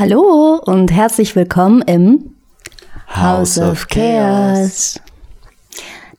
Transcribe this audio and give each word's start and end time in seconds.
Hallo 0.00 0.58
und 0.64 0.90
herzlich 0.90 1.36
willkommen 1.36 1.82
im 1.82 2.34
House 3.14 3.58
of 3.58 3.86
Chaos, 3.88 4.98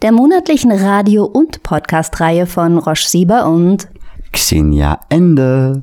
der 0.04 0.11
monatlichen 0.11 0.71
Radio- 0.71 1.25
und 1.25 1.63
Podcast-Reihe 1.63 2.46
von 2.46 2.78
Roche 2.78 3.09
Sieber 3.09 3.49
und 3.49 3.88
Xenia 4.33 4.99
Ende. 5.09 5.81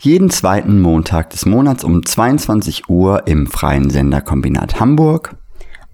Jeden 0.00 0.28
zweiten 0.28 0.82
Montag 0.82 1.30
des 1.30 1.46
Monats 1.46 1.82
um 1.82 2.04
22 2.04 2.90
Uhr 2.90 3.26
im 3.26 3.46
freien 3.46 3.88
Senderkombinat 3.88 4.78
Hamburg. 4.78 5.34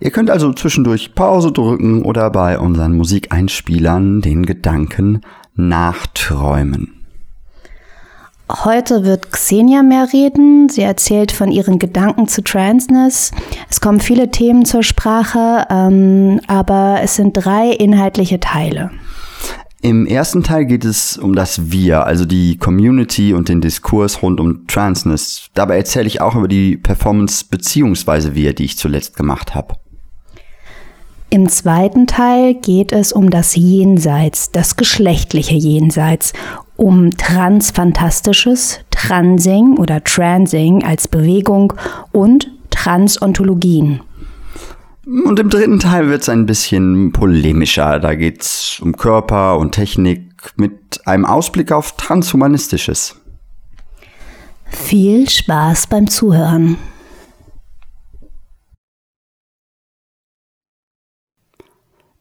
Ihr 0.00 0.12
könnt 0.12 0.30
also 0.30 0.52
zwischendurch 0.52 1.14
Pause 1.14 1.50
drücken 1.50 2.02
oder 2.02 2.30
bei 2.30 2.58
unseren 2.58 2.96
Musikeinspielern 2.96 4.20
den 4.20 4.46
Gedanken 4.46 5.20
nachträumen. 5.56 7.03
Heute 8.50 9.04
wird 9.04 9.32
Xenia 9.32 9.82
mehr 9.82 10.12
reden. 10.12 10.68
Sie 10.68 10.82
erzählt 10.82 11.32
von 11.32 11.50
ihren 11.50 11.78
Gedanken 11.78 12.28
zu 12.28 12.42
Transness. 12.42 13.30
Es 13.70 13.80
kommen 13.80 14.00
viele 14.00 14.30
Themen 14.30 14.66
zur 14.66 14.82
Sprache, 14.82 15.66
ähm, 15.70 16.40
aber 16.46 16.98
es 17.02 17.16
sind 17.16 17.32
drei 17.32 17.70
inhaltliche 17.70 18.40
Teile. 18.40 18.90
Im 19.80 20.06
ersten 20.06 20.42
Teil 20.42 20.66
geht 20.66 20.84
es 20.84 21.18
um 21.18 21.34
das 21.34 21.70
Wir, 21.70 22.06
also 22.06 22.24
die 22.24 22.56
Community 22.56 23.34
und 23.34 23.48
den 23.48 23.60
Diskurs 23.60 24.22
rund 24.22 24.40
um 24.40 24.66
Transness. 24.66 25.48
Dabei 25.54 25.76
erzähle 25.76 26.06
ich 26.06 26.20
auch 26.20 26.36
über 26.36 26.48
die 26.48 26.76
Performance 26.76 27.44
beziehungsweise 27.50 28.34
Wir, 28.34 28.54
die 28.54 28.64
ich 28.64 28.78
zuletzt 28.78 29.16
gemacht 29.16 29.54
habe. 29.54 29.74
Im 31.30 31.48
zweiten 31.48 32.06
Teil 32.06 32.54
geht 32.54 32.92
es 32.92 33.12
um 33.12 33.28
das 33.28 33.56
Jenseits, 33.56 34.52
das 34.52 34.76
geschlechtliche 34.76 35.56
Jenseits, 35.56 36.32
um 36.76 37.16
Transfantastisches, 37.16 38.80
Transing 38.90 39.76
oder 39.78 40.02
Transing 40.02 40.84
als 40.84 41.08
Bewegung 41.08 41.72
und 42.12 42.50
Transontologien. 42.70 44.00
Und 45.06 45.38
im 45.38 45.50
dritten 45.50 45.80
Teil 45.80 46.08
wird 46.08 46.22
es 46.22 46.28
ein 46.28 46.46
bisschen 46.46 47.12
polemischer. 47.12 48.00
Da 48.00 48.14
geht 48.14 48.40
es 48.42 48.80
um 48.80 48.96
Körper 48.96 49.58
und 49.58 49.72
Technik 49.72 50.52
mit 50.56 51.06
einem 51.06 51.26
Ausblick 51.26 51.72
auf 51.72 51.96
Transhumanistisches. 51.96 53.16
Viel 54.64 55.28
Spaß 55.28 55.86
beim 55.88 56.08
Zuhören. 56.08 56.78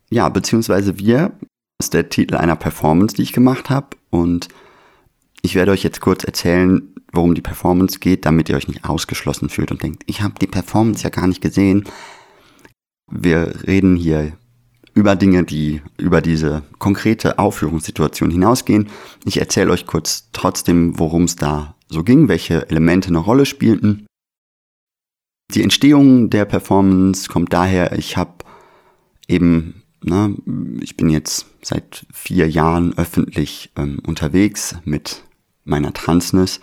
Ja, 0.09 0.29
beziehungsweise 0.29 0.99
wir 0.99 1.31
ist 1.83 1.93
der 1.93 2.09
Titel 2.09 2.35
einer 2.35 2.55
Performance, 2.55 3.15
die 3.15 3.23
ich 3.23 3.33
gemacht 3.33 3.69
habe. 3.69 3.87
Und 4.09 4.47
ich 5.41 5.55
werde 5.55 5.71
euch 5.71 5.83
jetzt 5.83 6.01
kurz 6.01 6.23
erzählen, 6.23 6.93
worum 7.11 7.35
die 7.35 7.41
Performance 7.41 7.99
geht, 7.99 8.25
damit 8.25 8.49
ihr 8.49 8.55
euch 8.55 8.67
nicht 8.67 8.85
ausgeschlossen 8.85 9.49
fühlt 9.49 9.71
und 9.71 9.83
denkt, 9.83 10.03
ich 10.07 10.21
habe 10.21 10.35
die 10.41 10.47
Performance 10.47 11.03
ja 11.03 11.09
gar 11.09 11.27
nicht 11.27 11.41
gesehen. 11.41 11.83
Wir 13.11 13.53
reden 13.67 13.95
hier 13.95 14.33
über 14.95 15.15
Dinge, 15.15 15.43
die 15.43 15.81
über 15.97 16.21
diese 16.21 16.63
konkrete 16.79 17.39
Aufführungssituation 17.39 18.31
hinausgehen. 18.31 18.89
Ich 19.25 19.37
erzähle 19.37 19.71
euch 19.71 19.85
kurz 19.85 20.29
trotzdem, 20.31 20.97
worum 20.99 21.23
es 21.23 21.35
da 21.35 21.75
so 21.89 22.03
ging, 22.03 22.27
welche 22.27 22.69
Elemente 22.69 23.09
eine 23.09 23.17
Rolle 23.19 23.45
spielten. 23.45 24.05
Die 25.51 25.61
Entstehung 25.61 26.29
der 26.29 26.45
Performance 26.45 27.29
kommt 27.29 27.53
daher, 27.53 27.97
ich 27.97 28.17
habe 28.17 28.33
eben, 29.27 29.82
ne, 30.03 30.35
ich 30.81 30.97
bin 30.97 31.09
jetzt 31.09 31.47
seit 31.61 32.05
vier 32.11 32.49
Jahren 32.49 32.97
öffentlich 32.97 33.71
ähm, 33.75 33.99
unterwegs 34.05 34.75
mit 34.85 35.23
meiner 35.63 35.93
Transness 35.93 36.59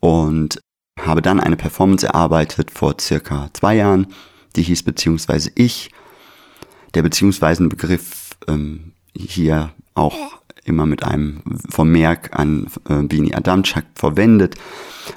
und 0.00 0.58
habe 1.00 1.22
dann 1.22 1.40
eine 1.40 1.56
Performance 1.56 2.06
erarbeitet 2.06 2.70
vor 2.70 2.96
circa 3.00 3.50
zwei 3.52 3.76
Jahren, 3.76 4.08
die 4.56 4.62
hieß 4.62 4.82
beziehungsweise 4.82 5.50
ich. 5.54 5.90
Der 6.94 7.02
beziehungsweise 7.02 7.66
Begriff 7.68 8.36
ähm, 8.46 8.92
hier 9.16 9.72
auch 9.94 10.16
immer 10.64 10.86
mit 10.86 11.04
einem 11.04 11.42
Vermerk 11.68 12.30
an 12.38 12.68
äh, 12.88 13.02
Bini 13.02 13.34
Adamczak 13.34 13.84
verwendet. 13.94 14.54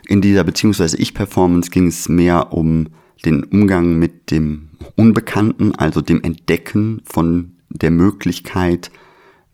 In 0.07 0.22
dieser 0.22 0.44
beziehungsweise 0.44 0.97
Ich-Performance 0.97 1.69
ging 1.69 1.88
es 1.88 2.09
mehr 2.09 2.51
um 2.51 2.88
den 3.25 3.44
Umgang 3.44 3.97
mit 3.97 4.31
dem 4.31 4.69
Unbekannten, 4.95 5.75
also 5.75 6.01
dem 6.01 6.22
Entdecken 6.23 7.01
von 7.05 7.57
der 7.69 7.91
Möglichkeit, 7.91 8.91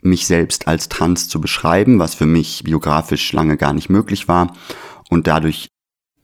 mich 0.01 0.27
selbst 0.27 0.67
als 0.67 0.89
trans 0.89 1.29
zu 1.29 1.39
beschreiben, 1.39 1.99
was 1.99 2.13
für 2.13 2.25
mich 2.25 2.63
biografisch 2.63 3.31
lange 3.31 3.57
gar 3.57 3.73
nicht 3.73 3.89
möglich 3.89 4.27
war. 4.27 4.55
Und 5.09 5.27
dadurch 5.27 5.67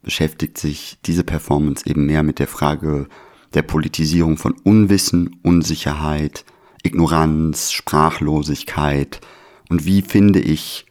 beschäftigt 0.02 0.58
sich 0.58 0.98
diese 1.06 1.24
Performance 1.24 1.86
eben 1.90 2.06
mehr 2.06 2.24
mit 2.24 2.40
der 2.40 2.48
Frage 2.48 3.08
der 3.54 3.62
Politisierung 3.62 4.38
von 4.38 4.54
Unwissen, 4.64 5.40
Unsicherheit, 5.44 6.46
Ignoranz, 6.84 7.72
Sprachlosigkeit 7.72 9.22
und 9.70 9.86
wie 9.86 10.02
finde 10.02 10.40
ich 10.40 10.86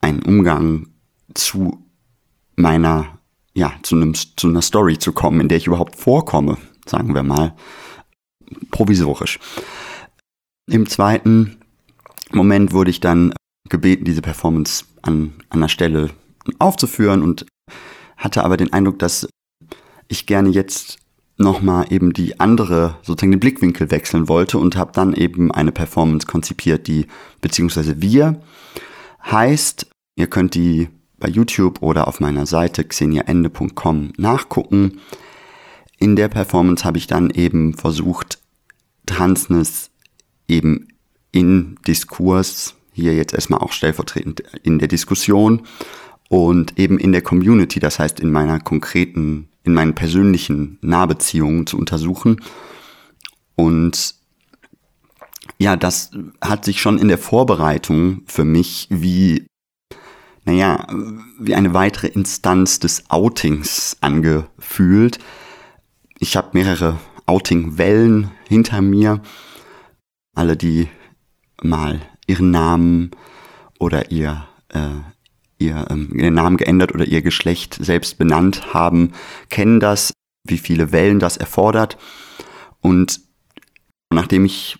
einen 0.00 0.22
Umgang 0.22 0.88
zu 1.34 1.84
meiner, 2.56 3.17
ja, 3.58 3.74
zu, 3.82 3.96
einem, 3.96 4.14
zu 4.14 4.48
einer 4.48 4.62
Story 4.62 4.98
zu 4.98 5.12
kommen, 5.12 5.40
in 5.40 5.48
der 5.48 5.58
ich 5.58 5.66
überhaupt 5.66 5.96
vorkomme, 5.96 6.56
sagen 6.86 7.14
wir 7.14 7.24
mal, 7.24 7.54
provisorisch. 8.70 9.40
Im 10.70 10.88
zweiten 10.88 11.58
Moment 12.30 12.72
wurde 12.72 12.90
ich 12.90 13.00
dann 13.00 13.34
gebeten, 13.68 14.04
diese 14.04 14.22
Performance 14.22 14.84
an 15.02 15.34
einer 15.50 15.68
Stelle 15.68 16.10
aufzuführen 16.58 17.22
und 17.22 17.46
hatte 18.16 18.44
aber 18.44 18.56
den 18.56 18.72
Eindruck, 18.72 18.98
dass 19.00 19.28
ich 20.06 20.26
gerne 20.26 20.50
jetzt 20.50 20.98
nochmal 21.36 21.86
eben 21.90 22.12
die 22.12 22.38
andere, 22.40 22.96
sozusagen 23.02 23.32
den 23.32 23.40
Blickwinkel 23.40 23.90
wechseln 23.90 24.28
wollte 24.28 24.58
und 24.58 24.76
habe 24.76 24.92
dann 24.92 25.14
eben 25.14 25.50
eine 25.50 25.72
Performance 25.72 26.26
konzipiert, 26.26 26.86
die 26.86 27.06
beziehungsweise 27.40 28.00
wir 28.00 28.40
heißt, 29.24 29.86
ihr 30.16 30.26
könnt 30.28 30.54
die 30.54 30.88
bei 31.18 31.28
YouTube 31.28 31.82
oder 31.82 32.08
auf 32.08 32.20
meiner 32.20 32.46
Seite 32.46 32.84
xeniaende.com 32.84 34.12
nachgucken. 34.16 35.00
In 35.98 36.16
der 36.16 36.28
Performance 36.28 36.84
habe 36.84 36.98
ich 36.98 37.06
dann 37.06 37.30
eben 37.30 37.74
versucht, 37.74 38.38
Transness 39.06 39.90
eben 40.46 40.88
in 41.32 41.76
Diskurs, 41.86 42.74
hier 42.92 43.14
jetzt 43.14 43.34
erstmal 43.34 43.60
auch 43.60 43.72
stellvertretend 43.72 44.42
in 44.62 44.78
der 44.78 44.88
Diskussion 44.88 45.62
und 46.28 46.78
eben 46.78 46.98
in 46.98 47.12
der 47.12 47.22
Community, 47.22 47.80
das 47.80 47.98
heißt 47.98 48.20
in 48.20 48.30
meiner 48.30 48.60
konkreten, 48.60 49.48
in 49.64 49.74
meinen 49.74 49.94
persönlichen 49.94 50.78
Nahbeziehungen 50.82 51.66
zu 51.66 51.78
untersuchen. 51.78 52.40
Und 53.56 54.14
ja, 55.58 55.76
das 55.76 56.10
hat 56.40 56.64
sich 56.64 56.80
schon 56.80 56.98
in 56.98 57.08
der 57.08 57.18
Vorbereitung 57.18 58.22
für 58.26 58.44
mich 58.44 58.86
wie 58.90 59.46
naja, 60.48 60.86
wie 61.38 61.54
eine 61.54 61.74
weitere 61.74 62.06
Instanz 62.06 62.78
des 62.78 63.10
Outings 63.10 63.98
angefühlt. 64.00 65.18
Ich 66.20 66.38
habe 66.38 66.48
mehrere 66.54 66.98
Outing-Wellen 67.26 68.30
hinter 68.48 68.80
mir. 68.80 69.20
Alle, 70.34 70.56
die 70.56 70.88
mal 71.62 72.00
ihren 72.26 72.50
Namen 72.50 73.10
oder 73.78 74.10
ihr, 74.10 74.46
äh, 74.70 74.88
ihr, 75.58 75.86
ähm, 75.90 76.14
ihren 76.14 76.32
Namen 76.34 76.56
geändert 76.56 76.94
oder 76.94 77.04
ihr 77.04 77.20
Geschlecht 77.20 77.74
selbst 77.78 78.16
benannt 78.16 78.72
haben, 78.72 79.12
kennen 79.50 79.80
das, 79.80 80.14
wie 80.44 80.56
viele 80.56 80.92
Wellen 80.92 81.18
das 81.18 81.36
erfordert. 81.36 81.98
Und 82.80 83.20
nachdem 84.08 84.46
ich 84.46 84.78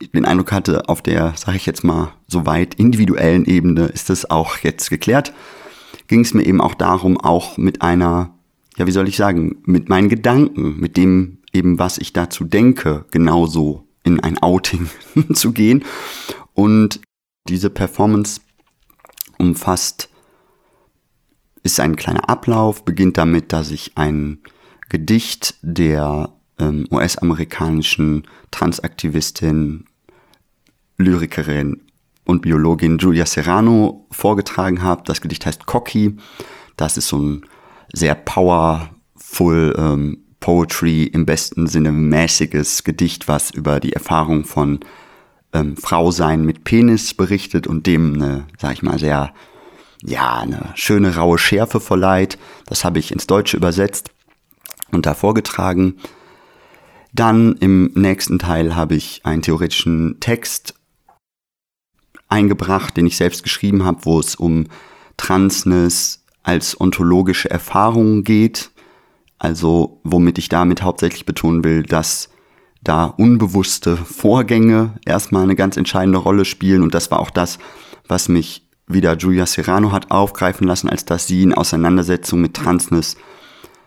den 0.00 0.24
Eindruck 0.24 0.52
hatte, 0.52 0.88
auf 0.88 1.02
der, 1.02 1.34
sage 1.36 1.56
ich 1.56 1.66
jetzt 1.66 1.84
mal, 1.84 2.12
so 2.26 2.46
weit 2.46 2.74
individuellen 2.74 3.44
Ebene 3.44 3.86
ist 3.86 4.10
es 4.10 4.28
auch 4.30 4.58
jetzt 4.58 4.90
geklärt, 4.90 5.32
ging 6.08 6.20
es 6.20 6.34
mir 6.34 6.44
eben 6.44 6.60
auch 6.60 6.74
darum, 6.74 7.18
auch 7.20 7.56
mit 7.56 7.82
einer, 7.82 8.34
ja, 8.76 8.86
wie 8.86 8.92
soll 8.92 9.08
ich 9.08 9.16
sagen, 9.16 9.56
mit 9.64 9.88
meinen 9.88 10.08
Gedanken, 10.08 10.78
mit 10.78 10.96
dem 10.96 11.38
eben, 11.52 11.78
was 11.78 11.98
ich 11.98 12.12
dazu 12.12 12.44
denke, 12.44 13.06
genauso 13.10 13.86
in 14.02 14.20
ein 14.20 14.38
Outing 14.38 14.88
zu 15.32 15.52
gehen. 15.52 15.84
Und 16.52 17.00
diese 17.48 17.70
Performance 17.70 18.40
umfasst, 19.38 20.10
ist 21.62 21.80
ein 21.80 21.96
kleiner 21.96 22.28
Ablauf, 22.28 22.84
beginnt 22.84 23.16
damit, 23.16 23.52
dass 23.52 23.70
ich 23.70 23.92
ein 23.96 24.40
Gedicht 24.90 25.54
der 25.62 26.30
ähm, 26.58 26.86
US-amerikanischen 26.90 28.26
Transaktivistin, 28.50 29.86
Lyrikerin 30.96 31.82
und 32.24 32.42
Biologin 32.42 32.98
Julia 32.98 33.26
Serrano 33.26 34.06
vorgetragen 34.10 34.82
habe. 34.82 35.02
Das 35.04 35.20
Gedicht 35.20 35.46
heißt 35.46 35.66
Cocky. 35.66 36.16
Das 36.76 36.96
ist 36.96 37.08
so 37.08 37.18
ein 37.18 37.46
sehr 37.92 38.14
powerful 38.14 39.74
ähm, 39.76 40.24
Poetry 40.40 41.04
im 41.04 41.24
besten 41.24 41.66
Sinne 41.66 41.90
mäßiges 41.92 42.84
Gedicht, 42.84 43.28
was 43.28 43.50
über 43.50 43.80
die 43.80 43.94
Erfahrung 43.94 44.44
von 44.44 44.80
ähm, 45.54 45.76
Frausein 45.76 46.44
mit 46.44 46.64
Penis 46.64 47.14
berichtet 47.14 47.66
und 47.66 47.86
dem 47.86 48.14
eine, 48.14 48.46
sag 48.58 48.74
ich 48.74 48.82
mal, 48.82 48.98
sehr, 48.98 49.32
ja, 50.02 50.34
eine 50.40 50.72
schöne 50.74 51.16
raue 51.16 51.38
Schärfe 51.38 51.80
verleiht. 51.80 52.38
Das 52.66 52.84
habe 52.84 52.98
ich 52.98 53.10
ins 53.10 53.26
Deutsche 53.26 53.56
übersetzt 53.56 54.10
und 54.90 55.06
da 55.06 55.14
vorgetragen. 55.14 55.94
Dann 57.14 57.54
im 57.60 57.92
nächsten 57.94 58.40
Teil 58.40 58.74
habe 58.74 58.96
ich 58.96 59.20
einen 59.24 59.40
theoretischen 59.40 60.18
Text 60.18 60.74
eingebracht, 62.28 62.96
den 62.96 63.06
ich 63.06 63.16
selbst 63.16 63.44
geschrieben 63.44 63.84
habe, 63.84 64.04
wo 64.04 64.18
es 64.18 64.34
um 64.34 64.66
Transness 65.16 66.24
als 66.42 66.80
ontologische 66.80 67.48
Erfahrung 67.48 68.24
geht. 68.24 68.72
Also 69.38 70.00
womit 70.02 70.38
ich 70.38 70.48
damit 70.48 70.82
hauptsächlich 70.82 71.24
betonen 71.24 71.62
will, 71.62 71.84
dass 71.84 72.30
da 72.82 73.04
unbewusste 73.04 73.96
Vorgänge 73.96 74.94
erstmal 75.06 75.44
eine 75.44 75.54
ganz 75.54 75.76
entscheidende 75.76 76.18
Rolle 76.18 76.44
spielen. 76.44 76.82
Und 76.82 76.94
das 76.94 77.12
war 77.12 77.20
auch 77.20 77.30
das, 77.30 77.58
was 78.08 78.28
mich 78.28 78.68
wieder 78.88 79.16
Julia 79.16 79.46
Serrano 79.46 79.92
hat 79.92 80.10
aufgreifen 80.10 80.66
lassen, 80.66 80.88
als 80.88 81.04
dass 81.04 81.28
sie 81.28 81.44
in 81.44 81.54
Auseinandersetzung 81.54 82.40
mit 82.40 82.54
Transness 82.54 83.16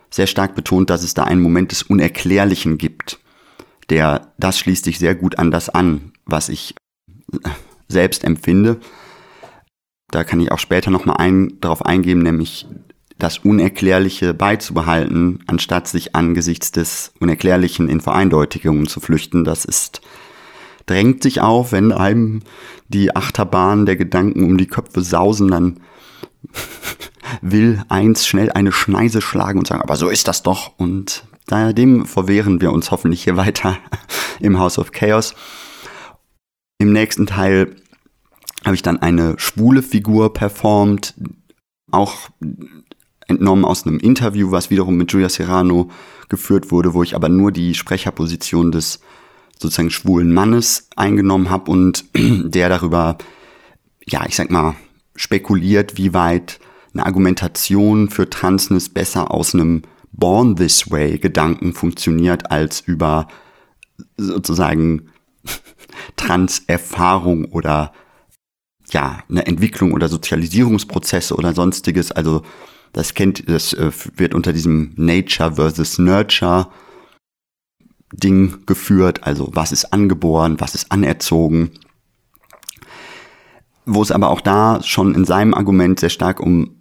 sehr 0.10 0.28
stark 0.28 0.56
betont, 0.56 0.90
dass 0.90 1.04
es 1.04 1.14
da 1.14 1.24
einen 1.24 1.42
Moment 1.42 1.72
des 1.72 1.84
Unerklärlichen 1.84 2.78
gibt. 2.78 3.20
Der, 3.90 4.34
das 4.38 4.60
schließt 4.60 4.86
sich 4.86 5.00
sehr 5.00 5.16
gut 5.16 5.40
an 5.40 5.52
das 5.52 5.70
an, 5.70 6.12
was 6.26 6.50
ich 6.50 6.76
selbst 7.88 8.24
empfinde. 8.24 8.80
Da 10.10 10.24
kann 10.24 10.40
ich 10.40 10.52
auch 10.52 10.60
später 10.60 10.92
nochmal 10.92 11.18
ein, 11.18 11.60
darauf 11.60 11.86
eingehen, 11.86 12.20
nämlich 12.20 12.66
das 13.18 13.40
Unerklärliche 13.40 14.34
beizubehalten, 14.34 15.40
anstatt 15.48 15.88
sich 15.88 16.16
angesichts 16.16 16.72
des 16.72 17.14
Unerklärlichen 17.20 17.90
in 17.90 18.00
Vereindeutigungen 18.00 18.88
zu 18.88 19.00
flüchten. 19.00 19.44
Das 19.44 19.66
ist, 19.66 20.02
drängt 20.86 21.24
sich 21.24 21.42
auf, 21.42 21.72
wenn 21.72 21.92
einem 21.92 22.42
die 22.88 23.16
Achterbahn 23.16 23.86
der 23.86 23.96
Gedanken 23.96 24.44
um 24.44 24.58
die 24.58 24.68
Köpfe 24.68 25.02
sausen, 25.02 25.50
dann 25.50 25.80
will 27.42 27.84
eins 27.90 28.26
schnell 28.26 28.52
eine 28.52 28.72
Schneise 28.72 29.22
schlagen 29.22 29.60
und 29.60 29.68
sagen, 29.68 29.82
aber 29.82 29.96
so 29.96 30.10
ist 30.10 30.28
das 30.28 30.44
doch. 30.44 30.78
Und 30.78 31.26
daher 31.48 31.74
dem 31.74 32.06
verwehren 32.06 32.62
wir 32.62 32.72
uns 32.72 32.92
hoffentlich 32.92 33.24
hier 33.24 33.38
weiter 33.38 33.78
im 34.40 34.60
House 34.60 34.80
of 34.80 34.92
Chaos. 34.92 35.36
Im 36.80 36.94
nächsten 36.94 37.26
Teil 37.26 37.76
habe 38.66 38.76
ich 38.76 38.82
dann 38.82 39.02
eine 39.02 39.36
schwule 39.38 39.82
Figur 39.82 40.34
performt, 40.34 41.16
auch 41.92 42.30
entnommen 43.28 43.66
aus 43.66 43.86
einem 43.86 44.00
Interview, 44.00 44.52
was 44.52 44.70
wiederum 44.70 44.96
mit 44.98 45.12
Julia 45.12 45.30
Serrano 45.30 45.90
geführt 46.30 46.72
wurde, 46.72 46.94
wo 46.94 47.04
ich 47.04 47.16
aber 47.16 47.30
nur 47.30 47.52
die 47.52 47.74
Sprecherposition 47.74 48.72
des 48.72 49.00
sozusagen 49.60 49.90
schwulen 49.90 50.34
Mannes 50.34 50.90
eingenommen 50.96 51.50
habe 51.50 51.72
und 51.72 52.06
der 52.16 52.70
darüber, 52.70 53.18
ja, 54.06 54.26
ich 54.28 54.36
sag 54.36 54.52
mal, 54.52 54.76
spekuliert, 55.16 55.98
wie 55.98 56.14
weit 56.14 56.60
eine 56.98 57.06
Argumentation 57.06 58.10
für 58.10 58.30
Transness 58.30 58.90
besser 58.90 59.32
aus 59.32 59.54
einem 59.54 59.84
Born 60.12 60.56
This 60.56 60.90
Way 60.90 61.20
Gedanken 61.20 61.74
funktioniert 61.74 62.50
als 62.52 62.82
über 62.82 63.28
sozusagen 64.18 65.10
Trans-Erfahrung 66.16 67.46
oder 67.46 67.94
ja, 68.92 69.20
eine 69.30 69.46
Entwicklung 69.46 69.92
oder 69.92 70.08
Sozialisierungsprozesse 70.08 71.36
oder 71.36 71.54
sonstiges. 71.54 72.12
Also 72.12 72.42
das 72.94 73.14
kennt, 73.14 73.48
das 73.48 73.74
äh, 73.74 73.92
wird 74.16 74.34
unter 74.34 74.54
diesem 74.54 74.94
Nature 74.96 75.54
versus 75.56 76.00
Nurture 76.00 76.68
Ding 78.12 78.66
geführt. 78.66 79.24
Also 79.24 79.50
was 79.54 79.72
ist 79.72 79.94
angeboren, 79.94 80.60
was 80.60 80.74
ist 80.74 80.92
anerzogen. 80.92 81.72
Wo 83.86 84.02
es 84.02 84.12
aber 84.12 84.30
auch 84.30 84.42
da 84.42 84.82
schon 84.82 85.14
in 85.14 85.26
seinem 85.26 85.54
Argument 85.54 86.00
sehr 86.00 86.10
stark 86.10 86.40
um 86.40 86.77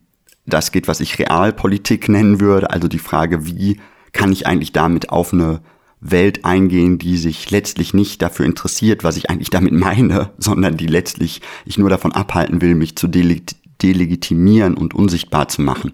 das 0.46 0.72
geht, 0.72 0.88
was 0.88 1.00
ich 1.00 1.18
Realpolitik 1.18 2.08
nennen 2.08 2.40
würde. 2.40 2.70
Also 2.70 2.88
die 2.88 2.98
Frage, 2.98 3.46
wie 3.46 3.80
kann 4.12 4.32
ich 4.32 4.46
eigentlich 4.46 4.72
damit 4.72 5.10
auf 5.10 5.32
eine 5.32 5.60
Welt 6.00 6.44
eingehen, 6.44 6.98
die 6.98 7.16
sich 7.16 7.50
letztlich 7.50 7.94
nicht 7.94 8.22
dafür 8.22 8.46
interessiert, 8.46 9.02
was 9.04 9.16
ich 9.16 9.30
eigentlich 9.30 9.50
damit 9.50 9.72
meine, 9.72 10.30
sondern 10.38 10.76
die 10.76 10.86
letztlich 10.86 11.42
ich 11.64 11.78
nur 11.78 11.90
davon 11.90 12.12
abhalten 12.12 12.60
will, 12.60 12.74
mich 12.74 12.96
zu 12.96 13.08
delegitimieren 13.08 14.74
und 14.74 14.94
unsichtbar 14.94 15.48
zu 15.48 15.62
machen. 15.62 15.92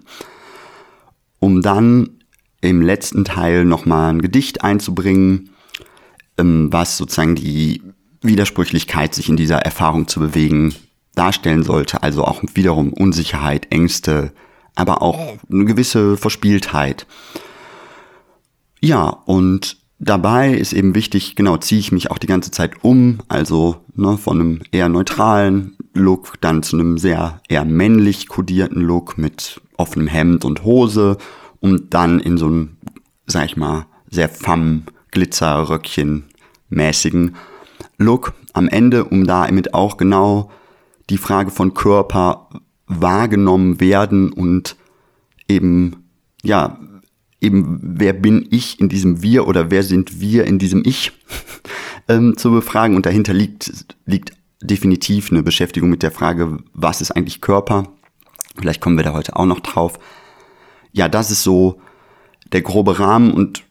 Um 1.39 1.61
dann 1.61 2.09
im 2.61 2.81
letzten 2.81 3.25
Teil 3.25 3.65
nochmal 3.65 4.13
ein 4.13 4.21
Gedicht 4.21 4.63
einzubringen, 4.63 5.49
ähm, 6.37 6.71
was 6.71 6.97
sozusagen 6.97 7.35
die 7.35 7.81
Widersprüchlichkeit, 8.21 9.13
sich 9.13 9.27
in 9.27 9.35
dieser 9.35 9.57
Erfahrung 9.57 10.07
zu 10.07 10.21
bewegen, 10.21 10.73
darstellen 11.13 11.63
sollte. 11.63 12.03
Also 12.03 12.23
auch 12.23 12.41
wiederum 12.53 12.93
Unsicherheit, 12.93 13.67
Ängste, 13.69 14.31
aber 14.75 15.01
auch 15.01 15.37
eine 15.51 15.65
gewisse 15.65 16.17
Verspieltheit. 16.17 17.05
Ja, 18.81 19.07
und 19.25 19.77
dabei 19.99 20.53
ist 20.53 20.73
eben 20.73 20.95
wichtig, 20.95 21.35
genau, 21.35 21.57
ziehe 21.57 21.79
ich 21.79 21.91
mich 21.91 22.11
auch 22.11 22.17
die 22.17 22.27
ganze 22.27 22.51
Zeit 22.51 22.83
um, 22.83 23.19
also 23.27 23.77
ne, 23.95 24.17
von 24.17 24.39
einem 24.39 24.59
eher 24.71 24.89
neutralen 24.89 25.77
Look 25.93 26.41
dann 26.41 26.63
zu 26.63 26.77
einem 26.77 26.97
sehr 26.97 27.41
eher 27.47 27.65
männlich 27.65 28.27
kodierten 28.27 28.81
Look 28.81 29.17
mit 29.17 29.61
offenem 29.77 30.07
Hemd 30.07 30.43
und 30.43 30.63
Hose 30.63 31.17
und 31.59 31.93
dann 31.93 32.19
in 32.19 32.37
so 32.37 32.47
einem, 32.47 32.77
sag 33.25 33.45
ich 33.45 33.57
mal, 33.57 33.85
sehr 34.09 34.29
femme 34.29 34.83
Glitzerröckchen 35.11 36.25
mäßigen 36.69 37.35
Look 37.97 38.33
am 38.53 38.67
Ende, 38.67 39.05
um 39.05 39.25
da 39.25 39.45
damit 39.45 39.73
auch 39.73 39.97
genau 39.97 40.51
die 41.09 41.17
Frage 41.17 41.51
von 41.51 41.73
Körper 41.73 42.49
wahrgenommen 42.87 43.79
werden 43.79 44.31
und 44.31 44.75
eben, 45.47 46.05
ja, 46.43 46.79
eben, 47.41 47.79
wer 47.81 48.13
bin 48.13 48.47
ich 48.49 48.79
in 48.79 48.89
diesem 48.89 49.21
Wir 49.21 49.47
oder 49.47 49.69
wer 49.69 49.83
sind 49.83 50.19
wir 50.19 50.45
in 50.45 50.59
diesem 50.59 50.83
Ich 50.85 51.11
ähm, 52.07 52.37
zu 52.37 52.51
befragen. 52.51 52.95
Und 52.95 53.05
dahinter 53.05 53.33
liegt, 53.33 53.71
liegt 54.05 54.33
definitiv 54.61 55.31
eine 55.31 55.43
Beschäftigung 55.43 55.89
mit 55.89 56.03
der 56.03 56.11
Frage, 56.11 56.57
was 56.73 57.01
ist 57.01 57.11
eigentlich 57.11 57.41
Körper? 57.41 57.89
Vielleicht 58.55 58.81
kommen 58.81 58.97
wir 58.97 59.03
da 59.03 59.13
heute 59.13 59.35
auch 59.35 59.45
noch 59.45 59.59
drauf. 59.59 59.99
Ja, 60.91 61.09
das 61.09 61.31
ist 61.31 61.43
so 61.43 61.81
der 62.51 62.61
grobe 62.61 62.99
Rahmen 62.99 63.33
und 63.33 63.63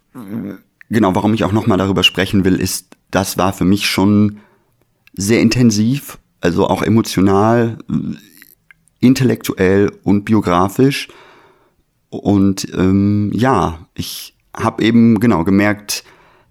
genau, 0.90 1.14
warum 1.14 1.34
ich 1.34 1.44
auch 1.44 1.52
nochmal 1.52 1.78
darüber 1.78 2.02
sprechen 2.02 2.44
will, 2.44 2.56
ist, 2.56 2.96
das 3.10 3.38
war 3.38 3.52
für 3.52 3.64
mich 3.64 3.86
schon 3.86 4.38
sehr 5.14 5.40
intensiv, 5.40 6.18
also 6.40 6.66
auch 6.66 6.82
emotional, 6.82 7.78
intellektuell 9.02 9.92
und 10.02 10.24
biografisch. 10.24 11.08
Und 12.08 12.66
ähm, 12.74 13.30
ja, 13.34 13.86
ich 13.94 14.34
habe 14.56 14.82
eben 14.82 15.20
genau 15.20 15.44
gemerkt, 15.44 16.04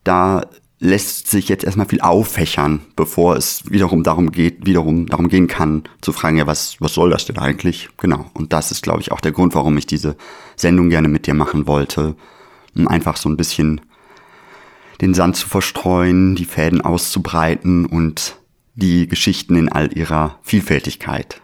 da 0.03 0.43
lässt 0.79 1.27
sich 1.27 1.48
jetzt 1.48 1.63
erstmal 1.63 1.88
viel 1.88 2.01
auffächern, 2.01 2.81
bevor 2.96 3.36
es 3.36 3.70
wiederum 3.70 4.03
darum 4.03 4.31
geht, 4.31 4.65
wiederum 4.65 5.05
darum 5.05 5.29
gehen 5.29 5.48
kann, 5.48 5.84
zu 6.01 6.12
fragen, 6.12 6.38
ja, 6.38 6.48
was, 6.48 6.77
was 6.79 6.96
soll 6.96 7.12
das 7.12 7.25
denn 7.25 7.38
eigentlich? 7.38 7.89
Genau. 7.98 8.25
Und 8.34 8.51
das 8.51 8.72
ist, 8.72 8.81
glaube 8.81 9.01
ich, 9.01 9.12
auch 9.12 9.22
der 9.22 9.31
Grund, 9.31 9.53
warum 9.53 9.77
ich 9.77 9.86
diese 9.86 10.17
Sendung 10.55 10.89
gerne 10.89 11.08
mit 11.08 11.27
dir 11.27 11.36
machen 11.36 11.67
wollte. 11.67 12.15
Um 12.75 12.88
einfach 12.88 13.17
so 13.17 13.29
ein 13.29 13.38
bisschen 13.38 13.81
den 15.01 15.13
Sand 15.13 15.36
zu 15.36 15.48
verstreuen, 15.48 16.36
die 16.36 16.46
Fäden 16.46 16.81
auszubreiten 16.81 17.86
und 17.86 18.38
die 18.74 19.08
Geschichten 19.08 19.55
in 19.55 19.70
all 19.70 19.96
ihrer 19.96 20.39
Vielfältigkeit 20.41 21.41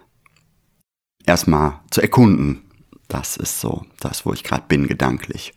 erstmal 1.28 1.80
zu 1.92 2.02
erkunden. 2.02 2.64
Das 3.08 3.38
ist 3.38 3.62
so 3.62 3.86
das, 4.00 4.26
wo 4.26 4.34
ich 4.34 4.44
gerade 4.44 4.64
bin, 4.68 4.88
gedanklich. 4.88 5.54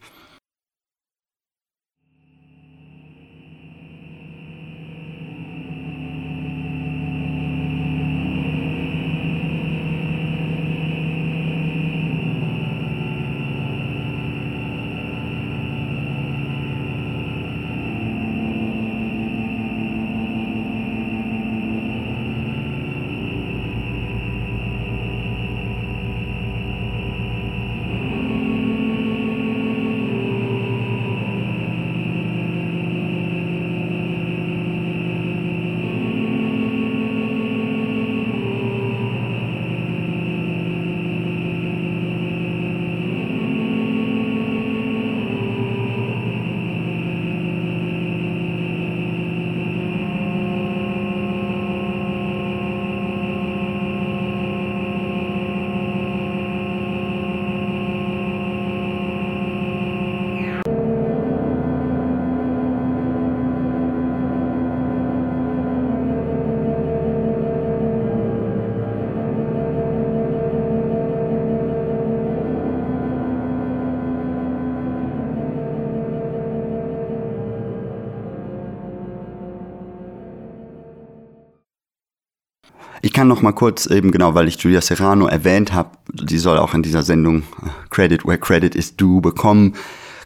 Kann 83.20 83.28
noch 83.28 83.42
mal 83.42 83.52
kurz 83.52 83.84
eben 83.84 84.12
genau, 84.12 84.34
weil 84.34 84.48
ich 84.48 84.58
Julia 84.60 84.80
Serrano 84.80 85.26
erwähnt 85.26 85.74
habe, 85.74 85.90
die 86.10 86.38
soll 86.38 86.56
auch 86.56 86.72
in 86.72 86.82
dieser 86.82 87.02
Sendung 87.02 87.42
äh, 87.42 87.68
Credit 87.90 88.24
where 88.24 88.38
Credit 88.38 88.74
is 88.74 88.96
due 88.96 89.20
bekommen. 89.20 89.74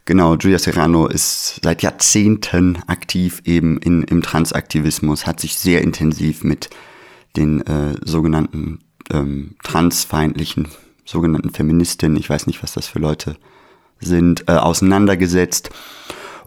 Genau, 0.05 0.37
Julia 0.37 0.61
Serrano 0.61 1.09
ist 1.09 1.59
seit 1.61 1.83
Jahrzehnten 1.83 2.79
aktiv 2.87 3.43
eben 3.47 3.79
in, 3.79 4.05
im 4.05 4.23
Transaktivismus, 4.23 5.27
hat 5.27 5.41
sich 5.41 5.59
sehr 5.59 5.83
intensiv 5.83 6.45
mit 6.45 6.71
den 7.37 7.67
äh, 7.67 7.97
sogenannten 8.05 8.79
ähm, 9.11 9.57
transfeindlichen, 9.65 10.69
sogenannten 11.05 11.51
Feministinnen, 11.51 12.17
ich 12.17 12.31
weiß 12.31 12.47
nicht, 12.47 12.63
was 12.63 12.75
das 12.75 12.87
für 12.87 13.01
Leute 13.01 13.35
sind, 13.99 14.45
äh, 14.47 14.53
auseinandergesetzt 14.53 15.71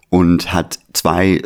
und 0.08 0.54
hat 0.54 0.80
zwei 0.94 1.32
äh, 1.32 1.44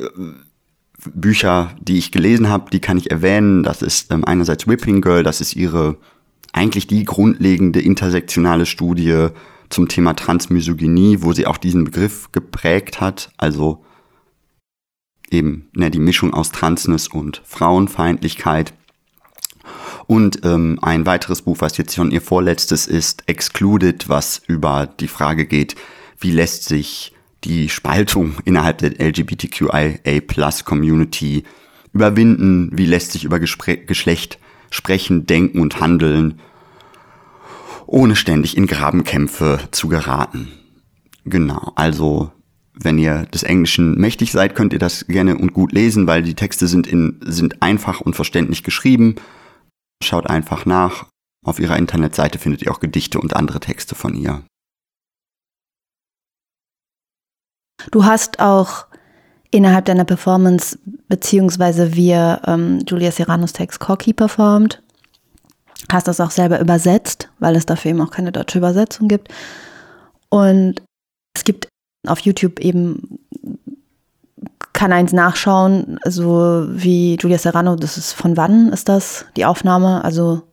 Bücher, 1.13 1.75
die 1.81 1.98
ich 1.98 2.12
gelesen 2.12 2.50
habe, 2.50 2.70
die 2.72 2.79
kann 2.79 2.98
ich 2.98 3.12
erwähnen. 3.12 3.63
Das 3.63 3.81
ist 3.81 4.12
ähm, 4.12 4.25
einerseits 4.25 4.67
Whipping 4.67 5.01
Girl, 5.01 5.24
das 5.24 5.41
ist 5.41 5.55
ihre 5.55 5.98
eigentlich 6.53 6.88
die 6.88 7.05
grundlegende 7.05 7.81
intersektionale 7.81 8.65
Studie 8.65 9.27
zum 9.70 9.88
Thema 9.88 10.13
Transmisogynie, 10.13 11.20
wo 11.22 11.34
sie 11.34 11.48
auch 11.48 11.58
diesen 11.58 11.86
Begriff 11.86 12.31
geprägt 12.31 13.00
hat, 13.00 13.31
also 13.38 13.86
eben 15.29 15.70
ne, 15.74 15.89
die 15.89 16.00
Mischung 16.00 16.34
aus 16.34 16.51
Transness 16.51 17.08
und 17.08 17.41
Frauenfeindlichkeit. 17.46 18.74
Und 20.08 20.43
ähm, 20.43 20.77
ein 20.81 21.05
weiteres 21.05 21.43
Buch, 21.43 21.58
was 21.60 21.77
jetzt 21.77 21.96
schon 21.96 22.12
ihr 22.12 22.22
vorletztes 22.22 22.86
ist, 22.86 23.24
Excluded, 23.27 24.10
was 24.10 24.41
über 24.46 24.88
die 24.88 25.08
Frage 25.08 25.46
geht, 25.46 25.75
wie 26.20 26.31
lässt 26.31 26.65
sich 26.65 27.13
die 27.43 27.69
Spaltung 27.69 28.36
innerhalb 28.45 28.79
der 28.79 29.00
LGBTQIA-Plus-Community 29.00 31.43
überwinden? 31.93 32.69
Wie 32.74 32.86
lässt 32.86 33.12
sich 33.12 33.24
über 33.24 33.39
Gespr 33.39 33.77
Geschlecht 33.77 34.39
sprechen, 34.69 35.25
denken 35.25 35.60
und 35.60 35.79
handeln, 35.79 36.39
ohne 37.86 38.15
ständig 38.15 38.57
in 38.57 38.67
Grabenkämpfe 38.67 39.60
zu 39.71 39.88
geraten? 39.88 40.50
Genau, 41.25 41.71
also 41.75 42.31
wenn 42.74 42.98
ihr 42.98 43.25
des 43.25 43.43
Englischen 43.43 44.00
mächtig 44.00 44.31
seid, 44.31 44.55
könnt 44.55 44.74
ihr 44.74 44.79
das 44.79 45.07
gerne 45.07 45.38
und 45.38 45.53
gut 45.53 45.71
lesen, 45.71 46.07
weil 46.07 46.24
die 46.24 46.36
Texte 46.36 46.67
sind, 46.67 46.88
in, 46.88 47.19
sind 47.21 47.62
einfach 47.62 48.01
und 48.01 48.15
verständlich 48.15 48.63
geschrieben. 48.63 49.15
Schaut 50.03 50.27
einfach 50.27 50.65
nach. 50.65 51.05
Auf 51.45 51.60
ihrer 51.60 51.77
Internetseite 51.77 52.39
findet 52.39 52.62
ihr 52.62 52.71
auch 52.71 52.79
Gedichte 52.79 53.19
und 53.19 53.36
andere 53.36 53.60
Texte 53.60 53.95
von 53.95 54.15
ihr. 54.15 54.43
Du 57.89 58.05
hast 58.05 58.39
auch 58.39 58.85
innerhalb 59.51 59.85
deiner 59.85 60.05
Performance, 60.05 60.79
beziehungsweise 61.07 61.93
wir, 61.95 62.41
ähm, 62.45 62.79
Julia 62.88 63.11
Serranos 63.11 63.53
Text 63.53 63.79
Cocky 63.79 64.13
performt. 64.13 64.81
Hast 65.91 66.07
das 66.07 66.21
auch 66.21 66.31
selber 66.31 66.59
übersetzt, 66.59 67.29
weil 67.39 67.55
es 67.55 67.65
dafür 67.65 67.91
eben 67.91 68.01
auch 68.01 68.11
keine 68.11 68.31
deutsche 68.31 68.59
Übersetzung 68.59 69.07
gibt. 69.07 69.27
Und 70.29 70.81
es 71.35 71.43
gibt 71.43 71.67
auf 72.07 72.19
YouTube 72.19 72.59
eben, 72.59 73.19
kann 74.73 74.93
eins 74.93 75.11
nachschauen, 75.11 76.00
so 76.05 76.65
wie 76.69 77.17
Julia 77.19 77.38
Serrano, 77.38 77.75
das 77.75 77.97
ist 77.97 78.13
von 78.13 78.38
wann 78.38 78.71
ist 78.71 78.88
das, 78.89 79.25
die 79.35 79.45
Aufnahme? 79.45 80.03
Also 80.03 80.43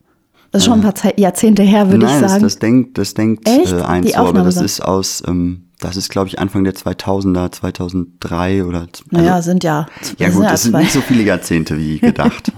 das 0.51 0.63
ist 0.63 0.67
schon 0.67 0.83
ein 0.85 0.93
paar 0.93 1.19
Jahrzehnte 1.19 1.63
her, 1.63 1.91
würde 1.91 2.07
ich 2.07 2.13
sagen. 2.13 2.43
Das 2.43 2.59
denkt, 2.59 2.99
das 2.99 3.15
denkt 3.15 3.49
Echt? 3.49 3.73
Äh, 3.73 3.83
eins 3.83 4.13
so, 4.13 4.19
aber 4.19 4.43
das 4.43 4.57
ist 4.57 4.81
aus 4.81 5.23
ähm, 5.27 5.68
das 5.79 5.97
ist, 5.97 6.09
glaube 6.09 6.29
ich, 6.29 6.39
Anfang 6.39 6.65
der 6.65 6.75
2000er, 6.75 7.53
2003 7.53 8.65
oder. 8.65 8.81
Also, 8.81 9.05
naja, 9.11 9.43
sind 9.43 9.65
ja. 9.65 9.87
Ja, 10.19 10.31
gut, 10.31 10.45
das 10.45 10.65
sind 10.65 10.77
nicht 10.77 10.93
so 10.93 11.01
viele 11.01 11.23
Jahrzehnte 11.23 11.79
wie 11.79 11.99
gedacht. 12.01 12.53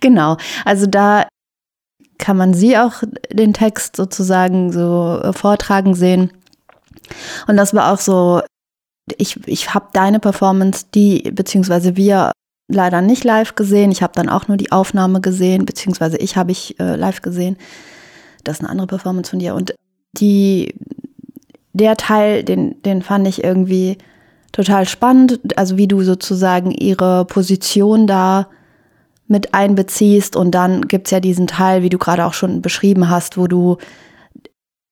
genau. 0.00 0.36
Also 0.64 0.86
da 0.86 1.26
kann 2.18 2.36
man 2.36 2.54
sie 2.54 2.76
auch 2.78 3.02
den 3.32 3.54
Text 3.54 3.96
sozusagen 3.96 4.72
so 4.72 5.20
äh, 5.22 5.32
vortragen 5.32 5.94
sehen. 5.94 6.30
Und 7.48 7.56
das 7.56 7.74
war 7.74 7.92
auch 7.92 7.98
so, 7.98 8.42
ich, 9.16 9.36
ich 9.48 9.74
habe 9.74 9.88
deine 9.92 10.20
Performance, 10.20 10.86
die, 10.94 11.30
beziehungsweise 11.32 11.96
wir 11.96 12.32
leider 12.68 13.02
nicht 13.02 13.24
live 13.24 13.56
gesehen. 13.56 13.90
Ich 13.90 14.02
habe 14.02 14.12
dann 14.14 14.28
auch 14.28 14.46
nur 14.46 14.56
die 14.56 14.70
Aufnahme 14.70 15.20
gesehen, 15.20 15.66
beziehungsweise 15.66 16.18
ich 16.18 16.36
habe 16.36 16.52
ich 16.52 16.78
äh, 16.78 16.94
live 16.94 17.20
gesehen. 17.22 17.56
Das 18.44 18.56
ist 18.56 18.60
eine 18.60 18.70
andere 18.70 18.86
Performance 18.86 19.30
von 19.30 19.40
dir. 19.40 19.54
Und 19.54 19.74
die, 20.12 20.74
der 21.72 21.96
Teil, 21.96 22.42
den, 22.44 22.80
den 22.82 23.02
fand 23.02 23.26
ich 23.28 23.44
irgendwie 23.44 23.98
total 24.52 24.86
spannend. 24.88 25.40
Also 25.56 25.76
wie 25.76 25.88
du 25.88 26.02
sozusagen 26.02 26.70
ihre 26.70 27.24
Position 27.24 28.06
da 28.06 28.48
mit 29.26 29.54
einbeziehst. 29.54 30.34
Und 30.34 30.52
dann 30.52 30.88
gibt 30.88 31.06
es 31.06 31.12
ja 31.12 31.20
diesen 31.20 31.46
Teil, 31.46 31.82
wie 31.82 31.88
du 31.88 31.98
gerade 31.98 32.24
auch 32.26 32.34
schon 32.34 32.62
beschrieben 32.62 33.08
hast, 33.08 33.38
wo 33.38 33.46
du 33.46 33.78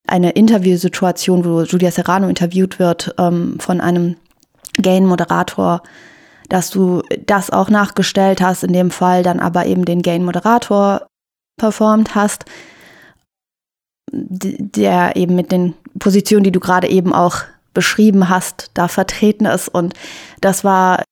eine 0.07 0.31
Interviewsituation, 0.31 1.45
wo 1.45 1.63
Julia 1.63 1.91
Serrano 1.91 2.29
interviewt 2.29 2.79
wird 2.79 3.15
ähm, 3.19 3.59
von 3.59 3.81
einem 3.81 4.17
Gain-Moderator, 4.81 5.83
dass 6.49 6.71
du 6.71 7.03
das 7.27 7.51
auch 7.51 7.69
nachgestellt 7.69 8.41
hast, 8.41 8.63
in 8.63 8.73
dem 8.73 8.91
Fall 8.91 9.23
dann 9.23 9.41
aber 9.41 9.67
eben 9.67 9.85
den 9.85 10.01
Gain-Moderator 10.03 11.07
performt 11.59 12.15
hast 12.15 12.45
der 14.13 15.17
eben 15.17 15.35
mit 15.35 15.53
den 15.53 15.75
Positionen, 15.99 16.45
die 16.45 16.53
du 16.53 16.61
gerade 16.61 16.89
eben 16.89 17.13
auch 17.13 17.43
beschrieben 17.75 18.29
hast, 18.29 18.71
da 18.75 18.89
vertreten 18.89 19.45
ist. 19.47 19.69
Und 19.69 19.95
das 20.41 20.65
war, 20.65 21.03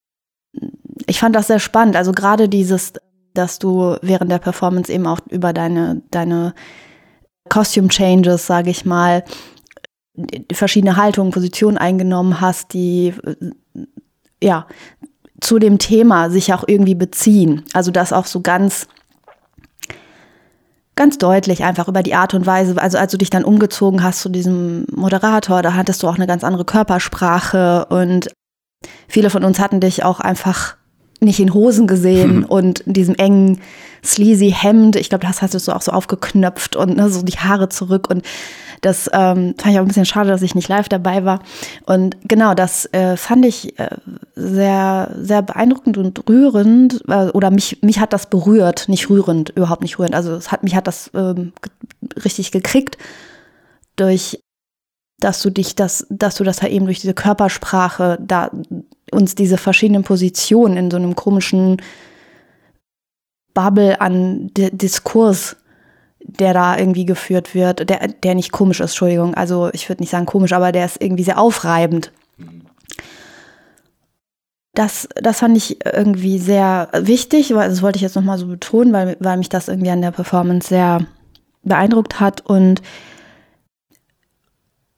ich 1.07 1.21
fand 1.21 1.37
das 1.37 1.47
sehr 1.47 1.61
spannend. 1.61 1.97
Also 1.97 2.13
gerade 2.13 2.49
dieses, 2.49 2.95
dass 3.35 3.59
du 3.59 3.97
während 4.03 4.33
der 4.33 4.39
Performance 4.39 4.93
eben 4.93 5.07
auch 5.07 5.21
über 5.31 5.53
deine, 5.53 6.03
deine 6.11 6.55
Costume 7.49 7.89
Changes, 7.89 8.47
sage 8.47 8.71
ich 8.71 8.85
mal, 8.85 9.25
verschiedene 10.53 10.97
Haltungen, 10.97 11.33
Positionen 11.33 11.79
eingenommen 11.79 12.41
hast, 12.41 12.73
die 12.73 13.15
ja 14.43 14.67
zu 15.41 15.59
dem 15.59 15.79
Thema 15.79 16.31
sich 16.31 16.53
auch 16.55 16.65
irgendwie 16.67 16.95
beziehen. 16.95 17.65
Also 17.75 17.91
das 17.91 18.13
auch 18.13 18.27
so 18.27 18.41
ganz 18.41 18.89
ganz 20.97 21.19
deutlich 21.19 21.63
einfach 21.63 21.89
über 21.89 22.03
die 22.03 22.15
Art 22.15 22.35
und 22.35 22.47
Weise, 22.47 22.81
also 22.81 22.99
als 22.99 23.13
du 23.13 23.19
dich 23.19 23.31
dann 23.31 23.45
umgezogen 23.45 24.03
hast 24.03 24.21
zu 24.21 24.29
diesem 24.29 24.87
Moderator, 24.91 25.63
da 25.63 25.75
hattest 25.75 26.03
du 26.03 26.09
auch 26.09 26.17
eine 26.17 26.27
ganz 26.27 26.43
andere 26.43 26.65
Körpersprache 26.65 27.87
und 27.91 28.31
viele 29.07 29.31
von 29.31 29.45
uns 29.45 29.61
hatten 29.61 29.81
dich 29.81 30.05
auch 30.05 30.21
einfach 30.21 30.77
nicht 31.21 31.41
in 31.41 31.55
Hosen 31.55 31.87
gesehen 31.87 32.45
und 32.45 32.81
in 32.81 32.93
diesem 32.93 33.15
engen, 33.15 33.61
sleazy 34.05 34.55
Hemd. 34.57 34.97
Ich 34.97 35.09
glaube, 35.09 35.27
das 35.27 35.43
hast 35.43 35.55
du 35.55 35.73
auch 35.73 35.83
so 35.83 35.93
aufgeknöpft 35.93 36.77
und 36.77 36.97
ne, 36.97 37.09
so 37.11 37.23
die 37.23 37.39
Haare 37.39 37.69
zurück 37.69 38.09
und 38.09 38.23
das 38.83 39.11
ähm, 39.13 39.55
fand 39.59 39.73
ich 39.73 39.79
auch 39.79 39.85
ein 39.85 39.89
bisschen 39.89 40.05
schade, 40.05 40.31
dass 40.31 40.43
ich 40.43 40.55
nicht 40.55 40.69
live 40.69 40.89
dabei 40.89 41.25
war. 41.25 41.41
Und 41.87 42.17
genau, 42.25 42.55
das 42.55 42.85
äh, 42.93 43.17
fand 43.17 43.45
ich 43.47 43.79
äh, 43.79 43.89
sehr, 44.35 45.15
sehr 45.19 45.43
beeindruckend 45.43 45.97
und 45.99 46.29
rührend. 46.29 47.03
Äh, 47.09 47.31
oder 47.31 47.51
mich, 47.51 47.83
mich 47.83 48.01
hat 48.01 48.13
das 48.13 48.29
berührt, 48.29 48.89
nicht 48.89 49.09
rührend, 49.09 49.51
überhaupt 49.51 49.83
nicht 49.83 49.99
rührend. 49.99 50.15
Also 50.15 50.35
es 50.35 50.53
hat, 50.53 50.63
mich 50.63 50.77
hat 50.77 50.87
das 50.87 51.11
ähm, 51.15 51.53
richtig 52.23 52.53
gekriegt 52.53 52.99
durch 53.97 54.39
dass 55.19 55.41
du 55.41 55.49
dich 55.49 55.75
das, 55.75 56.07
dass 56.11 56.35
du 56.37 56.45
das 56.45 56.61
halt 56.61 56.73
eben 56.73 56.85
durch 56.85 57.01
diese 57.01 57.15
Körpersprache 57.15 58.19
da 58.21 58.51
uns 59.13 59.35
diese 59.35 59.57
verschiedenen 59.59 60.03
Positionen 60.03 60.77
in 60.77 60.91
so 60.91 60.97
einem 60.97 61.15
komischen 61.15 61.81
Bubble 63.55 64.01
an 64.01 64.51
D 64.55 64.71
Diskurs 64.71 65.57
der 66.27 66.55
da 66.55 66.77
irgendwie 66.77 67.05
geführt 67.05 67.55
wird, 67.55 67.89
der, 67.89 68.09
der 68.09 68.35
nicht 68.35 68.53
komisch 68.53 68.81
ist, 68.81 68.91
Entschuldigung. 68.91 69.35
Also 69.35 69.71
ich 69.73 69.89
würde 69.89 70.03
nicht 70.03 70.11
sagen 70.11 70.27
komisch, 70.27 70.53
aber 70.53 70.73
der 70.73 70.85
ist 70.85 71.01
irgendwie 71.01 71.23
sehr 71.23 71.39
aufreibend. 71.39 72.13
Das, 74.75 75.09
das 75.15 75.39
fand 75.39 75.57
ich 75.57 75.79
irgendwie 75.85 76.39
sehr 76.39 76.89
wichtig, 76.93 77.55
weil 77.55 77.71
das 77.71 77.81
wollte 77.81 77.97
ich 77.97 78.03
jetzt 78.03 78.17
nochmal 78.17 78.39
so 78.39 78.47
betonen, 78.47 78.93
weil, 78.93 79.17
weil 79.21 79.39
mich 79.39 79.49
das 79.49 79.69
irgendwie 79.69 79.91
an 79.91 80.03
der 80.03 80.11
Performance 80.11 80.69
sehr 80.69 81.07
beeindruckt 81.63 82.21
hat. 82.21 82.43
Und 82.43 82.83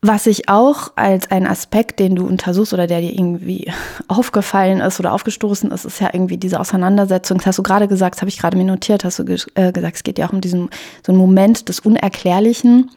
was 0.01 0.27
ich 0.27 0.49
auch 0.49 0.93
als 0.95 1.31
einen 1.31 1.47
Aspekt, 1.47 1.99
den 1.99 2.15
du 2.15 2.27
untersuchst 2.27 2.73
oder 2.73 2.87
der 2.87 3.01
dir 3.01 3.13
irgendwie 3.13 3.73
aufgefallen 4.09 4.81
ist 4.81 5.01
oder 5.01 5.13
aufgestoßen 5.13 5.71
ist, 5.73 5.85
ist 5.85 6.01
ja 6.01 6.11
irgendwie 6.13 6.37
diese 6.37 6.61
Auseinandersetzung. 6.61 7.39
Das 7.39 7.49
hast 7.49 7.59
du 7.59 7.63
gerade 7.63 7.89
gesagt, 7.89 8.17
das 8.17 8.23
habe 8.23 8.29
ich 8.29 8.39
gerade 8.39 8.57
mir 8.57 8.65
notiert, 8.65 9.05
hast 9.05 9.19
du 9.19 9.25
äh, 9.25 9.73
gesagt, 9.73 9.97
es 9.97 10.03
geht 10.05 10.19
ja 10.19 10.29
auch 10.29 10.33
um 10.33 10.41
diesen 10.41 10.71
so 11.05 11.13
einen 11.13 11.19
Moment 11.19 11.69
des 11.69 11.81
Unerklärlichen. 11.81 12.91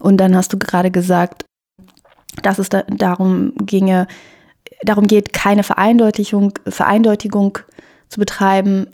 Und 0.00 0.16
dann 0.16 0.34
hast 0.34 0.52
du 0.52 0.58
gerade 0.58 0.90
gesagt, 0.90 1.44
dass 2.42 2.58
es 2.58 2.70
da, 2.70 2.82
darum 2.82 3.52
ginge, 3.58 4.06
darum 4.82 5.06
geht, 5.06 5.34
keine 5.34 5.62
Vereindeutigung, 5.62 6.54
Vereindeutigung 6.66 7.58
zu 8.08 8.18
betreiben, 8.18 8.88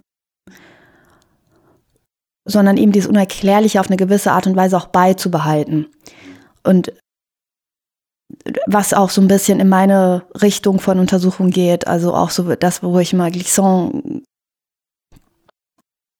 sondern 2.44 2.76
eben 2.76 2.90
dieses 2.90 3.08
Unerklärliche 3.08 3.78
auf 3.78 3.86
eine 3.86 3.96
gewisse 3.96 4.32
Art 4.32 4.48
und 4.48 4.56
Weise 4.56 4.76
auch 4.76 4.86
beizubehalten. 4.86 5.86
Und 6.64 6.92
was 8.66 8.94
auch 8.94 9.10
so 9.10 9.20
ein 9.20 9.28
bisschen 9.28 9.60
in 9.60 9.68
meine 9.68 10.24
Richtung 10.40 10.80
von 10.80 10.98
Untersuchung 10.98 11.50
geht. 11.50 11.86
Also 11.86 12.14
auch 12.14 12.30
so 12.30 12.54
das, 12.54 12.82
wo 12.82 12.98
ich 12.98 13.12
mal 13.12 13.30
Glissant 13.30 14.22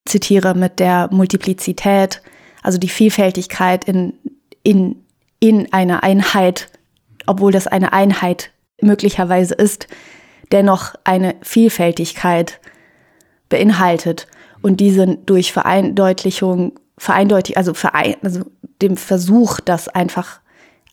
zitiere 0.06 0.54
mit 0.54 0.78
der 0.78 1.08
Multiplizität, 1.10 2.22
also 2.62 2.78
die 2.78 2.88
Vielfältigkeit 2.88 3.84
in, 3.84 4.14
in, 4.62 5.04
in 5.40 5.72
einer 5.72 6.02
Einheit, 6.02 6.68
obwohl 7.26 7.52
das 7.52 7.66
eine 7.66 7.92
Einheit 7.92 8.50
möglicherweise 8.80 9.54
ist, 9.54 9.88
dennoch 10.50 10.94
eine 11.04 11.36
Vielfältigkeit 11.42 12.60
beinhaltet 13.48 14.26
und 14.60 14.80
diese 14.80 15.16
durch 15.16 15.52
Vereindeutlichung, 15.52 16.78
vereindeutig, 16.98 17.56
also, 17.56 17.74
verein, 17.74 18.16
also 18.22 18.42
dem 18.80 18.96
Versuch, 18.96 19.60
das 19.60 19.88
einfach 19.88 20.41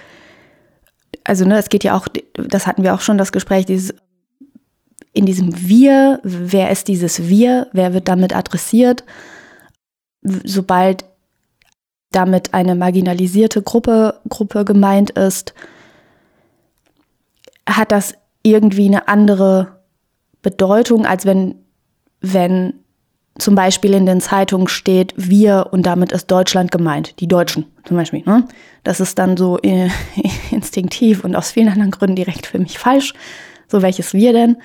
also 1.25 1.43
ne, 1.43 1.57
es 1.57 1.69
geht 1.69 1.83
ja 1.83 1.97
auch, 1.97 2.07
das 2.33 2.67
hatten 2.67 2.83
wir 2.83 2.93
auch 2.93 3.01
schon 3.01 3.17
das 3.17 3.33
Gespräch, 3.33 3.65
dieses 3.65 3.93
in 5.11 5.25
diesem 5.25 5.67
Wir, 5.67 6.19
wer 6.23 6.71
ist 6.71 6.88
dieses 6.88 7.29
Wir, 7.29 7.67
wer 7.71 7.93
wird 7.93 8.07
damit 8.07 8.35
adressiert, 8.35 9.03
sobald 10.21 11.05
damit 12.11 12.53
eine 12.53 12.75
marginalisierte 12.75 13.61
Gruppe, 13.61 14.19
Gruppe 14.29 14.65
gemeint 14.65 15.11
ist, 15.11 15.53
hat 17.67 17.91
das 17.91 18.15
irgendwie 18.43 18.88
eine 18.88 19.07
andere 19.07 19.79
Bedeutung, 20.41 21.05
als 21.05 21.25
wenn, 21.25 21.55
wenn 22.21 22.73
zum 23.38 23.55
Beispiel 23.55 23.93
in 23.93 24.05
den 24.05 24.21
Zeitungen 24.21 24.67
steht, 24.67 25.13
wir 25.17 25.69
und 25.71 25.85
damit 25.85 26.11
ist 26.11 26.29
Deutschland 26.29 26.71
gemeint, 26.71 27.19
die 27.19 27.27
Deutschen 27.27 27.65
zum 27.85 27.97
Beispiel. 27.97 28.23
Ne? 28.25 28.47
Das 28.86 29.02
ist 29.02 29.19
dann 29.19 29.36
so 29.36 29.60
äh, 29.63 29.89
instinktiv 30.52 31.26
und 31.26 31.36
aus 31.36 31.52
vielen 31.52 31.67
anderen 31.67 31.91
Gründen 31.91 32.15
direkt 32.15 32.48
für 32.48 32.60
mich 32.60 32.80
falsch. 32.80 33.13
So 33.67 33.82
welches 33.82 34.13
wir 34.13 34.32
denn? 34.32 34.58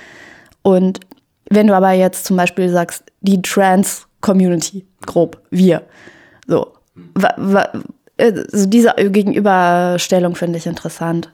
Und 0.63 1.01
wenn 1.51 1.67
du 1.67 1.75
aber 1.75 1.91
jetzt 1.93 2.27
zum 2.27 2.37
Beispiel 2.37 2.69
sagst, 2.69 3.03
die 3.23 3.43
Trans-Community, 3.43 4.87
grob, 5.05 5.43
wir, 5.51 5.83
so, 6.47 6.73
also 8.17 8.67
diese 8.67 8.95
Gegenüberstellung 8.95 10.37
finde 10.37 10.59
ich 10.59 10.67
interessant. 10.67 11.33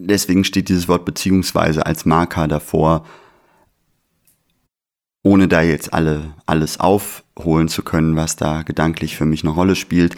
deswegen 0.00 0.44
steht 0.44 0.68
dieses 0.68 0.88
Wort 0.88 1.04
beziehungsweise 1.04 1.86
als 1.86 2.04
Marker 2.04 2.48
davor, 2.48 3.04
ohne 5.22 5.48
da 5.48 5.62
jetzt 5.62 5.92
alle, 5.92 6.34
alles 6.46 6.80
aufholen 6.80 7.68
zu 7.68 7.82
können, 7.82 8.16
was 8.16 8.36
da 8.36 8.62
gedanklich 8.62 9.16
für 9.16 9.26
mich 9.26 9.44
eine 9.44 9.52
Rolle 9.52 9.76
spielt, 9.76 10.16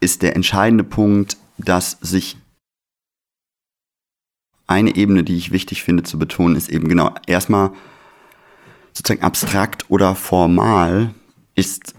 ist 0.00 0.22
der 0.22 0.36
entscheidende 0.36 0.84
Punkt, 0.84 1.36
dass 1.58 1.98
sich 2.00 2.36
eine 4.66 4.94
Ebene, 4.94 5.24
die 5.24 5.36
ich 5.36 5.50
wichtig 5.50 5.82
finde 5.82 6.04
zu 6.04 6.18
betonen, 6.18 6.56
ist 6.56 6.70
eben 6.70 6.88
genau 6.88 7.14
erstmal 7.26 7.72
sozusagen 8.92 9.22
abstrakt 9.22 9.90
oder 9.90 10.14
formal 10.14 11.14
ist, 11.54 11.94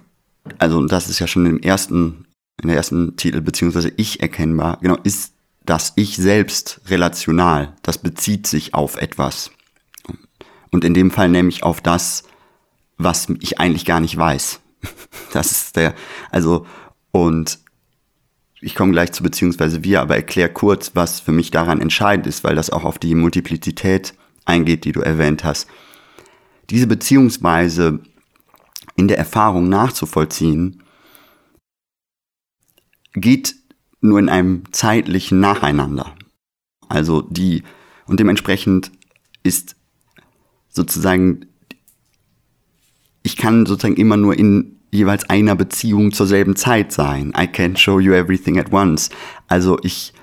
also 0.58 0.86
das 0.86 1.10
ist 1.10 1.20
ja 1.20 1.28
schon 1.28 1.46
im 1.46 1.60
ersten, 1.60 2.26
in 2.62 2.70
der 2.70 2.78
ersten 2.78 3.18
Titel 3.18 3.42
beziehungsweise 3.42 3.92
ich 3.98 4.22
erkennbar, 4.22 4.78
genau, 4.82 4.98
ist 5.04 5.34
das 5.64 5.94
Ich 5.96 6.16
selbst 6.16 6.82
relational, 6.88 7.74
das 7.84 8.00
bezieht 8.00 8.48
sich 8.48 8.74
auf 8.74 8.96
etwas. 8.96 9.52
Und 10.72 10.84
in 10.86 10.94
dem 10.94 11.12
Fall 11.12 11.30
nämlich 11.30 11.64
auf 11.64 11.82
das, 11.82 12.24
was 12.98 13.28
ich 13.42 13.60
eigentlich 13.60 13.86
gar 13.86 14.00
nicht 14.00 14.16
weiß. 14.18 14.60
Das 15.34 15.52
ist 15.52 15.78
der, 15.78 15.94
also, 16.30 16.66
und 17.12 17.60
ich 18.60 18.76
komme 18.76 18.92
gleich 18.92 19.14
zu 19.14 19.24
beziehungsweise 19.24 19.84
wir, 19.84 20.02
aber 20.02 20.16
erklär 20.16 20.50
kurz, 20.50 20.92
was 20.94 21.22
für 21.22 21.32
mich 21.32 21.52
daran 21.52 21.80
entscheidend 21.80 22.28
ist, 22.28 22.44
weil 22.44 22.56
das 22.56 22.70
auch 22.70 22.84
auf 22.84 23.00
die 23.00 23.16
Multiplizität 23.16 24.14
eingeht, 24.44 24.84
die 24.84 24.92
du 24.92 25.00
erwähnt 25.00 25.46
hast. 25.46 25.70
Diese 26.70 26.86
Beziehungsweise 26.86 28.02
in 28.96 29.08
der 29.08 29.18
Erfahrung 29.18 29.70
nachzuvollziehen, 29.70 30.84
geht 33.14 33.56
nur 34.02 34.20
in 34.20 34.30
einem 34.30 34.64
zeitlichen 34.72 35.40
Nacheinander. 35.40 36.16
Also 36.88 37.22
die 37.22 37.64
Und 38.06 38.20
dementsprechend 38.20 38.92
ist 39.44 39.76
sozusagen, 40.72 41.46
ich 43.24 43.38
kann 43.38 43.66
sozusagen 43.66 43.98
immer 43.98 44.18
nur 44.18 44.38
in 44.38 44.80
jeweils 44.92 45.30
einer 45.30 45.56
Beziehung 45.56 46.12
zur 46.12 46.28
selben 46.28 46.56
Zeit 46.56 46.92
sein. 46.92 47.30
I 47.30 47.44
can't 47.44 47.78
show 47.78 48.00
you 48.00 48.14
everything 48.14 48.60
at 48.60 48.74
once. 48.74 49.10
Also 49.48 49.78
ich, 49.84 50.14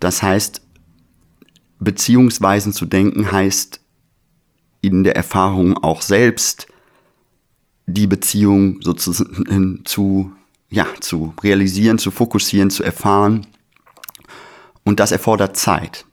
das 0.00 0.22
heißt, 0.22 0.62
Beziehungsweisen 1.80 2.72
zu 2.72 2.86
denken 2.86 3.30
heißt 3.30 3.80
in 4.80 5.04
der 5.04 5.16
Erfahrung 5.16 5.76
auch 5.76 6.02
selbst 6.02 6.66
die 7.86 8.06
Beziehung 8.06 8.80
sozusagen 8.82 9.82
zu, 9.84 10.32
ja, 10.70 10.86
zu 11.00 11.34
realisieren, 11.42 11.98
zu 11.98 12.10
fokussieren, 12.10 12.70
zu 12.70 12.82
erfahren. 12.82 13.46
Und 14.84 15.00
das 15.00 15.12
erfordert 15.12 15.56
Zeit. 15.56 16.06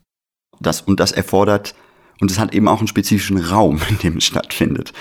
Das, 0.60 0.82
und 0.82 1.00
das 1.00 1.12
erfordert, 1.12 1.76
und 2.20 2.32
es 2.32 2.40
hat 2.40 2.54
eben 2.54 2.68
auch 2.68 2.80
einen 2.80 2.88
spezifischen 2.88 3.38
Raum, 3.38 3.80
in 3.90 3.98
dem 4.00 4.18
es 4.18 4.26
stattfindet. 4.26 4.94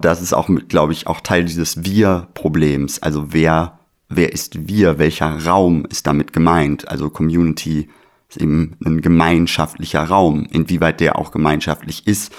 Das 0.00 0.22
ist 0.22 0.32
auch, 0.32 0.48
glaube 0.68 0.92
ich, 0.92 1.06
auch 1.06 1.20
Teil 1.20 1.44
dieses 1.44 1.84
Wir-Problems. 1.84 3.02
Also 3.02 3.32
wer, 3.32 3.78
wer 4.08 4.32
ist 4.32 4.66
wir? 4.66 4.98
Welcher 4.98 5.44
Raum 5.44 5.84
ist 5.86 6.06
damit 6.06 6.32
gemeint? 6.32 6.88
Also 6.88 7.10
Community 7.10 7.88
ist 8.28 8.40
eben 8.40 8.76
ein 8.84 9.02
gemeinschaftlicher 9.02 10.04
Raum. 10.04 10.46
Inwieweit 10.50 11.00
der 11.00 11.18
auch 11.18 11.32
gemeinschaftlich 11.32 12.06
ist, 12.06 12.32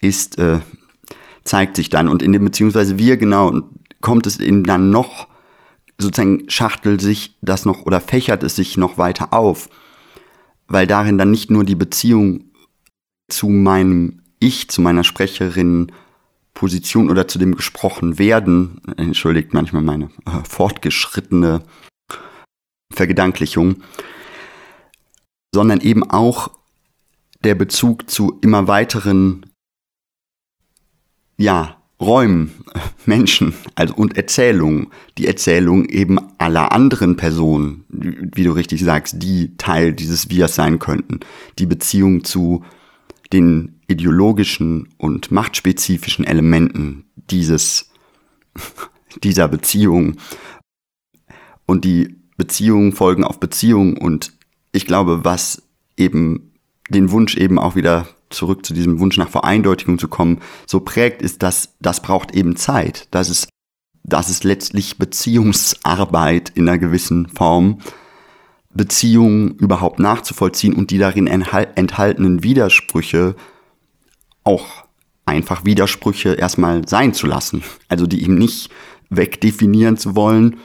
ist, 0.00 0.38
äh, 0.38 0.60
zeigt 1.42 1.76
sich 1.76 1.90
dann. 1.90 2.08
Und 2.08 2.22
in 2.22 2.32
dem, 2.32 2.44
beziehungsweise 2.44 2.98
wir 2.98 3.16
genau, 3.16 3.62
kommt 4.00 4.26
es 4.26 4.38
eben 4.38 4.62
dann 4.62 4.90
noch, 4.90 5.26
sozusagen 5.98 6.48
schachtelt 6.48 7.00
sich 7.00 7.36
das 7.40 7.64
noch 7.64 7.82
oder 7.82 8.00
fächert 8.00 8.42
es 8.42 8.54
sich 8.54 8.76
noch 8.76 8.98
weiter 8.98 9.32
auf, 9.32 9.68
weil 10.68 10.86
darin 10.86 11.18
dann 11.18 11.30
nicht 11.30 11.50
nur 11.50 11.64
die 11.64 11.74
Beziehung 11.74 12.44
zu 13.28 13.48
meinem 13.48 14.22
Ich, 14.38 14.68
zu 14.68 14.80
meiner 14.80 15.04
Sprecherin, 15.04 15.92
Position 16.54 17.10
oder 17.10 17.28
zu 17.28 17.38
dem 17.38 17.54
gesprochen 17.54 18.18
werden, 18.18 18.80
entschuldigt 18.96 19.52
manchmal 19.52 19.82
meine 19.82 20.06
äh, 20.24 20.42
fortgeschrittene 20.48 21.62
Vergedanklichung, 22.92 23.82
sondern 25.54 25.80
eben 25.80 26.10
auch 26.10 26.50
der 27.44 27.54
Bezug 27.54 28.10
zu 28.10 28.38
immer 28.40 28.68
weiteren, 28.68 29.46
ja, 31.36 31.76
Räumen, 32.00 32.52
Menschen 33.06 33.54
also 33.74 33.94
und 33.94 34.16
Erzählungen, 34.16 34.88
die 35.18 35.26
Erzählung 35.26 35.86
eben 35.86 36.18
aller 36.38 36.72
anderen 36.72 37.16
Personen, 37.16 37.84
wie 37.88 38.44
du 38.44 38.52
richtig 38.52 38.82
sagst, 38.82 39.22
die 39.22 39.56
Teil 39.56 39.92
dieses 39.92 40.30
Wirs 40.30 40.54
sein 40.54 40.78
könnten, 40.78 41.20
die 41.58 41.66
Beziehung 41.66 42.24
zu 42.24 42.64
den 43.32 43.80
ideologischen 43.88 44.88
und 44.98 45.30
machtspezifischen 45.30 46.24
Elementen 46.24 47.04
dieses, 47.30 47.90
dieser 49.22 49.48
Beziehung. 49.48 50.16
Und 51.66 51.84
die 51.84 52.16
Beziehungen 52.36 52.92
folgen 52.92 53.24
auf 53.24 53.40
Beziehungen. 53.40 53.96
Und 53.96 54.32
ich 54.72 54.86
glaube, 54.86 55.24
was 55.24 55.62
eben 55.96 56.52
den 56.90 57.10
Wunsch 57.10 57.36
eben 57.36 57.58
auch 57.58 57.74
wieder 57.74 58.06
zurück 58.30 58.66
zu 58.66 58.74
diesem 58.74 58.98
Wunsch 59.00 59.16
nach 59.16 59.28
Vereindeutigung 59.28 59.98
zu 59.98 60.08
kommen, 60.08 60.40
so 60.66 60.80
prägt, 60.80 61.22
ist, 61.22 61.42
dass 61.42 61.76
das 61.80 62.02
braucht 62.02 62.34
eben 62.34 62.56
Zeit. 62.56 63.08
Das 63.10 63.30
ist, 63.30 63.48
das 64.02 64.30
ist 64.30 64.44
letztlich 64.44 64.98
Beziehungsarbeit 64.98 66.50
in 66.54 66.68
einer 66.68 66.78
gewissen 66.78 67.28
Form, 67.28 67.78
Beziehungen 68.76 69.56
überhaupt 69.56 69.98
nachzuvollziehen 69.98 70.74
und 70.74 70.90
die 70.90 70.98
darin 70.98 71.26
enthaltenen 71.26 72.42
Widersprüche 72.42 73.34
auch 74.44 74.84
einfach 75.24 75.64
Widersprüche 75.64 76.34
erstmal 76.34 76.86
sein 76.86 77.14
zu 77.14 77.26
lassen. 77.26 77.62
Also 77.88 78.06
die 78.06 78.22
eben 78.22 78.36
nicht 78.36 78.70
wegdefinieren 79.10 79.96
zu 79.96 80.14
wollen 80.16 80.56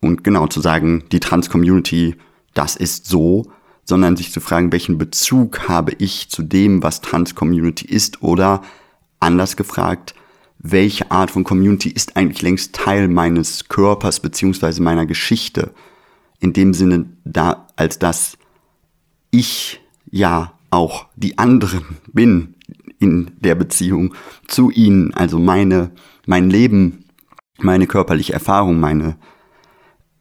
und 0.00 0.24
genau 0.24 0.46
zu 0.46 0.60
sagen, 0.60 1.04
die 1.12 1.20
Trans-Community 1.20 2.16
das 2.54 2.76
ist 2.76 3.06
so, 3.06 3.50
sondern 3.84 4.16
sich 4.16 4.32
zu 4.32 4.40
fragen, 4.40 4.72
welchen 4.72 4.98
Bezug 4.98 5.68
habe 5.68 5.92
ich 5.98 6.30
zu 6.30 6.42
dem, 6.42 6.82
was 6.82 7.00
Trans-Community 7.00 7.86
ist 7.86 8.22
oder 8.22 8.62
anders 9.18 9.56
gefragt, 9.56 10.14
welche 10.58 11.10
Art 11.10 11.30
von 11.30 11.44
Community 11.44 11.88
ist 11.90 12.16
eigentlich 12.16 12.42
längst 12.42 12.74
Teil 12.74 13.08
meines 13.08 13.68
Körpers 13.68 14.20
beziehungsweise 14.20 14.82
meiner 14.82 15.06
Geschichte. 15.06 15.72
In 16.40 16.52
dem 16.52 16.74
Sinne, 16.74 17.06
da, 17.24 17.66
als 17.76 17.98
dass 17.98 18.36
ich 19.30 19.80
ja 20.10 20.54
auch 20.70 21.06
die 21.16 21.38
anderen 21.38 21.98
bin 22.12 22.54
in 22.98 23.32
der 23.38 23.54
Beziehung 23.54 24.14
zu 24.46 24.70
ihnen, 24.70 25.14
also 25.14 25.38
meine, 25.38 25.90
mein 26.26 26.50
Leben, 26.50 27.04
meine 27.58 27.86
körperliche 27.86 28.32
Erfahrung, 28.32 28.80
meine 28.80 29.16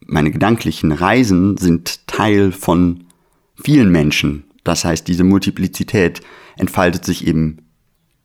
meine 0.10 0.32
gedanklichen 0.32 0.92
Reisen 0.92 1.58
sind 1.58 2.08
Teil 2.08 2.52
von 2.52 3.06
vielen 3.56 3.92
Menschen. 3.92 4.44
Das 4.64 4.84
heißt, 4.84 5.08
diese 5.08 5.24
Multiplizität 5.24 6.22
entfaltet 6.58 7.06
sich 7.06 7.28
eben 7.28 7.58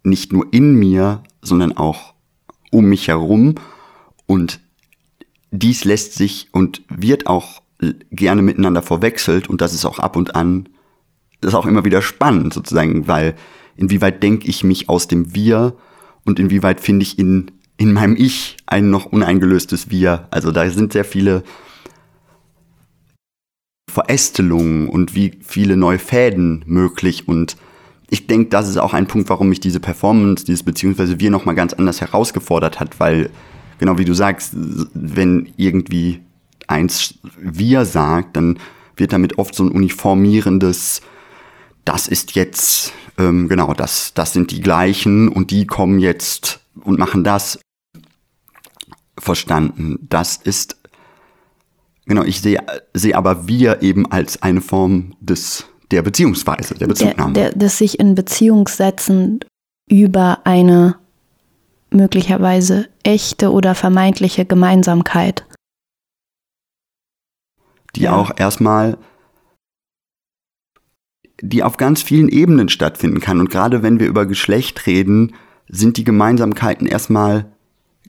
nicht 0.03 0.33
nur 0.33 0.47
in 0.53 0.75
mir, 0.75 1.23
sondern 1.43 1.77
auch 1.77 2.15
um 2.71 2.87
mich 2.87 3.09
herum. 3.09 3.57
Und 4.27 4.61
dies 5.51 5.85
lässt 5.85 6.15
sich 6.15 6.49
und 6.53 6.83
wird 6.89 7.27
auch 7.27 7.63
gerne 8.11 8.43
miteinander 8.43 8.83
verwechselt. 8.83 9.49
Und 9.49 9.61
das 9.61 9.75
ist 9.75 9.85
auch 9.85 9.99
ab 9.99 10.17
und 10.17 10.35
an, 10.35 10.69
das 11.41 11.53
ist 11.53 11.55
auch 11.55 11.67
immer 11.67 11.85
wieder 11.85 12.03
spannend 12.03 12.55
sozusagen, 12.55 13.07
weil 13.09 13.35
inwieweit 13.77 14.23
denke 14.23 14.49
ich 14.49 14.65
mich 14.65 14.89
aus 14.89 15.09
dem 15.09 15.35
Wir 15.35 15.77
und 16.25 16.39
inwieweit 16.39 16.81
finde 16.81 17.03
ich 17.03 17.19
in, 17.19 17.51
in 17.77 17.93
meinem 17.93 18.17
Ich 18.17 18.57
ein 18.67 18.91
noch 18.91 19.07
uneingelöstes 19.07 19.91
Wir. 19.91 20.29
Also 20.31 20.53
da 20.53 20.69
sind 20.71 20.93
sehr 20.93 21.05
viele 21.05 21.43
Verästelungen 23.91 24.89
und 24.89 25.15
wie 25.15 25.39
viele 25.43 25.77
neue 25.77 25.99
Fäden 25.99 26.65
möglich 26.67 27.29
und 27.29 27.57
ich 28.11 28.27
denke, 28.27 28.51
das 28.51 28.69
ist 28.69 28.77
auch 28.77 28.93
ein 28.95 29.07
Punkt, 29.07 29.29
warum 29.29 29.49
mich 29.49 29.61
diese 29.61 29.81
Performance, 29.81 30.45
dieses 30.45 30.63
beziehungsweise 30.63 31.19
wir 31.21 31.31
nochmal 31.31 31.55
ganz 31.55 31.73
anders 31.73 32.01
herausgefordert 32.01 32.79
hat, 32.79 33.01
weil, 33.01 33.31
genau 33.79 33.99
wie 33.99 34.05
du 34.05 34.15
sagst, 34.15 34.55
wenn 34.95 35.53
irgendwie 35.57 36.21
eins 36.67 37.15
wir 37.37 37.85
sagt, 37.85 38.37
dann 38.37 38.59
wird 38.97 39.13
damit 39.13 39.39
oft 39.39 39.55
so 39.55 39.65
ein 39.65 39.71
uniformierendes, 39.71 41.03
das 41.85 42.09
ist 42.09 42.35
jetzt, 42.35 42.93
ähm, 43.19 43.49
genau, 43.49 43.75
das, 43.75 44.15
das 44.15 44.33
sind 44.33 44.51
die 44.51 44.61
gleichen 44.61 45.29
und 45.29 45.51
die 45.51 45.67
kommen 45.67 45.99
jetzt 45.99 46.61
und 46.81 46.99
machen 46.99 47.25
das 47.25 47.59
verstanden. 49.19 49.99
Das 50.09 50.37
ist 50.37 50.77
Genau, 52.07 52.23
ich 52.23 52.41
sehe, 52.41 52.59
sehe 52.93 53.17
aber 53.17 53.49
wir 53.49 53.83
eben 53.83 54.11
als 54.11 54.43
eine 54.43 54.61
Form 54.61 55.15
des, 55.21 55.65
der 55.91 56.03
Beziehungsweise, 56.03 56.75
der 56.75 56.87
Bezugnahme. 56.87 57.33
Der, 57.33 57.51
der, 57.51 57.59
des 57.59 57.79
sich 57.79 57.99
in 57.99 58.15
Beziehung 58.15 58.69
setzen 58.69 59.41
über 59.89 60.41
eine 60.45 60.97
möglicherweise 61.91 62.89
echte 63.03 63.53
oder 63.53 63.75
vermeintliche 63.75 64.45
Gemeinsamkeit. 64.45 65.47
Die 67.97 68.03
ja. 68.03 68.15
auch 68.15 68.33
erstmal, 68.37 68.99
die 71.41 71.63
auf 71.63 71.77
ganz 71.77 72.03
vielen 72.03 72.29
Ebenen 72.29 72.69
stattfinden 72.69 73.21
kann. 73.21 73.41
Und 73.41 73.51
gerade 73.51 73.83
wenn 73.83 74.01
wir 74.01 74.07
über 74.07 74.27
Geschlecht 74.27 74.87
reden, 74.87 75.35
sind 75.69 75.97
die 75.97 76.05
Gemeinsamkeiten 76.05 76.87
erstmal 76.87 77.53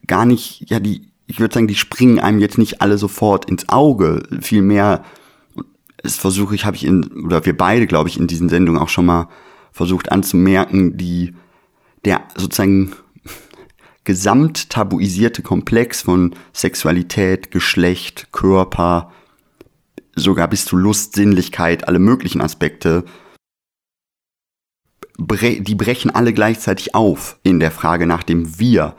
gar 0.07 0.25
nicht, 0.25 0.69
ja, 0.69 0.79
die, 0.79 1.11
ich 1.27 1.39
würde 1.39 1.53
sagen, 1.53 1.67
die 1.67 1.75
springen 1.75 2.19
einem 2.19 2.39
jetzt 2.39 2.57
nicht 2.57 2.81
alle 2.81 2.97
sofort 2.97 3.45
ins 3.45 3.69
Auge. 3.69 4.23
Vielmehr, 4.41 5.03
das 5.97 6.17
versuche 6.17 6.55
ich, 6.55 6.65
habe 6.65 6.75
ich 6.75 6.85
in, 6.85 7.25
oder 7.25 7.45
wir 7.45 7.57
beide, 7.57 7.87
glaube 7.87 8.09
ich, 8.09 8.19
in 8.19 8.27
diesen 8.27 8.49
Sendungen 8.49 8.81
auch 8.81 8.89
schon 8.89 9.05
mal 9.05 9.29
versucht 9.71 10.11
anzumerken, 10.11 10.97
die, 10.97 11.33
der 12.05 12.21
sozusagen 12.35 12.93
gesamt 14.05 14.69
tabuisierte 14.69 15.41
Komplex 15.41 16.03
von 16.03 16.35
Sexualität, 16.53 17.51
Geschlecht, 17.51 18.31
Körper, 18.31 19.11
sogar 20.15 20.47
bis 20.47 20.65
zu 20.65 20.75
Lust, 20.75 21.15
Sinnlichkeit, 21.15 21.87
alle 21.87 21.99
möglichen 21.99 22.41
Aspekte, 22.41 23.03
die 25.17 25.75
brechen 25.75 26.11
alle 26.11 26.33
gleichzeitig 26.33 26.93
auf 26.95 27.39
in 27.43 27.59
der 27.59 27.71
Frage 27.71 28.05
nach 28.05 28.23
dem 28.23 28.59
Wir. 28.59 28.95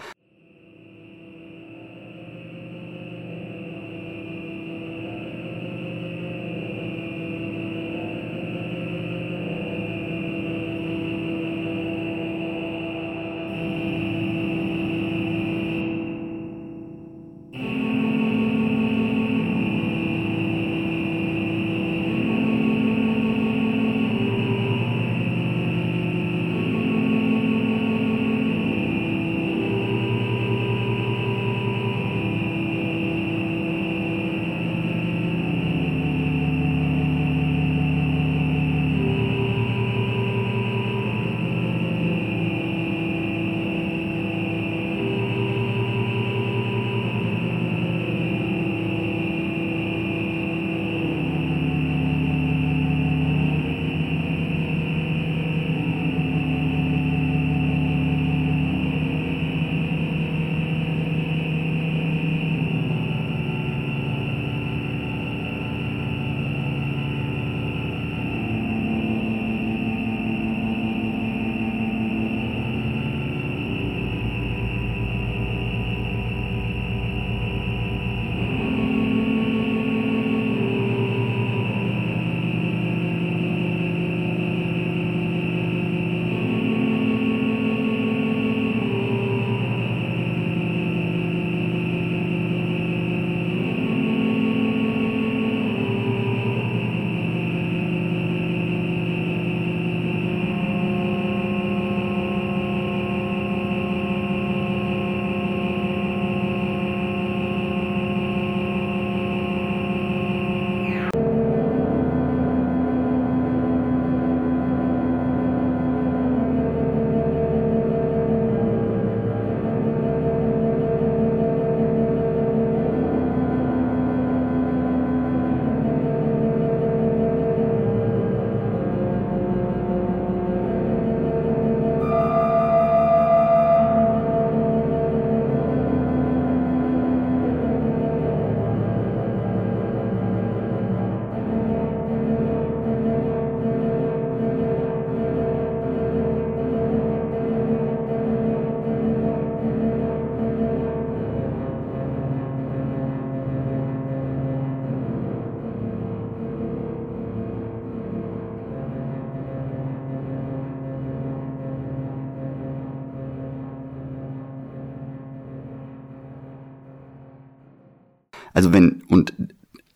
Also 168.56 168.72
wenn, 168.72 169.02
und 169.08 169.34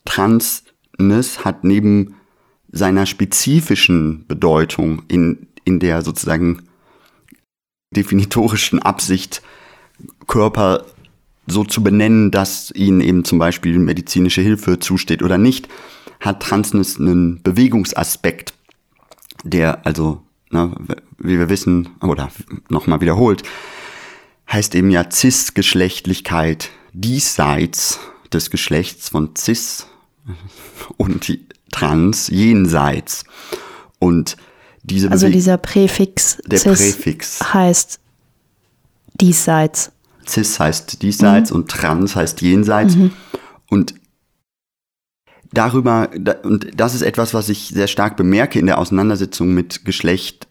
Transness 0.04 1.46
hat 1.46 1.64
neben 1.64 2.16
seiner 2.70 3.06
spezifischen 3.06 4.26
Bedeutung 4.28 5.02
in, 5.08 5.46
in 5.64 5.80
der 5.80 6.02
sozusagen 6.02 6.68
definitorischen 7.96 8.78
Absicht, 8.82 9.40
Körper 10.26 10.84
so 11.46 11.64
zu 11.64 11.82
benennen, 11.82 12.30
dass 12.30 12.70
ihnen 12.72 13.00
eben 13.00 13.24
zum 13.24 13.38
Beispiel 13.38 13.78
medizinische 13.78 14.42
Hilfe 14.42 14.78
zusteht 14.78 15.22
oder 15.22 15.38
nicht, 15.38 15.66
hat 16.20 16.42
Transness 16.42 17.00
einen 17.00 17.42
Bewegungsaspekt, 17.42 18.52
der 19.42 19.86
also, 19.86 20.20
ne, 20.50 20.70
wie 21.16 21.38
wir 21.38 21.48
wissen, 21.48 21.88
oder 22.02 22.30
nochmal 22.68 23.00
wiederholt, 23.00 23.42
heißt 24.52 24.74
eben 24.74 24.90
ja 24.90 25.10
Cis-Geschlechtlichkeit 25.10 26.68
diesseits 26.92 28.00
des 28.32 28.50
Geschlechts 28.50 29.08
von 29.08 29.34
Cis 29.36 29.86
und 30.96 31.38
Trans 31.70 32.28
jenseits. 32.28 33.24
Und 33.98 34.36
diese 34.82 35.10
also 35.10 35.28
dieser 35.28 35.58
Präfix, 35.58 36.38
der 36.46 36.58
Cis 36.58 36.96
Präfix 36.96 37.52
heißt 37.52 38.00
diesseits. 39.20 39.92
Cis 40.26 40.58
heißt 40.58 41.02
diesseits 41.02 41.50
mhm. 41.50 41.56
und 41.56 41.70
Trans 41.70 42.16
heißt 42.16 42.40
jenseits. 42.40 42.96
Mhm. 42.96 43.12
Und 43.68 43.94
darüber, 45.52 46.10
und 46.42 46.68
das 46.74 46.94
ist 46.94 47.02
etwas, 47.02 47.34
was 47.34 47.48
ich 47.48 47.68
sehr 47.68 47.88
stark 47.88 48.16
bemerke 48.16 48.58
in 48.58 48.66
der 48.66 48.78
Auseinandersetzung 48.78 49.52
mit 49.52 49.84
Geschlecht, 49.84 50.48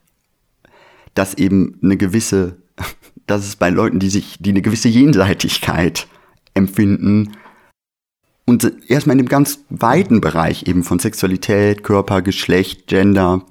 dass 1.16 1.34
eben 1.34 1.80
eine 1.82 1.98
gewisse, 1.98 2.58
dass 3.28 3.48
es 3.48 3.56
bei 3.56 3.70
Leuten, 3.70 4.00
die 4.00 4.10
sich, 4.10 4.38
die 4.40 4.52
eine 4.52 4.62
gewisse 4.62 4.90
Jenseitigkeit 4.90 6.08
empfinden, 6.54 7.32
und 8.50 8.90
erstmal 8.90 9.14
in 9.14 9.26
dem 9.26 9.30
ganz 9.30 9.60
weiten 9.70 10.22
Bereich 10.22 10.68
eben 10.68 10.84
von 10.84 10.98
Sexualität, 10.98 11.84
Körper, 11.84 12.24
Geschlecht, 12.24 12.88
Gender, 12.88 13.44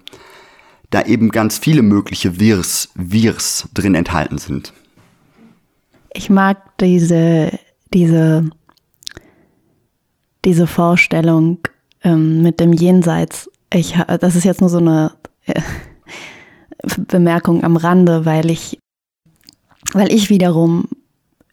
da 0.91 1.03
eben 1.03 1.29
ganz 1.29 1.57
viele 1.57 1.83
mögliche 1.83 2.41
Wirs, 2.41 2.89
Wirs 2.97 3.69
drin 3.73 3.95
enthalten 3.95 4.39
sind. 4.39 4.73
Ich 6.13 6.31
mag 6.31 6.77
diese, 6.79 7.57
diese, 7.95 8.51
diese 10.45 10.67
Vorstellung 10.67 11.59
ähm, 12.03 12.43
mit 12.43 12.59
dem 12.59 12.73
Jenseits. 12.73 13.49
Ich, 13.73 13.95
das 14.21 14.35
ist 14.35 14.45
jetzt 14.45 14.61
nur 14.61 14.71
so 14.71 14.79
eine 14.79 15.13
äh, 15.47 15.61
Bemerkung 17.07 17.63
am 17.63 17.77
Rande, 17.77 18.25
weil 18.25 18.51
ich, 18.51 18.81
weil 19.93 20.13
ich 20.13 20.29
wiederum 20.29 20.89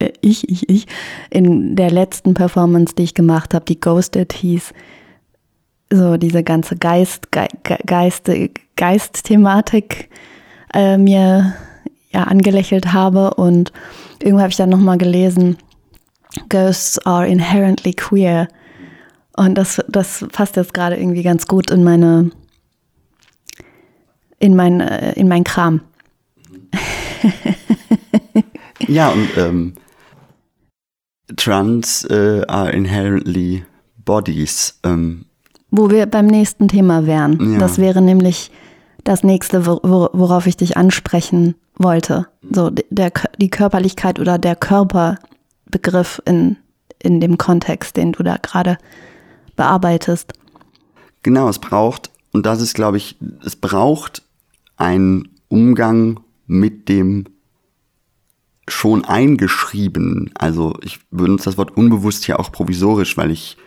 äh, 0.06 0.14
ich, 0.22 0.50
ich, 0.50 0.70
ich, 0.70 0.88
in 1.30 1.76
der 1.76 1.92
letzten 1.92 2.34
Performance, 2.34 2.96
die 2.96 3.04
ich 3.04 3.14
gemacht 3.14 3.54
habe, 3.54 3.66
die 3.66 3.80
Ghosted 3.80 4.34
hieß, 4.34 4.74
so 5.92 6.18
diese 6.18 6.44
ganze 6.44 6.76
Geist, 6.76 7.32
Ge 7.32 7.48
Geist, 7.86 8.30
Geist-Thematik 8.76 10.10
äh, 10.74 10.98
mir 10.98 11.56
ja 12.12 12.24
angelächelt 12.24 12.94
habe 12.94 13.34
und 13.36 13.72
irgendwo 14.20 14.42
habe 14.42 14.50
ich 14.50 14.58
dann 14.58 14.70
nochmal 14.70 14.98
gelesen, 14.98 15.58
Ghosts 16.50 17.00
are 17.06 17.28
inherently 17.28 17.94
queer. 17.94 18.48
Und 19.38 19.56
das, 19.56 19.82
das 19.90 20.26
passt 20.32 20.56
jetzt 20.56 20.74
gerade 20.74 20.96
irgendwie 20.96 21.24
ganz 21.24 21.46
gut 21.46 21.70
in 21.70 21.84
meine, 21.84 22.32
in 24.40 24.56
mein, 24.56 24.80
äh, 24.80 25.14
in 25.14 25.28
mein 25.28 25.44
Kram. 25.44 25.82
ja, 28.88 29.10
und 29.10 29.30
ähm, 29.38 29.74
Trans 31.36 32.06
äh, 32.06 32.44
are 32.48 32.72
inherently 32.72 33.66
bodies. 34.04 34.80
Ähm. 34.84 35.26
Wo 35.72 35.90
wir 35.90 36.06
beim 36.06 36.28
nächsten 36.28 36.68
Thema 36.68 37.06
wären. 37.06 37.54
Ja. 37.54 37.60
Das 37.60 37.78
wäre 37.78 38.02
nämlich 38.02 38.52
das 39.04 39.24
nächste, 39.24 39.66
worauf 39.66 40.48
ich 40.48 40.58
dich 40.58 40.78
ansprechen 40.78 41.56
wollte. 41.78 42.28
So 42.50 42.70
der, 42.70 43.12
die 43.40 43.50
Körperlichkeit 43.50 44.20
oder 44.20 44.38
der 44.38 44.56
Körperbegriff 44.56 46.22
in, 46.26 46.58
in 47.02 47.20
dem 47.20 47.38
Kontext, 47.38 47.98
den 47.98 48.14
du 48.14 48.24
da 48.24 48.38
gerade 48.38 48.78
bearbeitest. 49.56 50.34
Genau, 51.24 51.50
es 51.50 51.60
braucht, 51.60 52.10
und 52.32 52.46
das 52.46 52.62
ist, 52.62 52.74
glaube 52.74 52.98
ich, 52.98 53.18
es 53.44 53.56
braucht 53.56 54.24
einen 54.78 55.30
Umgang 55.48 56.20
mit 56.48 56.90
dem 56.90 57.26
schon 58.68 59.06
eingeschrieben. 59.06 60.32
Also 60.36 60.76
ich 60.82 61.00
benutze 61.12 61.46
das 61.46 61.58
Wort 61.58 61.78
unbewusst 61.78 62.26
hier 62.26 62.40
auch 62.40 62.52
provisorisch, 62.52 63.18
weil 63.18 63.32
ich 63.32 63.58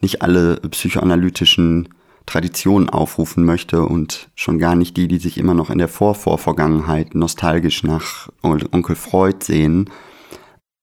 nicht 0.00 0.22
alle 0.22 0.56
psychoanalytischen 0.56 1.88
Traditionen 2.26 2.88
aufrufen 2.88 3.44
möchte 3.44 3.84
und 3.84 4.30
schon 4.34 4.58
gar 4.58 4.76
nicht 4.76 4.96
die, 4.96 5.08
die 5.08 5.18
sich 5.18 5.38
immer 5.38 5.54
noch 5.54 5.70
in 5.70 5.78
der 5.78 5.88
Vorvorvergangenheit 5.88 7.14
nostalgisch 7.14 7.82
nach 7.82 8.28
Onkel 8.42 8.96
Freud 8.96 9.38
sehen. 9.42 9.90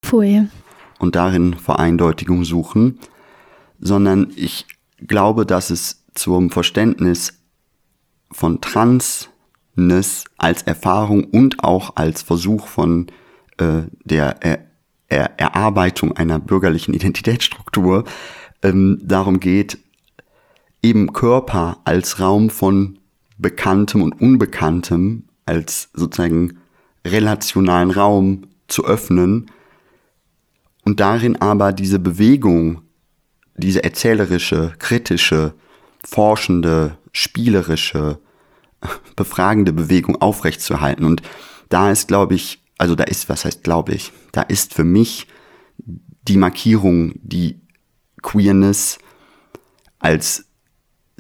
Pfui. 0.04 0.48
Und 1.00 1.16
darin 1.16 1.54
Vereindeutigung 1.54 2.44
suchen, 2.44 3.00
sondern 3.80 4.34
ich 4.36 4.66
glaube, 5.08 5.46
dass 5.46 5.70
es 5.70 6.04
zum 6.14 6.50
Verständnis 6.50 7.42
von 8.32 8.60
Transness 8.60 10.26
als 10.38 10.64
Erfahrung 10.64 11.24
und 11.24 11.64
auch 11.64 11.96
als 11.96 12.22
Versuch 12.22 12.68
von 12.68 13.08
äh, 13.60 13.84
der 14.04 14.38
er 14.42 14.70
er 15.10 15.40
Erarbeitung 15.40 16.16
einer 16.16 16.40
bürgerlichen 16.40 16.94
Identitätsstruktur 16.94 18.04
ähm, 18.62 19.00
darum 19.04 19.40
geht, 19.40 19.80
eben 20.84 21.14
Körper 21.14 21.80
als 21.84 22.20
Raum 22.20 22.50
von 22.50 23.00
Bekanntem 23.38 24.04
und 24.04 24.22
Unbekanntem, 24.22 25.24
als 25.46 25.90
sozusagen 25.94 26.60
relationalen 27.06 27.92
Raum 27.92 28.48
zu 28.68 28.86
öffnen 28.86 29.50
und 30.86 31.00
darin 31.00 31.36
aber 31.38 31.74
diese 31.74 32.00
Bewegung, 32.00 32.84
diese 33.56 33.84
erzählerische, 33.84 34.74
kritische, 34.78 35.54
forschende, 36.06 36.98
spielerische, 37.12 38.20
befragende 39.16 39.74
Bewegung 39.74 40.22
aufrechtzuerhalten. 40.22 41.04
Und 41.04 41.22
da 41.70 41.92
ist, 41.92 42.08
glaube 42.08 42.36
ich, 42.36 42.62
also 42.80 42.96
da 42.96 43.04
ist, 43.04 43.30
was 43.30 43.46
heißt 43.46 43.64
glaube 43.64 43.94
ich, 43.94 44.12
da 44.32 44.42
ist 44.42 44.74
für 44.74 44.84
mich 44.84 45.28
die 45.78 46.38
Markierung, 46.38 47.14
die 47.22 47.60
Queerness 48.24 48.98
als 50.00 50.46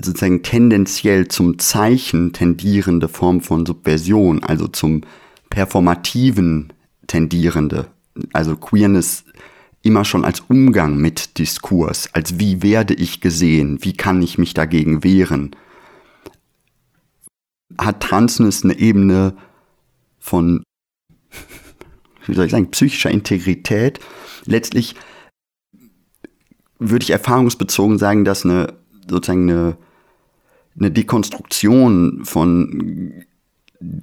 sozusagen 0.03 0.41
tendenziell 0.41 1.27
zum 1.27 1.59
Zeichen 1.59 2.33
tendierende 2.33 3.09
Form 3.09 3.41
von 3.41 3.65
Subversion, 3.65 4.43
also 4.43 4.67
zum 4.67 5.01
performativen 5.49 6.71
tendierende, 7.07 7.87
also 8.33 8.55
Queerness 8.55 9.25
immer 9.81 10.05
schon 10.05 10.25
als 10.25 10.41
Umgang 10.41 10.97
mit 10.97 11.37
Diskurs, 11.37 12.13
als 12.13 12.39
wie 12.39 12.61
werde 12.61 12.93
ich 12.93 13.21
gesehen, 13.21 13.79
wie 13.81 13.93
kann 13.93 14.21
ich 14.21 14.37
mich 14.37 14.53
dagegen 14.53 15.03
wehren, 15.03 15.55
hat 17.77 18.01
Transness 18.01 18.63
eine 18.63 18.77
Ebene 18.77 19.35
von 20.19 20.63
wie 22.29 22.35
soll 22.35 22.45
ich 22.45 22.51
sagen, 22.51 22.71
psychischer 22.71 23.11
Integrität. 23.11 23.99
Letztlich 24.45 24.95
würde 26.79 27.03
ich 27.03 27.09
erfahrungsbezogen 27.09 27.97
sagen, 27.97 28.25
dass 28.25 28.45
eine 28.45 28.73
sozusagen 29.09 29.49
eine, 29.49 29.77
eine 30.77 30.91
Dekonstruktion 30.91 32.23
von 32.23 33.25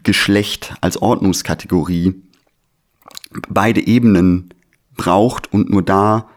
Geschlecht 0.02 0.74
als 0.80 1.00
Ordnungskategorie 1.00 2.14
beide 3.48 3.86
Ebenen 3.86 4.54
braucht 4.96 5.52
und 5.52 5.70
nur 5.70 5.82
da 5.82 6.28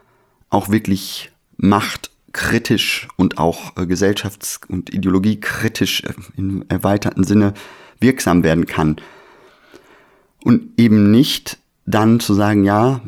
auch 0.50 0.70
wirklich 0.70 1.32
machtkritisch 1.58 3.08
und 3.16 3.38
auch 3.38 3.78
äh, 3.78 3.82
gesellschafts- 3.82 4.60
und 4.68 4.94
ideologiekritisch 4.94 6.04
äh, 6.04 6.14
im 6.36 6.66
erweiterten 6.68 7.24
Sinne 7.24 7.54
wirksam 8.00 8.44
werden 8.44 8.66
kann. 8.66 8.98
Und 10.44 10.72
eben 10.78 11.12
nicht 11.12 11.58
dann 11.90 12.20
zu 12.20 12.34
sagen, 12.34 12.64
ja, 12.64 13.02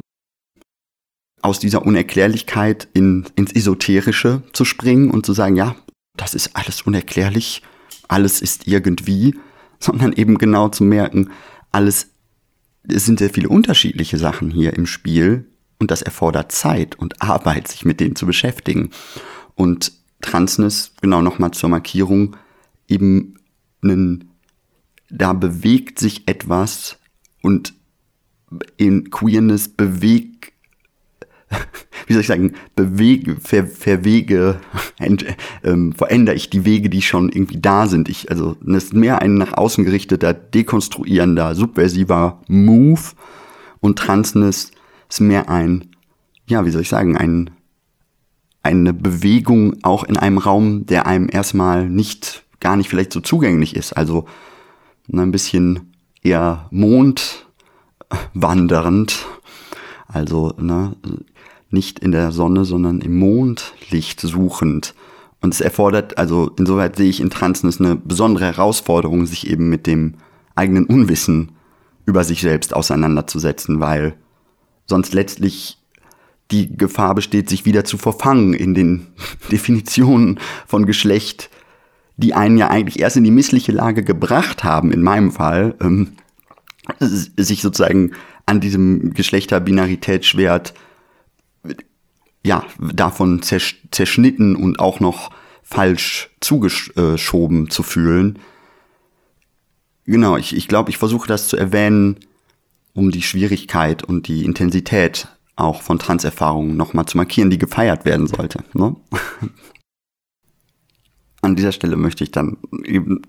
aus 1.41 1.59
dieser 1.59 1.85
Unerklärlichkeit 1.85 2.87
in, 2.93 3.25
ins 3.35 3.51
Esoterische 3.51 4.43
zu 4.53 4.65
springen 4.65 5.11
und 5.11 5.25
zu 5.25 5.33
sagen, 5.33 5.55
ja, 5.55 5.75
das 6.15 6.33
ist 6.33 6.55
alles 6.55 6.81
unerklärlich, 6.83 7.63
alles 8.07 8.41
ist 8.41 8.67
irgendwie, 8.67 9.35
sondern 9.79 10.13
eben 10.13 10.37
genau 10.37 10.69
zu 10.69 10.83
merken, 10.83 11.31
alles, 11.71 12.09
es 12.83 13.05
sind 13.05 13.19
sehr 13.19 13.29
viele 13.29 13.49
unterschiedliche 13.49 14.17
Sachen 14.17 14.51
hier 14.51 14.73
im 14.73 14.85
Spiel 14.85 15.47
und 15.79 15.89
das 15.89 16.01
erfordert 16.01 16.51
Zeit 16.51 16.95
und 16.95 17.21
Arbeit, 17.21 17.67
sich 17.67 17.85
mit 17.85 17.99
denen 17.99 18.15
zu 18.15 18.25
beschäftigen. 18.25 18.91
Und 19.55 19.93
Transness, 20.21 20.93
genau 21.01 21.21
nochmal 21.21 21.51
zur 21.51 21.69
Markierung, 21.69 22.35
eben 22.87 23.35
einen, 23.81 24.29
da 25.09 25.33
bewegt 25.33 25.97
sich 25.97 26.27
etwas 26.27 26.99
und 27.41 27.73
in 28.77 29.09
Queerness 29.09 29.69
bewegt, 29.69 30.51
wie 32.07 32.13
soll 32.13 32.21
ich 32.21 32.27
sagen, 32.27 32.53
bewege, 32.75 33.35
ver, 33.35 33.67
verwege, 33.67 34.59
ent, 34.99 35.25
ähm, 35.63 35.93
verändere 35.93 36.35
ich 36.35 36.49
die 36.49 36.65
Wege, 36.65 36.89
die 36.89 37.01
schon 37.01 37.29
irgendwie 37.29 37.59
da 37.59 37.87
sind. 37.87 38.09
Ich, 38.09 38.29
also, 38.29 38.57
es 38.65 38.85
ist 38.85 38.93
mehr 38.93 39.21
ein 39.21 39.35
nach 39.35 39.53
außen 39.53 39.83
gerichteter, 39.83 40.33
dekonstruierender, 40.33 41.55
subversiver 41.55 42.41
Move 42.47 43.01
und 43.79 43.99
Transness 43.99 44.71
ist 45.09 45.19
mehr 45.19 45.49
ein, 45.49 45.89
ja, 46.47 46.65
wie 46.65 46.71
soll 46.71 46.81
ich 46.81 46.89
sagen, 46.89 47.17
ein, 47.17 47.49
eine 48.63 48.93
Bewegung 48.93 49.77
auch 49.83 50.03
in 50.03 50.17
einem 50.17 50.37
Raum, 50.37 50.85
der 50.85 51.07
einem 51.07 51.27
erstmal 51.31 51.89
nicht, 51.89 52.43
gar 52.59 52.75
nicht 52.75 52.89
vielleicht 52.89 53.11
so 53.11 53.19
zugänglich 53.19 53.75
ist. 53.75 53.93
Also, 53.93 54.25
ne, 55.07 55.23
ein 55.23 55.31
bisschen 55.31 55.91
eher 56.23 56.67
mondwandernd. 58.33 59.25
Also, 60.07 60.53
ne, 60.59 60.95
nicht 61.69 61.99
in 61.99 62.11
der 62.11 62.31
Sonne, 62.31 62.65
sondern 62.65 63.01
im 63.01 63.17
Mondlicht 63.17 64.19
suchend. 64.19 64.93
Und 65.39 65.53
es 65.53 65.61
erfordert, 65.61 66.17
also 66.17 66.51
insoweit 66.57 66.95
sehe 66.95 67.09
ich 67.09 67.19
in 67.19 67.29
Transness 67.29 67.79
eine 67.79 67.95
besondere 67.95 68.45
Herausforderung, 68.45 69.25
sich 69.25 69.49
eben 69.49 69.69
mit 69.69 69.87
dem 69.87 70.15
eigenen 70.55 70.85
Unwissen 70.85 71.53
über 72.05 72.23
sich 72.23 72.41
selbst 72.41 72.75
auseinanderzusetzen, 72.75 73.79
weil 73.79 74.15
sonst 74.85 75.13
letztlich 75.13 75.77
die 76.51 76.75
Gefahr 76.75 77.15
besteht, 77.15 77.49
sich 77.49 77.65
wieder 77.65 77.85
zu 77.85 77.97
verfangen 77.97 78.53
in 78.53 78.73
den 78.73 79.07
Definitionen 79.51 80.39
von 80.67 80.85
Geschlecht, 80.85 81.49
die 82.17 82.33
einen 82.33 82.57
ja 82.57 82.69
eigentlich 82.69 82.99
erst 82.99 83.17
in 83.17 83.23
die 83.23 83.31
missliche 83.31 83.71
Lage 83.71 84.03
gebracht 84.03 84.63
haben, 84.63 84.91
in 84.91 85.01
meinem 85.01 85.31
Fall, 85.31 85.75
ähm, 85.81 86.13
sich 86.99 87.61
sozusagen 87.61 88.11
an 88.45 88.59
diesem 88.59 89.13
Geschlechterbinaritätsschwert 89.13 90.73
ja, 92.43 92.65
davon 92.79 93.41
zersch 93.41 93.81
zerschnitten 93.91 94.55
und 94.55 94.79
auch 94.79 94.99
noch 94.99 95.31
falsch 95.61 96.29
zugeschoben 96.39 97.69
zu 97.69 97.83
fühlen. 97.83 98.39
Genau, 100.05 100.37
ich, 100.37 100.55
ich 100.55 100.67
glaube, 100.67 100.89
ich 100.89 100.97
versuche 100.97 101.27
das 101.27 101.47
zu 101.47 101.57
erwähnen, 101.57 102.17
um 102.93 103.11
die 103.11 103.21
Schwierigkeit 103.21 104.03
und 104.03 104.27
die 104.27 104.43
Intensität 104.43 105.27
auch 105.55 105.81
von 105.81 105.99
Transerfahrungen 105.99 106.75
nochmal 106.75 107.05
zu 107.05 107.17
markieren, 107.17 107.49
die 107.49 107.57
gefeiert 107.57 108.05
werden 108.05 108.27
sollte. 108.27 108.63
Ne? 108.73 108.95
An 111.41 111.55
dieser 111.55 111.71
Stelle 111.71 111.95
möchte 111.95 112.23
ich 112.23 112.31
dann 112.31 112.57
eben, 112.83 113.21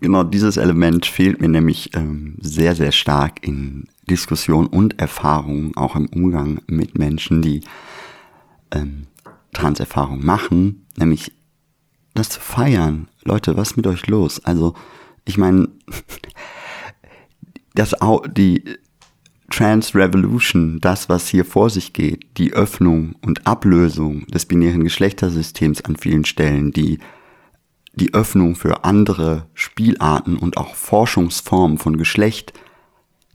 genau 0.00 0.24
dieses 0.24 0.56
Element 0.56 1.06
fehlt 1.06 1.40
mir 1.40 1.48
nämlich 1.48 1.94
ähm, 1.94 2.36
sehr, 2.40 2.74
sehr 2.74 2.92
stark 2.92 3.46
in 3.46 3.88
Diskussion 4.08 4.66
und 4.66 4.98
Erfahrung, 4.98 5.76
auch 5.76 5.96
im 5.96 6.06
Umgang 6.06 6.60
mit 6.66 6.98
Menschen, 6.98 7.42
die 7.42 7.62
ähm, 8.72 9.06
Transerfahrung 9.52 10.24
machen, 10.24 10.86
nämlich 10.96 11.32
das 12.14 12.28
zu 12.28 12.40
feiern. 12.40 13.08
Leute, 13.22 13.56
was 13.56 13.72
ist 13.72 13.76
mit 13.76 13.86
euch 13.86 14.06
los? 14.06 14.44
Also, 14.44 14.74
ich 15.24 15.38
meine, 15.38 15.68
das 17.74 17.94
die 18.36 18.64
Trans 19.50 19.94
Revolution, 19.94 20.78
das, 20.80 21.08
was 21.08 21.28
hier 21.28 21.44
vor 21.44 21.70
sich 21.70 21.92
geht, 21.92 22.38
die 22.38 22.52
Öffnung 22.52 23.16
und 23.22 23.46
Ablösung 23.46 24.26
des 24.28 24.46
binären 24.46 24.84
Geschlechtersystems 24.84 25.82
an 25.82 25.96
vielen 25.96 26.24
Stellen, 26.24 26.72
die 26.72 27.00
die 27.92 28.14
Öffnung 28.14 28.56
für 28.56 28.84
andere 28.84 29.46
Spielarten 29.54 30.36
und 30.36 30.56
auch 30.56 30.74
Forschungsformen 30.74 31.78
von 31.78 31.96
Geschlecht, 31.96 32.52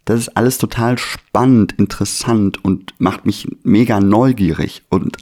das 0.06 0.20
ist 0.20 0.38
alles 0.38 0.60
total 0.60 0.98
spannend, 1.00 1.74
interessant 1.74 2.64
und 2.64 2.94
macht 3.00 3.26
mich 3.26 3.48
mega 3.64 4.00
neugierig. 4.00 4.84
Und 4.90 5.18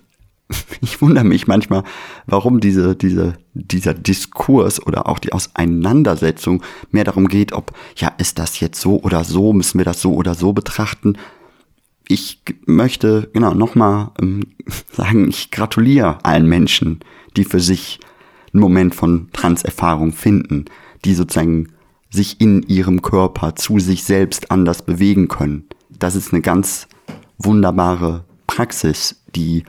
ich 0.81 1.01
wundere 1.01 1.23
mich 1.23 1.47
manchmal, 1.47 1.83
warum 2.25 2.59
diese, 2.59 2.95
diese, 2.95 3.33
dieser 3.53 3.93
Diskurs 3.93 4.85
oder 4.85 5.07
auch 5.07 5.19
die 5.19 5.31
Auseinandersetzung 5.31 6.61
mehr 6.91 7.05
darum 7.05 7.29
geht, 7.29 7.53
ob, 7.53 7.71
ja, 7.95 8.11
ist 8.17 8.39
das 8.39 8.59
jetzt 8.59 8.79
so 8.79 9.01
oder 9.01 9.23
so, 9.23 9.53
müssen 9.53 9.79
wir 9.79 9.85
das 9.85 10.01
so 10.01 10.13
oder 10.13 10.35
so 10.35 10.51
betrachten. 10.51 11.17
Ich 12.09 12.41
möchte, 12.65 13.29
genau, 13.33 13.53
nochmal 13.53 14.11
ähm, 14.21 14.41
sagen, 14.91 15.29
ich 15.29 15.49
gratuliere 15.49 16.23
allen 16.25 16.47
Menschen, 16.47 16.99
die 17.37 17.45
für 17.45 17.61
sich 17.61 17.99
einen 18.53 18.61
Moment 18.61 18.95
von 18.95 19.29
Transerfahrung 19.33 20.11
finden, 20.11 20.65
die 21.05 21.13
sozusagen 21.13 21.69
sich 22.09 22.39
in 22.39 22.61
ihrem 22.63 23.01
Körper 23.01 23.55
zu 23.55 23.79
sich 23.79 24.03
selbst 24.03 24.51
anders 24.51 24.83
bewegen 24.83 25.27
können. 25.27 25.65
Das 25.89 26.15
ist 26.15 26.31
eine 26.31 26.41
ganz 26.41 26.87
wunderbare 27.37 28.25
Praxis, 28.47 29.23
die 29.35 29.63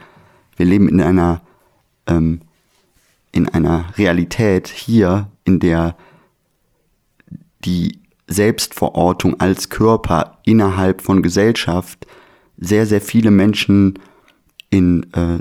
wir 0.56 0.66
leben 0.66 0.88
in 0.88 1.00
einer 1.00 1.40
ähm, 2.06 2.40
in 3.32 3.48
einer 3.48 3.86
Realität 3.96 4.68
hier, 4.68 5.28
in 5.44 5.58
der 5.58 5.96
die 7.64 7.98
Selbstverortung 8.26 9.40
als 9.40 9.70
Körper 9.70 10.38
innerhalb 10.44 11.02
von 11.02 11.22
Gesellschaft 11.22 12.06
sehr, 12.56 12.86
sehr 12.86 13.00
viele 13.00 13.30
Menschen 13.30 13.98
in 14.70 15.12
äh, 15.12 15.38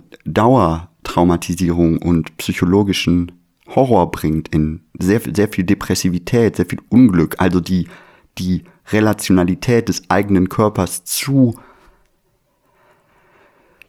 Dauertraumatisierung 1.03 1.97
und 1.99 2.37
psychologischen 2.37 3.31
Horror 3.67 4.11
bringt, 4.11 4.49
in 4.49 4.81
sehr, 4.99 5.21
sehr 5.33 5.47
viel 5.47 5.63
Depressivität, 5.63 6.55
sehr 6.55 6.65
viel 6.65 6.79
Unglück, 6.89 7.35
also 7.39 7.59
die, 7.59 7.87
die 8.37 8.63
Relationalität 8.91 9.89
des 9.89 10.09
eigenen 10.09 10.49
Körpers 10.49 11.05
zu, 11.05 11.57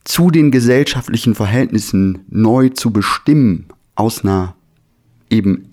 zu 0.05 0.31
den 0.31 0.51
gesellschaftlichen 0.51 1.35
Verhältnissen 1.35 2.25
neu 2.29 2.69
zu 2.69 2.93
bestimmen, 2.93 3.67
aus 3.97 4.25
einer 4.25 4.55
eben 5.31 5.71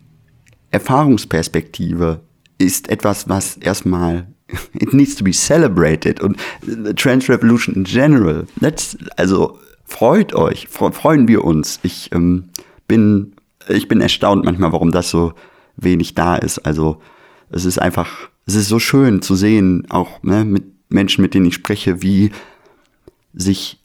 Erfahrungsperspektive, 0.72 2.22
ist 2.58 2.90
etwas, 2.90 3.28
was 3.28 3.58
erstmal 3.58 4.28
it 4.74 4.94
needs 4.94 5.16
to 5.16 5.24
be 5.24 5.32
celebrated 5.32 6.20
und 6.22 6.38
the 6.62 6.94
Trans 6.94 7.30
Revolution 7.30 7.76
in 7.76 7.84
general. 7.84 8.46
Let's, 8.60 8.98
also 9.18 9.60
freut 9.92 10.34
euch, 10.34 10.68
freuen 10.70 11.28
wir 11.28 11.44
uns. 11.44 11.80
Ich 11.84 12.12
ähm, 12.14 12.50
bin 12.88 13.34
ich 13.70 13.88
bin 13.88 14.02
erstaunt 14.02 14.46
manchmal, 14.46 14.72
warum 14.72 14.92
das 14.92 15.10
so 15.10 15.34
wenig 15.76 16.16
da 16.16 16.36
ist. 16.36 16.60
Also 16.60 17.02
es 17.50 17.66
ist 17.66 17.80
einfach, 17.80 18.30
es 18.46 18.56
ist 18.56 18.68
so 18.68 18.80
schön 18.80 19.22
zu 19.22 19.36
sehen, 19.36 19.86
auch 19.90 20.24
ne, 20.24 20.46
mit 20.46 20.64
Menschen, 20.90 21.22
mit 21.22 21.34
denen 21.34 21.46
ich 21.46 21.56
spreche, 21.56 22.02
wie 22.02 22.32
sich 23.34 23.80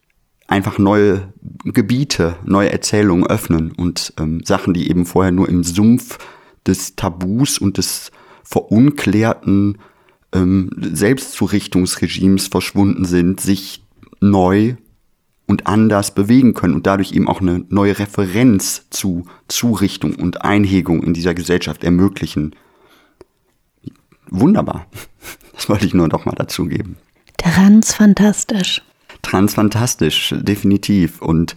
einfach 0.49 0.79
neue 0.79 1.33
Gebiete, 1.65 2.37
neue 2.45 2.71
Erzählungen 2.71 3.27
öffnen 3.27 3.73
und 3.73 4.13
ähm, 4.19 4.43
Sachen, 4.45 4.75
die 4.75 4.89
eben 4.89 5.07
vorher 5.07 5.33
nur 5.33 5.49
im 5.49 5.65
Sumpf 5.65 6.19
des 6.67 6.97
Tabus 6.97 7.59
und 7.59 7.79
des 7.79 8.11
verunklärten 8.43 9.79
ähm, 10.33 10.71
Selbstzurichtungsregimes 10.81 12.47
verschwunden 12.47 13.05
sind, 13.05 13.41
sich 13.41 13.85
neu 14.21 14.77
und 15.47 15.67
anders 15.67 16.13
bewegen 16.13 16.55
können 16.55 16.75
und 16.75 16.87
dadurch 16.87 17.13
eben 17.13 17.29
auch 17.29 17.41
eine 17.41 17.65
neue 17.69 17.99
Referenz 17.99 18.87
zu 18.91 19.25
Zurichtung 19.49 20.15
und 20.17 20.43
Einhegung 20.43 21.03
in 21.03 21.15
dieser 21.15 21.35
Gesellschaft 21.35 21.85
ermöglichen. 21.85 22.55
Wunderbar. 24.29 24.87
Das 25.55 25.71
wollte 25.71 25.87
ich 25.87 25.95
nur 25.95 26.07
noch 26.07 26.27
mal 26.27 26.35
dazugeben. 26.35 26.97
Transfantastisch. 27.39 28.83
Transfantastisch, 29.23 30.35
definitiv. 30.39 31.23
Und 31.23 31.57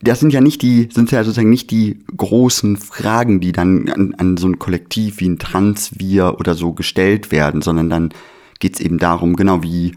das 0.00 0.20
sind 0.20 0.32
ja 0.32 0.40
nicht 0.40 0.62
die, 0.62 0.88
sind 0.90 1.10
ja 1.10 1.22
sozusagen 1.22 1.50
nicht 1.50 1.70
die 1.70 1.98
großen 2.16 2.78
Fragen, 2.78 3.40
die 3.40 3.52
dann 3.52 3.90
an, 3.90 4.14
an 4.16 4.36
so 4.38 4.48
ein 4.48 4.58
Kollektiv 4.58 5.20
wie 5.20 5.28
ein 5.28 5.38
Transvir 5.38 6.36
oder 6.40 6.54
so 6.54 6.72
gestellt 6.72 7.30
werden, 7.32 7.60
sondern 7.60 7.90
dann 7.90 8.14
geht 8.60 8.74
es 8.74 8.80
eben 8.80 8.98
darum, 8.98 9.36
genau 9.36 9.62
wie 9.62 9.94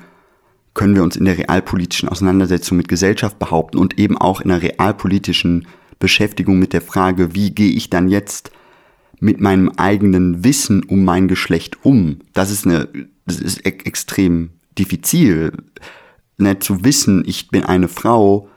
können 0.80 0.96
wir 0.96 1.04
uns 1.04 1.18
in 1.18 1.26
der 1.26 1.38
realpolitischen 1.38 2.08
Auseinandersetzung 2.08 2.78
mit 2.78 2.88
Gesellschaft 2.88 3.38
behaupten 3.38 3.78
und 3.78 4.00
eben 4.00 4.18
auch 4.18 4.40
in 4.40 4.48
der 4.48 4.62
realpolitischen 4.62 5.68
Beschäftigung 6.00 6.58
mit 6.58 6.72
der 6.72 6.80
Frage, 6.80 7.36
wie 7.36 7.52
gehe 7.54 7.74
ich 7.74 7.90
dann 7.90 8.08
jetzt 8.08 8.52
mit 9.20 9.42
meinem 9.42 9.74
eigenen 9.76 10.46
Wissen 10.46 10.86
um 10.86 11.04
mein 11.04 11.28
Geschlecht 11.28 11.84
um? 11.84 12.20
Das 12.32 12.50
ist 12.50 12.66
eine, 12.66 12.88
das 13.26 13.42
ist 13.42 13.66
e 13.66 13.72
extrem 13.84 14.52
diffizil, 14.78 15.52
ne, 16.38 16.60
zu 16.60 16.86
wissen, 16.86 17.26
ich 17.28 17.50
bin 17.50 17.66
eine 17.66 17.90
Frau 17.90 18.48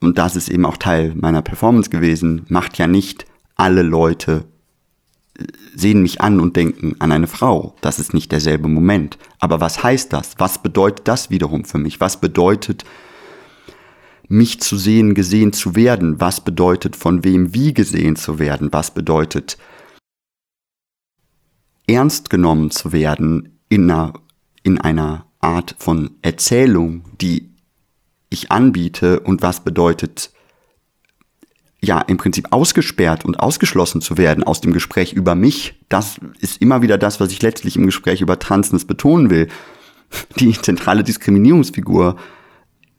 und 0.00 0.16
das 0.16 0.36
ist 0.36 0.48
eben 0.48 0.64
auch 0.64 0.78
Teil 0.78 1.12
meiner 1.14 1.42
Performance 1.42 1.90
gewesen, 1.90 2.46
macht 2.48 2.78
ja 2.78 2.86
nicht 2.86 3.26
alle 3.54 3.82
Leute 3.82 4.46
sehen 5.74 6.02
mich 6.02 6.20
an 6.20 6.40
und 6.40 6.56
denken 6.56 6.96
an 7.00 7.12
eine 7.12 7.26
Frau. 7.26 7.74
Das 7.80 7.98
ist 7.98 8.14
nicht 8.14 8.30
derselbe 8.32 8.68
Moment. 8.68 9.18
Aber 9.40 9.60
was 9.60 9.82
heißt 9.82 10.12
das? 10.12 10.34
Was 10.38 10.62
bedeutet 10.62 11.08
das 11.08 11.30
wiederum 11.30 11.64
für 11.64 11.78
mich? 11.78 12.00
Was 12.00 12.20
bedeutet 12.20 12.84
mich 14.28 14.60
zu 14.60 14.76
sehen, 14.76 15.14
gesehen 15.14 15.52
zu 15.52 15.74
werden? 15.74 16.20
Was 16.20 16.40
bedeutet 16.40 16.96
von 16.96 17.24
wem 17.24 17.54
wie 17.54 17.74
gesehen 17.74 18.16
zu 18.16 18.38
werden? 18.38 18.72
Was 18.72 18.92
bedeutet 18.92 19.58
ernst 21.86 22.30
genommen 22.30 22.70
zu 22.70 22.92
werden 22.92 23.58
in 23.68 23.90
einer, 23.90 24.14
in 24.62 24.80
einer 24.80 25.26
Art 25.40 25.74
von 25.78 26.12
Erzählung, 26.22 27.04
die 27.20 27.50
ich 28.30 28.50
anbiete 28.50 29.20
und 29.20 29.42
was 29.42 29.62
bedeutet 29.62 30.33
ja 31.84 32.00
im 32.00 32.16
Prinzip 32.16 32.48
ausgesperrt 32.50 33.24
und 33.24 33.40
ausgeschlossen 33.40 34.00
zu 34.00 34.18
werden 34.18 34.44
aus 34.44 34.60
dem 34.60 34.72
Gespräch 34.72 35.12
über 35.12 35.34
mich. 35.34 35.80
Das 35.88 36.18
ist 36.40 36.60
immer 36.60 36.82
wieder 36.82 36.98
das, 36.98 37.20
was 37.20 37.30
ich 37.30 37.42
letztlich 37.42 37.76
im 37.76 37.86
Gespräch 37.86 38.20
über 38.20 38.38
Transness 38.38 38.84
betonen 38.84 39.30
will. 39.30 39.48
Die 40.38 40.52
zentrale 40.52 41.04
Diskriminierungsfigur 41.04 42.16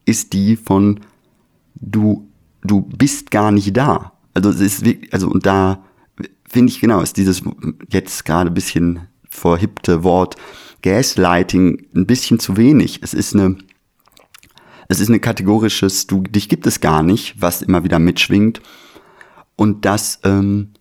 ist 0.05 0.33
die 0.33 0.55
von 0.55 0.99
du 1.75 2.27
du 2.61 2.81
bist 2.81 3.31
gar 3.31 3.51
nicht 3.51 3.75
da. 3.75 4.13
Also 4.33 4.49
es 4.49 4.59
ist 4.59 4.85
wirklich, 4.85 5.13
also 5.13 5.29
und 5.29 5.45
da 5.45 5.83
finde 6.47 6.71
ich 6.71 6.79
genau 6.79 7.01
ist 7.01 7.17
dieses 7.17 7.41
jetzt 7.89 8.25
gerade 8.25 8.49
ein 8.49 8.53
bisschen 8.53 9.07
verhippte 9.29 10.03
Wort 10.03 10.35
Gaslighting 10.81 11.87
ein 11.95 12.05
bisschen 12.05 12.39
zu 12.39 12.57
wenig. 12.57 12.99
Es 13.01 13.13
ist 13.13 13.33
eine 13.33 13.57
es 14.87 14.99
ist 14.99 15.09
ein 15.09 15.21
kategorisches, 15.21 16.07
du, 16.07 16.21
dich 16.21 16.49
gibt 16.49 16.67
es 16.67 16.81
gar 16.81 17.03
nicht, 17.03 17.41
was 17.41 17.61
immer 17.61 17.83
wieder 17.83 17.99
mitschwingt. 17.99 18.61
Und 19.55 19.85
das, 19.85 20.19
ähm, 20.23 20.71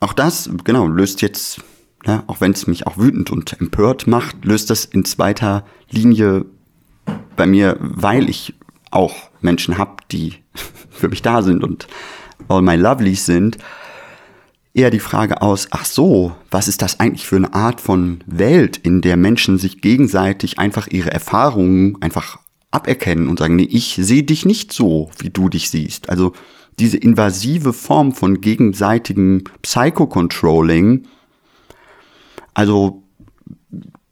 auch 0.00 0.12
das, 0.12 0.50
genau, 0.64 0.86
löst 0.86 1.22
jetzt, 1.22 1.60
ja, 2.04 2.24
auch 2.26 2.40
wenn 2.40 2.52
es 2.52 2.66
mich 2.66 2.86
auch 2.86 2.98
wütend 2.98 3.30
und 3.30 3.60
empört 3.60 4.06
macht, 4.06 4.44
löst 4.44 4.70
das 4.70 4.84
in 4.84 5.04
zweiter 5.04 5.64
Linie 5.90 6.44
bei 7.36 7.46
mir, 7.46 7.76
weil 7.80 8.28
ich 8.28 8.54
auch 8.90 9.14
Menschen 9.40 9.78
habe, 9.78 9.96
die 10.10 10.34
für 10.90 11.08
mich 11.08 11.22
da 11.22 11.42
sind 11.42 11.62
und 11.62 11.88
all 12.48 12.62
my 12.62 12.76
lovelies 12.76 13.26
sind, 13.26 13.58
eher 14.74 14.90
die 14.90 15.00
Frage 15.00 15.42
aus, 15.42 15.68
ach 15.70 15.84
so, 15.84 16.36
was 16.50 16.68
ist 16.68 16.82
das 16.82 17.00
eigentlich 17.00 17.26
für 17.26 17.36
eine 17.36 17.52
Art 17.52 17.80
von 17.80 18.22
Welt, 18.26 18.76
in 18.76 19.00
der 19.00 19.16
Menschen 19.16 19.58
sich 19.58 19.80
gegenseitig 19.80 20.58
einfach 20.58 20.86
ihre 20.88 21.10
Erfahrungen 21.10 22.00
einfach 22.00 22.38
aberkennen 22.70 23.28
und 23.28 23.38
sagen, 23.38 23.56
nee, 23.56 23.68
ich 23.70 23.98
sehe 24.00 24.22
dich 24.22 24.44
nicht 24.44 24.72
so, 24.72 25.10
wie 25.18 25.30
du 25.30 25.48
dich 25.48 25.70
siehst. 25.70 26.10
Also 26.10 26.32
diese 26.78 26.96
invasive 26.96 27.72
Form 27.72 28.12
von 28.12 28.40
gegenseitigem 28.40 29.44
Psycho-Controlling, 29.62 31.06
also 32.54 33.02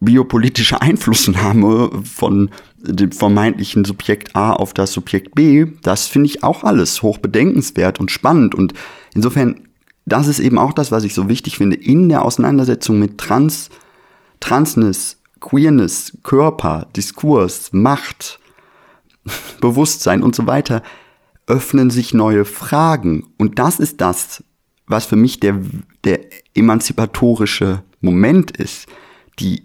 biopolitische 0.01 0.81
Einflussnahme 0.83 1.91
von 2.05 2.51
dem 2.79 3.13
vermeintlichen 3.13 3.85
Subjekt 3.85 4.37
A 4.37 4.53
auf 4.53 4.75
das 4.75 4.93
Subjekt 4.93 5.35
B, 5.35 5.67
das 5.83 6.07
finde 6.07 6.27
ich 6.27 6.43
auch 6.43 6.65
alles 6.65 7.03
hoch 7.03 7.19
bedenkenswert 7.19 8.01
und 8.01 8.11
spannend. 8.11 8.55
Und 8.55 8.75
insofern, 9.15 9.69
das 10.05 10.29
ist 10.29 10.39
eben 10.39 10.59
auch 10.59 10.73
das, 10.73 10.93
was 10.93 11.05
ich 11.05 11.15
so 11.15 11.29
wichtig 11.29 11.57
finde, 11.57 11.77
in 11.77 12.09
der 12.09 12.25
Auseinandersetzung 12.25 12.99
mit 12.99 13.19
Trans, 13.19 13.71
Transness, 14.41 15.19
Queerness, 15.41 16.19
Körper, 16.23 16.89
Diskurs, 16.95 17.73
Macht, 17.73 18.39
Bewusstsein 19.61 20.23
und 20.23 20.35
so 20.35 20.47
weiter, 20.47 20.83
öffnen 21.47 21.91
sich 21.91 22.15
neue 22.15 22.45
Fragen. 22.45 23.29
Und 23.39 23.59
das 23.59 23.79
ist 23.79 24.01
das, 24.01 24.43
was 24.87 25.07
für 25.07 25.17
mich 25.17 25.41
der, 25.41 25.61
der 26.05 26.21
emanzipatorische 26.55 27.83
Moment 28.01 28.51
ist. 28.53 28.87
Die 29.39 29.65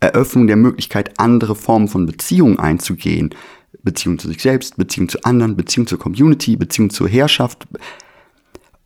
Eröffnung 0.00 0.46
der 0.46 0.56
Möglichkeit, 0.56 1.18
andere 1.18 1.56
Formen 1.56 1.88
von 1.88 2.06
Beziehungen 2.06 2.58
einzugehen. 2.58 3.34
Beziehung 3.82 4.18
zu 4.18 4.28
sich 4.28 4.42
selbst, 4.42 4.76
Beziehung 4.76 5.08
zu 5.08 5.22
anderen, 5.24 5.56
Beziehung 5.56 5.86
zur 5.86 5.98
Community, 5.98 6.56
Beziehung 6.56 6.90
zur 6.90 7.08
Herrschaft. 7.08 7.66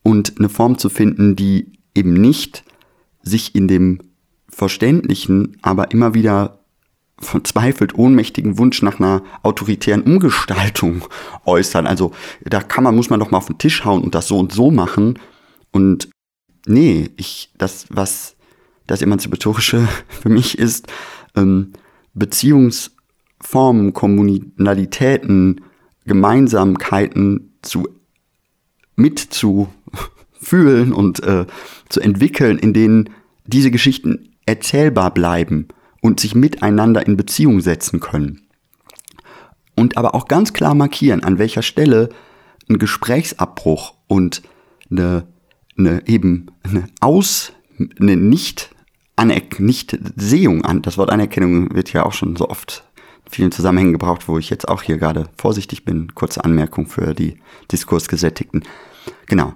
Und 0.03 0.39
eine 0.39 0.49
Form 0.49 0.79
zu 0.79 0.89
finden, 0.89 1.37
die 1.37 1.73
eben 1.95 2.15
nicht 2.15 2.65
sich 3.23 3.55
in 3.55 3.69
dem 3.69 4.01
verständlichen, 4.49 5.57
aber 5.63 5.91
immer 5.93 6.15
wieder 6.15 6.62
verzweifelt 7.25 7.97
ohnmächtigen 7.97 8.59
Wunsch 8.59 8.83
nach 8.83 8.99
einer 8.99 9.23
autoritären 9.43 10.03
Umgestaltung 10.03 11.05
äußern. 11.45 11.87
Also 11.87 12.13
da 12.45 12.61
kann 12.61 12.85
man, 12.85 12.95
muss 12.95 13.11
man 13.11 13.21
doch 13.21 13.31
mal 13.31 13.39
auf 13.39 13.47
den 13.47 13.59
Tisch 13.59 13.85
hauen 13.85 14.03
und 14.03 14.15
das 14.15 14.29
so 14.29 14.39
und 14.39 14.53
so 14.53 14.71
machen. 14.71 15.19
Und 15.71 16.09
nee, 16.67 17.11
ich, 17.17 17.51
das, 17.57 17.87
was 17.91 18.37
das 18.87 19.03
Emanzipatorische 19.03 19.89
für 20.09 20.29
mich 20.29 20.59
ist, 20.59 20.89
ähm, 21.37 21.73
Beziehungsformen, 22.15 23.93
Kommunalitäten, 23.93 25.63
Gemeinsamkeiten 26.05 27.55
zu 27.63 27.89
mitzufühlen 28.97 30.93
und 30.93 31.23
äh, 31.23 31.47
zu 31.89 32.01
entwickeln, 32.01 32.59
in 32.59 32.75
denen 32.75 33.11
diese 33.47 33.71
Geschichten 33.71 34.35
erzählbar 34.45 35.15
bleiben 35.15 35.69
und 36.03 36.21
sich 36.21 36.35
miteinander 36.35 37.07
in 37.07 37.17
Beziehung 37.17 37.61
setzen 37.61 38.01
können. 38.01 38.43
Und 39.75 39.97
aber 39.97 40.15
auch 40.15 40.29
ganz 40.29 40.53
klar 40.53 40.75
markieren, 40.75 41.25
an 41.25 41.39
welcher 41.39 41.63
Stelle 41.63 42.11
ein 42.69 42.79
Gesprächsabbruch 42.79 43.95
und 44.09 44.43
eine, 44.91 45.27
eine 45.79 46.07
eben 46.07 46.49
eine 46.63 46.85
Aus, 47.01 47.53
eine 47.99 48.17
nicht 48.17 48.75
Anerk 49.15 49.61
nicht 49.61 49.97
Sehung 50.17 50.65
an. 50.65 50.83
Das 50.83 50.99
Wort 50.99 51.11
Anerkennung 51.11 51.75
wird 51.75 51.93
ja 51.93 52.05
auch 52.05 52.13
schon 52.13 52.35
so 52.35 52.49
oft 52.49 52.85
in 53.27 53.31
vielen 53.31 53.53
Zusammenhängen 53.53 53.93
gebraucht, 53.93 54.27
wo 54.27 54.39
ich 54.39 54.51
jetzt 54.51 54.69
auch 54.69 54.83
hier 54.83 54.99
gerade 54.99 55.29
vorsichtig 55.39 55.85
bin. 55.85 56.15
Kurze 56.15 56.45
Anmerkung 56.45 56.87
für 56.87 57.15
die 57.15 57.39
Diskursgesättigten. 57.71 58.65
Genau. 59.27 59.53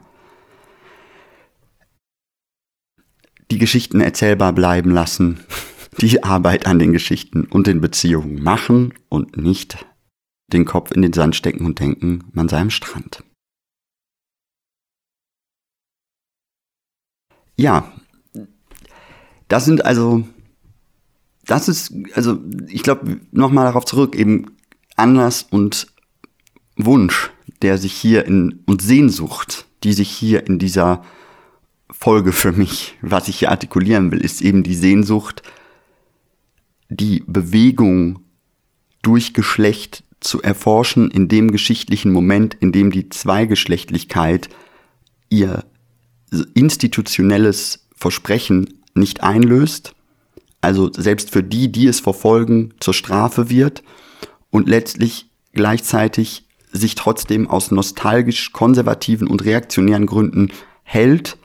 Die 3.50 3.58
Geschichten 3.58 4.00
erzählbar 4.00 4.52
bleiben 4.52 4.90
lassen 4.90 5.40
die 6.00 6.22
Arbeit 6.22 6.66
an 6.66 6.78
den 6.78 6.92
Geschichten 6.92 7.44
und 7.44 7.66
den 7.66 7.80
Beziehungen 7.80 8.42
machen 8.42 8.94
und 9.08 9.36
nicht 9.36 9.86
den 10.52 10.64
Kopf 10.64 10.92
in 10.92 11.02
den 11.02 11.12
Sand 11.12 11.34
stecken 11.34 11.66
und 11.66 11.80
denken, 11.80 12.24
man 12.32 12.48
sei 12.48 12.60
am 12.60 12.70
Strand. 12.70 13.24
Ja, 17.56 17.90
das 19.48 19.64
sind 19.64 19.84
also, 19.84 20.24
das 21.46 21.68
ist, 21.68 21.92
also 22.14 22.38
ich 22.68 22.82
glaube, 22.82 23.20
nochmal 23.32 23.64
darauf 23.64 23.86
zurück, 23.86 24.14
eben 24.14 24.56
Anlass 24.96 25.42
und 25.42 25.86
Wunsch, 26.76 27.30
der 27.62 27.78
sich 27.78 27.94
hier 27.94 28.26
in, 28.26 28.62
und 28.66 28.82
Sehnsucht, 28.82 29.66
die 29.84 29.94
sich 29.94 30.10
hier 30.10 30.46
in 30.46 30.58
dieser 30.58 31.02
Folge 31.90 32.32
für 32.32 32.52
mich, 32.52 32.98
was 33.00 33.28
ich 33.28 33.38
hier 33.38 33.50
artikulieren 33.50 34.10
will, 34.10 34.20
ist 34.20 34.42
eben 34.42 34.62
die 34.62 34.74
Sehnsucht, 34.74 35.42
die 36.88 37.22
Bewegung 37.26 38.20
durch 39.02 39.34
Geschlecht 39.34 40.04
zu 40.20 40.42
erforschen 40.42 41.10
in 41.10 41.28
dem 41.28 41.50
geschichtlichen 41.50 42.12
Moment, 42.12 42.54
in 42.54 42.72
dem 42.72 42.90
die 42.90 43.08
Zweigeschlechtlichkeit 43.08 44.48
ihr 45.28 45.64
institutionelles 46.54 47.86
Versprechen 47.96 48.80
nicht 48.94 49.22
einlöst, 49.22 49.94
also 50.60 50.90
selbst 50.92 51.30
für 51.30 51.42
die, 51.42 51.70
die 51.70 51.86
es 51.86 52.00
verfolgen, 52.00 52.74
zur 52.80 52.94
Strafe 52.94 53.50
wird 53.50 53.82
und 54.50 54.68
letztlich 54.68 55.30
gleichzeitig 55.52 56.44
sich 56.72 56.94
trotzdem 56.94 57.48
aus 57.48 57.70
nostalgisch 57.70 58.52
konservativen 58.52 59.28
und 59.28 59.44
reaktionären 59.44 60.06
Gründen 60.06 60.50
hält 60.82 61.38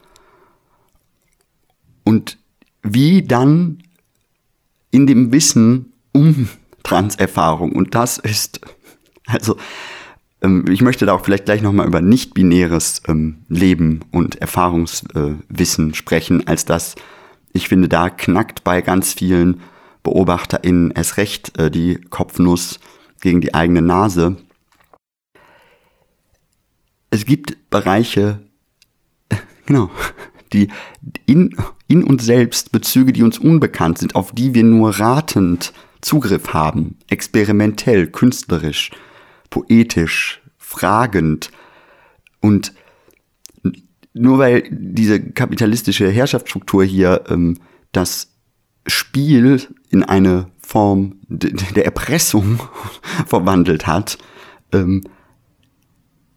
und 2.04 2.38
wie 2.82 3.22
dann 3.22 3.82
in 4.92 5.08
dem 5.08 5.32
Wissen 5.32 5.92
um 6.12 6.48
Transerfahrung. 6.84 7.72
Und 7.72 7.96
das 7.96 8.18
ist, 8.18 8.60
also, 9.26 9.56
ähm, 10.42 10.66
ich 10.68 10.82
möchte 10.82 11.06
da 11.06 11.14
auch 11.14 11.24
vielleicht 11.24 11.46
gleich 11.46 11.62
nochmal 11.62 11.88
über 11.88 12.00
nicht-binäres 12.00 13.02
ähm, 13.08 13.44
Leben 13.48 14.00
und 14.12 14.36
Erfahrungswissen 14.36 15.90
äh, 15.90 15.94
sprechen, 15.94 16.46
als 16.46 16.64
das, 16.64 16.94
ich 17.52 17.68
finde, 17.68 17.88
da 17.88 18.10
knackt 18.10 18.62
bei 18.62 18.82
ganz 18.82 19.14
vielen 19.14 19.60
BeobachterInnen 20.02 20.90
erst 20.92 21.16
recht 21.16 21.58
äh, 21.58 21.70
die 21.70 21.96
Kopfnuss 22.10 22.78
gegen 23.20 23.40
die 23.40 23.54
eigene 23.54 23.82
Nase. 23.82 24.36
Es 27.10 27.24
gibt 27.24 27.70
Bereiche, 27.70 28.40
genau, 29.66 29.90
die 30.52 30.68
in, 31.26 31.56
in 31.88 32.04
uns 32.04 32.24
selbst 32.24 32.72
Bezüge, 32.72 33.12
die 33.12 33.22
uns 33.22 33.38
unbekannt 33.38 33.98
sind, 33.98 34.14
auf 34.14 34.32
die 34.32 34.54
wir 34.54 34.64
nur 34.64 34.98
ratend 34.98 35.72
Zugriff 36.00 36.52
haben, 36.52 36.98
experimentell, 37.08 38.08
künstlerisch, 38.08 38.90
poetisch, 39.50 40.42
fragend. 40.58 41.50
Und 42.40 42.72
nur 44.14 44.38
weil 44.38 44.64
diese 44.70 45.20
kapitalistische 45.20 46.10
Herrschaftsstruktur 46.10 46.84
hier 46.84 47.24
ähm, 47.28 47.58
das 47.92 48.32
Spiel 48.86 49.68
in 49.90 50.02
eine 50.02 50.50
Form 50.58 51.16
der 51.28 51.84
Erpressung 51.84 52.60
verwandelt 53.26 53.86
hat, 53.86 54.18
ähm, 54.72 55.02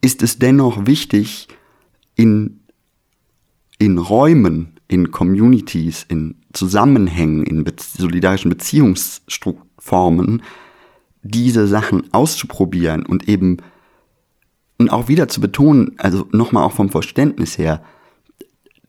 ist 0.01 0.21
es 0.21 0.37
dennoch 0.37 0.85
wichtig, 0.85 1.47
in 2.15 2.61
in 3.77 3.97
Räumen, 3.97 4.79
in 4.87 5.11
Communities, 5.11 6.05
in 6.07 6.35
Zusammenhängen, 6.53 7.43
in 7.43 7.63
be 7.63 7.73
solidarischen 7.79 8.49
Beziehungsformen 8.49 10.43
diese 11.23 11.67
Sachen 11.67 12.13
auszuprobieren 12.13 13.05
und 13.05 13.27
eben 13.27 13.57
und 14.77 14.91
auch 14.91 15.07
wieder 15.07 15.27
zu 15.27 15.41
betonen, 15.41 15.93
also 15.97 16.27
nochmal 16.31 16.65
auch 16.65 16.73
vom 16.73 16.89
Verständnis 16.89 17.57
her, 17.57 17.81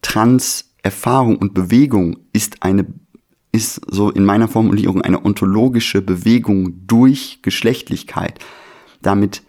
Trans-Erfahrung 0.02 1.36
und 1.36 1.54
Bewegung 1.54 2.18
ist 2.32 2.62
eine, 2.62 2.86
ist 3.52 3.80
so 3.88 4.10
in 4.10 4.24
meiner 4.24 4.48
Formulierung 4.48 5.02
eine 5.02 5.24
ontologische 5.24 6.02
Bewegung 6.02 6.86
durch 6.86 7.40
Geschlechtlichkeit. 7.42 8.38
Damit 9.00 9.42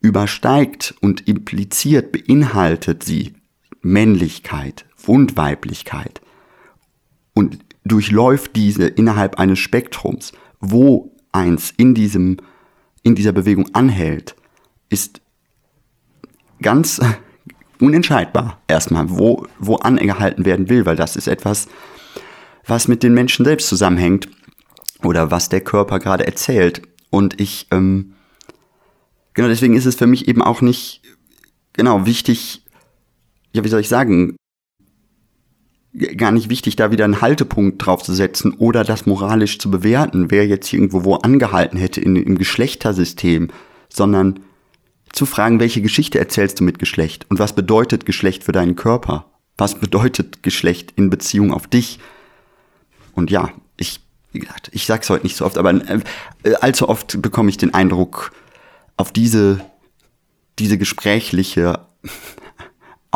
übersteigt 0.00 0.94
und 1.00 1.26
impliziert, 1.26 2.12
beinhaltet 2.12 3.02
sie 3.02 3.34
Männlichkeit 3.88 4.84
und 5.06 5.36
Weiblichkeit 5.36 6.20
und 7.34 7.58
durchläuft 7.84 8.54
diese 8.54 8.86
innerhalb 8.86 9.38
eines 9.38 9.58
Spektrums. 9.58 10.32
Wo 10.60 11.16
eins 11.32 11.72
in 11.76 11.94
diesem, 11.94 12.38
in 13.02 13.14
dieser 13.14 13.32
Bewegung 13.32 13.74
anhält, 13.74 14.34
ist 14.90 15.20
ganz 16.60 17.00
unentscheidbar 17.80 18.60
erstmal, 18.68 19.08
wo, 19.08 19.46
wo 19.58 19.76
angehalten 19.76 20.44
werden 20.44 20.68
will, 20.68 20.84
weil 20.84 20.96
das 20.96 21.16
ist 21.16 21.28
etwas, 21.28 21.68
was 22.66 22.88
mit 22.88 23.02
den 23.02 23.14
Menschen 23.14 23.44
selbst 23.44 23.68
zusammenhängt 23.68 24.28
oder 25.02 25.30
was 25.30 25.48
der 25.48 25.60
Körper 25.60 25.98
gerade 25.98 26.26
erzählt. 26.26 26.82
Und 27.10 27.40
ich, 27.40 27.68
ähm, 27.70 28.14
genau 29.32 29.48
deswegen 29.48 29.74
ist 29.74 29.86
es 29.86 29.94
für 29.94 30.06
mich 30.06 30.28
eben 30.28 30.42
auch 30.42 30.60
nicht, 30.60 31.00
genau, 31.72 32.04
wichtig, 32.04 32.62
ja, 33.52 33.64
wie 33.64 33.68
soll 33.68 33.80
ich 33.80 33.88
sagen, 33.88 34.36
gar 36.16 36.32
nicht 36.32 36.50
wichtig, 36.50 36.76
da 36.76 36.90
wieder 36.90 37.04
einen 37.04 37.20
Haltepunkt 37.20 37.84
drauf 37.84 38.02
zu 38.02 38.14
setzen 38.14 38.52
oder 38.52 38.84
das 38.84 39.06
moralisch 39.06 39.58
zu 39.58 39.70
bewerten, 39.70 40.30
wer 40.30 40.46
jetzt 40.46 40.72
irgendwo 40.72 41.04
wo 41.04 41.16
angehalten 41.16 41.78
hätte 41.78 42.00
in, 42.00 42.16
im 42.16 42.38
Geschlechtersystem, 42.38 43.48
sondern 43.88 44.40
zu 45.12 45.26
fragen, 45.26 45.60
welche 45.60 45.80
Geschichte 45.80 46.18
erzählst 46.18 46.60
du 46.60 46.64
mit 46.64 46.78
Geschlecht 46.78 47.26
und 47.30 47.38
was 47.38 47.54
bedeutet 47.54 48.06
Geschlecht 48.06 48.44
für 48.44 48.52
deinen 48.52 48.76
Körper? 48.76 49.26
Was 49.56 49.74
bedeutet 49.74 50.42
Geschlecht 50.42 50.92
in 50.94 51.10
Beziehung 51.10 51.52
auf 51.52 51.66
dich? 51.66 51.98
Und 53.14 53.30
ja, 53.30 53.50
ich, 53.76 54.00
wie 54.32 54.40
gesagt, 54.40 54.70
ich 54.72 54.86
sag's 54.86 55.10
heute 55.10 55.24
nicht 55.24 55.36
so 55.36 55.44
oft, 55.44 55.58
aber 55.58 55.74
äh, 55.74 56.54
allzu 56.60 56.88
oft 56.88 57.20
bekomme 57.20 57.48
ich 57.48 57.56
den 57.56 57.74
Eindruck, 57.74 58.32
auf 58.96 59.12
diese, 59.12 59.60
diese 60.58 60.78
gesprächliche 60.78 61.80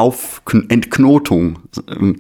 auf 0.03 0.42
Entknotung, 0.68 1.61
ähm, 1.88 2.16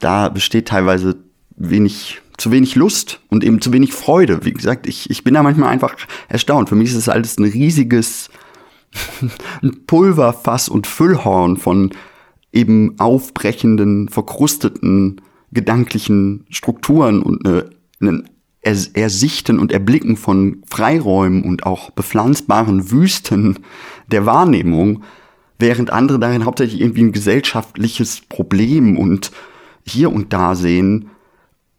da 0.00 0.28
besteht 0.28 0.68
teilweise 0.68 1.16
wenig, 1.56 2.20
zu 2.36 2.50
wenig 2.50 2.74
Lust 2.74 3.20
und 3.28 3.44
eben 3.44 3.60
zu 3.60 3.72
wenig 3.72 3.92
Freude. 3.92 4.44
Wie 4.44 4.52
gesagt, 4.52 4.86
ich, 4.86 5.08
ich 5.10 5.22
bin 5.22 5.34
da 5.34 5.42
manchmal 5.42 5.68
einfach 5.68 5.94
erstaunt. 6.28 6.68
Für 6.68 6.74
mich 6.74 6.90
ist 6.90 6.96
es 6.96 7.08
alles 7.08 7.38
ein 7.38 7.44
riesiges 7.44 8.30
Pulverfass 9.86 10.68
und 10.68 10.86
Füllhorn 10.86 11.56
von 11.56 11.90
eben 12.52 12.98
aufbrechenden, 12.98 14.08
verkrusteten 14.08 15.20
gedanklichen 15.52 16.46
Strukturen 16.50 17.22
und 17.22 17.46
eine, 17.46 17.70
ein 18.00 18.28
Ersichten 18.62 19.58
und 19.58 19.72
Erblicken 19.72 20.16
von 20.16 20.62
Freiräumen 20.68 21.44
und 21.44 21.64
auch 21.64 21.90
bepflanzbaren 21.90 22.90
Wüsten 22.90 23.60
der 24.08 24.26
Wahrnehmung, 24.26 25.02
während 25.60 25.90
andere 25.90 26.18
darin 26.18 26.44
hauptsächlich 26.44 26.80
irgendwie 26.80 27.02
ein 27.02 27.12
gesellschaftliches 27.12 28.22
Problem 28.28 28.96
und 28.96 29.30
hier 29.86 30.12
und 30.12 30.32
da 30.32 30.54
sehen 30.54 31.10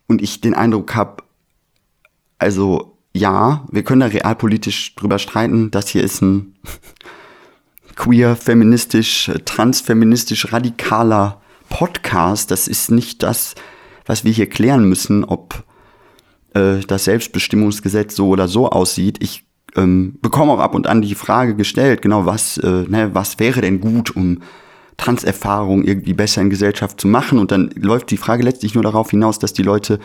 und 0.07 0.21
ich 0.21 0.41
den 0.41 0.53
Eindruck 0.53 0.95
habe, 0.95 1.23
also 2.37 2.97
ja, 3.13 3.65
wir 3.71 3.83
können 3.83 4.01
da 4.01 4.07
realpolitisch 4.07 4.95
drüber 4.95 5.19
streiten. 5.19 5.71
Das 5.71 5.89
hier 5.89 6.03
ist 6.03 6.21
ein 6.21 6.55
queer, 7.95 8.35
feministisch, 8.35 9.31
transfeministisch 9.45 10.51
radikaler 10.51 11.41
Podcast. 11.69 12.51
Das 12.51 12.67
ist 12.67 12.91
nicht 12.91 13.23
das, 13.23 13.55
was 14.05 14.23
wir 14.23 14.31
hier 14.31 14.49
klären 14.49 14.87
müssen, 14.87 15.23
ob 15.23 15.63
äh, 16.53 16.79
das 16.87 17.05
Selbstbestimmungsgesetz 17.05 18.15
so 18.15 18.29
oder 18.29 18.47
so 18.47 18.69
aussieht. 18.69 19.17
Ich 19.21 19.45
ähm, 19.75 20.17
bekomme 20.21 20.53
auch 20.53 20.59
ab 20.59 20.75
und 20.75 20.87
an 20.87 21.01
die 21.01 21.15
Frage 21.15 21.55
gestellt, 21.55 22.01
genau, 22.01 22.25
was, 22.25 22.57
äh, 22.57 22.85
ne, 22.87 23.11
was 23.13 23.39
wäre 23.39 23.61
denn 23.61 23.79
gut, 23.79 24.15
um 24.15 24.39
Transerfahrung 24.97 25.83
irgendwie 25.83 26.13
besser 26.13 26.41
in 26.41 26.49
Gesellschaft 26.49 26.99
zu 26.99 27.07
machen? 27.07 27.39
Und 27.39 27.51
dann 27.51 27.71
läuft 27.75 28.11
die 28.11 28.17
Frage 28.17 28.43
letztlich 28.43 28.75
nur 28.75 28.83
darauf 28.83 29.11
hinaus, 29.11 29.39
dass 29.39 29.53
die 29.53 29.63
Leute, 29.63 29.99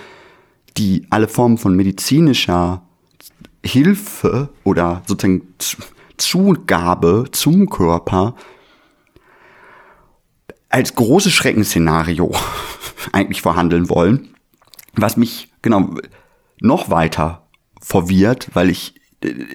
die 0.76 1.06
alle 1.10 1.28
Formen 1.28 1.58
von 1.58 1.74
medizinischer 1.74 2.82
Hilfe 3.64 4.50
oder 4.64 5.02
sozusagen 5.06 5.42
Zugabe 6.16 7.24
zum 7.32 7.68
Körper 7.68 8.34
als 10.68 10.94
großes 10.94 11.32
Schreckensszenario 11.32 12.32
eigentlich 13.12 13.42
verhandeln 13.42 13.88
wollen, 13.88 14.34
was 14.94 15.16
mich 15.16 15.48
genau 15.62 15.94
noch 16.60 16.90
weiter 16.90 17.46
verwirrt, 17.80 18.50
weil 18.54 18.70
ich 18.70 18.94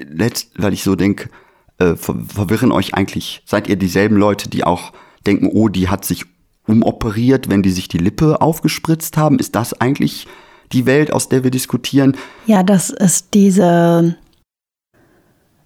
letzt, 0.09 0.51
weil 0.57 0.73
ich 0.73 0.83
so 0.83 0.95
denke, 0.95 1.29
äh, 1.77 1.95
verwirren 1.95 2.71
euch 2.71 2.93
eigentlich, 2.93 3.43
seid 3.45 3.67
ihr 3.67 3.75
dieselben 3.75 4.15
Leute, 4.15 4.49
die 4.49 4.63
auch 4.63 4.93
denken, 5.25 5.49
oh, 5.51 5.67
die 5.67 5.89
hat 5.89 6.05
sich 6.05 6.25
umoperiert, 6.67 7.49
wenn 7.49 7.63
die 7.63 7.71
sich 7.71 7.87
die 7.87 7.97
Lippe 7.97 8.41
aufgespritzt 8.41 9.17
haben? 9.17 9.39
Ist 9.39 9.55
das 9.55 9.73
eigentlich 9.79 10.27
die 10.73 10.85
Welt, 10.85 11.13
aus 11.13 11.29
der 11.29 11.43
wir 11.43 11.51
diskutieren. 11.51 12.15
Ja, 12.45 12.63
das 12.63 12.89
ist 12.89 13.33
diese, 13.33 14.15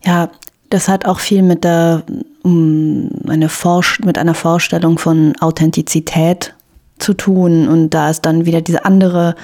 ja, 0.04 0.30
das 0.70 0.88
hat 0.88 1.06
auch 1.06 1.20
viel 1.20 1.44
mit 1.44 1.64
der, 1.64 2.04
um, 2.44 3.10
eine 3.28 3.50
Forsch 3.50 4.00
mit 4.02 4.18
einer 4.18 4.34
Vorstellung 4.34 4.98
von 4.98 5.34
Authentizität 5.40 6.56
zu 7.00 7.14
tun. 7.14 7.68
Und 7.68 7.92
da 7.92 8.10
ist 8.10 8.22
dann 8.22 8.46
wieder 8.46 8.62
diese 8.62 8.86
andere 8.86 9.36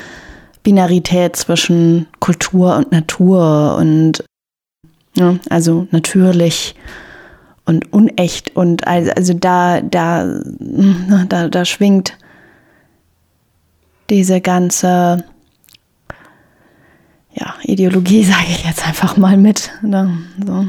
Binarität 0.64 1.36
zwischen 1.36 2.08
Kultur 2.20 2.76
und 2.78 2.92
Natur 2.92 3.78
und 3.80 4.24
ja, 5.16 5.38
also 5.50 5.88
natürlich 5.92 6.76
und 7.66 7.92
unecht 7.94 8.56
und 8.56 8.88
also, 8.88 9.12
also 9.12 9.34
da, 9.34 9.82
da, 9.82 10.42
da, 11.30 11.48
da 11.48 11.66
schwingt 11.66 12.18
diese 14.10 14.42
ganze 14.42 15.24
ja, 17.34 17.56
Ideologie, 17.64 18.24
sage 18.26 18.48
ich 18.50 18.66
jetzt 18.66 18.86
einfach 18.86 19.18
mal 19.18 19.38
mit. 19.38 19.72
Ne? 19.82 20.18
So. 20.46 20.68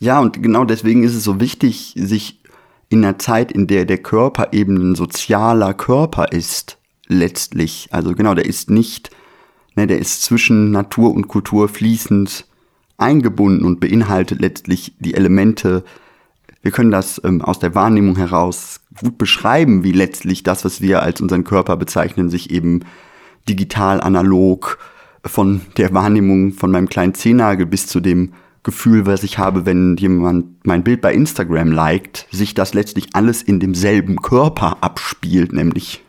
Ja, 0.00 0.20
und 0.20 0.42
genau 0.42 0.64
deswegen 0.64 1.04
ist 1.04 1.14
es 1.14 1.24
so 1.24 1.40
wichtig, 1.40 1.94
sich 1.96 2.40
in 2.88 3.04
einer 3.04 3.18
Zeit, 3.18 3.52
in 3.52 3.66
der 3.66 3.84
der 3.84 3.98
Körper 3.98 4.48
eben 4.52 4.76
ein 4.76 4.94
sozialer 4.94 5.74
Körper 5.74 6.32
ist, 6.32 6.78
letztlich, 7.06 7.88
also 7.90 8.14
genau, 8.14 8.34
der 8.34 8.46
ist 8.46 8.70
nicht, 8.70 9.10
ne, 9.76 9.86
der 9.86 9.98
ist 9.98 10.22
zwischen 10.22 10.70
Natur 10.70 11.12
und 11.12 11.28
Kultur 11.28 11.68
fließend 11.68 12.46
eingebunden 12.96 13.64
und 13.64 13.80
beinhaltet 13.80 14.40
letztlich 14.40 14.94
die 14.98 15.14
Elemente, 15.14 15.84
wir 16.62 16.72
können 16.72 16.90
das 16.90 17.20
ähm, 17.24 17.42
aus 17.42 17.58
der 17.58 17.74
Wahrnehmung 17.74 18.16
heraus 18.16 18.80
gut 18.98 19.18
beschreiben, 19.18 19.84
wie 19.84 19.92
letztlich 19.92 20.42
das, 20.42 20.64
was 20.64 20.80
wir 20.80 21.02
als 21.02 21.20
unseren 21.20 21.44
Körper 21.44 21.76
bezeichnen, 21.76 22.30
sich 22.30 22.50
eben 22.50 22.80
digital, 23.48 24.00
analog, 24.00 24.78
von 25.26 25.62
der 25.76 25.92
Wahrnehmung 25.94 26.52
von 26.52 26.70
meinem 26.70 26.88
kleinen 26.88 27.14
Zehennagel 27.14 27.66
bis 27.66 27.86
zu 27.86 28.00
dem 28.00 28.34
Gefühl, 28.62 29.06
was 29.06 29.22
ich 29.22 29.38
habe, 29.38 29.66
wenn 29.66 29.96
jemand 29.96 30.66
mein 30.66 30.84
Bild 30.84 31.00
bei 31.00 31.12
Instagram 31.12 31.70
liked, 31.70 32.26
sich 32.30 32.54
das 32.54 32.74
letztlich 32.74 33.08
alles 33.12 33.42
in 33.42 33.60
demselben 33.60 34.16
Körper 34.16 34.78
abspielt, 34.80 35.52
nämlich. 35.52 36.02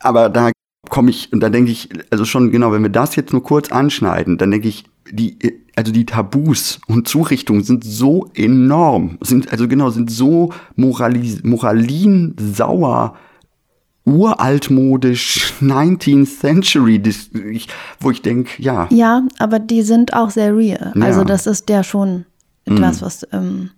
Aber 0.00 0.28
da 0.28 0.50
komme 0.90 1.10
ich, 1.10 1.32
und 1.32 1.40
da 1.40 1.48
denke 1.48 1.70
ich, 1.70 1.88
also 2.10 2.24
schon 2.24 2.50
genau, 2.50 2.72
wenn 2.72 2.82
wir 2.82 2.90
das 2.90 3.16
jetzt 3.16 3.32
nur 3.32 3.42
kurz 3.42 3.70
anschneiden, 3.70 4.38
dann 4.38 4.50
denke 4.50 4.68
ich, 4.68 4.84
die, 5.10 5.36
also 5.76 5.92
die 5.92 6.06
Tabus 6.06 6.80
und 6.86 7.06
Zurichtungen 7.06 7.62
sind 7.62 7.84
so 7.84 8.30
enorm, 8.34 9.18
sind, 9.20 9.52
also 9.52 9.68
genau, 9.68 9.90
sind 9.90 10.10
so 10.10 10.52
moralis, 10.74 11.42
moralin 11.44 12.34
sauer, 12.38 13.16
uraltmodisch 14.04 15.52
19th 15.60 16.38
Century, 16.40 17.02
wo 18.00 18.10
ich 18.10 18.22
denke, 18.22 18.62
ja. 18.62 18.88
Ja, 18.90 19.22
aber 19.38 19.58
die 19.58 19.82
sind 19.82 20.14
auch 20.14 20.30
sehr 20.30 20.56
real. 20.56 20.92
Ja. 20.94 21.02
Also 21.02 21.24
das 21.24 21.46
ist 21.46 21.68
ja 21.68 21.82
schon 21.82 22.24
etwas, 22.64 23.00
mm. 23.00 23.04
was 23.04 23.26
ähm, 23.32 23.70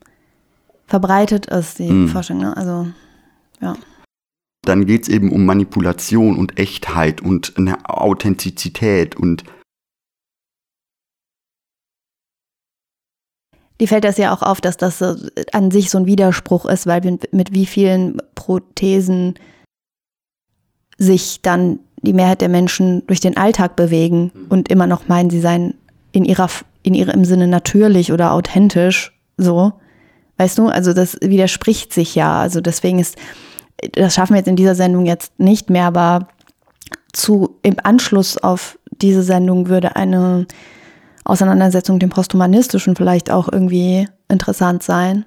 verbreitet 0.86 1.46
ist, 1.46 1.78
die 1.78 1.90
mm. 1.90 2.08
Forschung. 2.08 2.38
Ne? 2.38 2.56
Also, 2.56 2.88
ja. 3.60 3.74
Dann 4.62 4.86
geht 4.86 5.02
es 5.02 5.08
eben 5.08 5.32
um 5.32 5.46
Manipulation 5.46 6.36
und 6.36 6.58
Echtheit 6.58 7.20
und 7.20 7.56
eine 7.56 7.88
Authentizität 7.88 9.16
und 9.16 9.44
Die 13.80 13.86
fällt 13.86 14.02
das 14.02 14.18
ja 14.18 14.34
auch 14.34 14.42
auf, 14.42 14.60
dass 14.60 14.76
das 14.76 15.00
an 15.52 15.70
sich 15.70 15.90
so 15.90 15.98
ein 15.98 16.06
Widerspruch 16.06 16.66
ist, 16.66 16.88
weil 16.88 17.00
mit 17.30 17.54
wie 17.54 17.66
vielen 17.66 18.20
Prothesen 18.34 19.34
sich 20.96 21.42
dann 21.42 21.78
die 22.02 22.12
Mehrheit 22.12 22.40
der 22.40 22.48
Menschen 22.48 23.06
durch 23.06 23.20
den 23.20 23.36
Alltag 23.36 23.76
bewegen 23.76 24.32
und 24.48 24.68
immer 24.68 24.86
noch 24.86 25.08
meinen, 25.08 25.30
sie 25.30 25.40
seien 25.40 25.74
in 26.12 26.24
ihrer, 26.24 26.48
in 26.82 26.94
ihrem 26.94 27.24
Sinne 27.24 27.46
natürlich 27.46 28.12
oder 28.12 28.32
authentisch, 28.32 29.16
so. 29.36 29.72
Weißt 30.38 30.58
du, 30.58 30.66
also 30.66 30.92
das 30.92 31.16
widerspricht 31.20 31.92
sich 31.92 32.14
ja. 32.14 32.40
Also 32.40 32.60
deswegen 32.60 32.98
ist, 32.98 33.16
das 33.92 34.14
schaffen 34.14 34.34
wir 34.34 34.38
jetzt 34.38 34.48
in 34.48 34.56
dieser 34.56 34.74
Sendung 34.74 35.06
jetzt 35.06 35.38
nicht 35.38 35.70
mehr, 35.70 35.86
aber 35.86 36.28
zu, 37.12 37.58
im 37.62 37.76
Anschluss 37.82 38.36
auf 38.38 38.78
diese 38.90 39.22
Sendung 39.22 39.68
würde 39.68 39.96
eine 39.96 40.46
Auseinandersetzung 41.24 41.96
mit 41.96 42.02
dem 42.02 42.10
Posthumanistischen 42.10 42.96
vielleicht 42.96 43.30
auch 43.30 43.50
irgendwie 43.50 44.08
interessant 44.28 44.82
sein. 44.82 45.24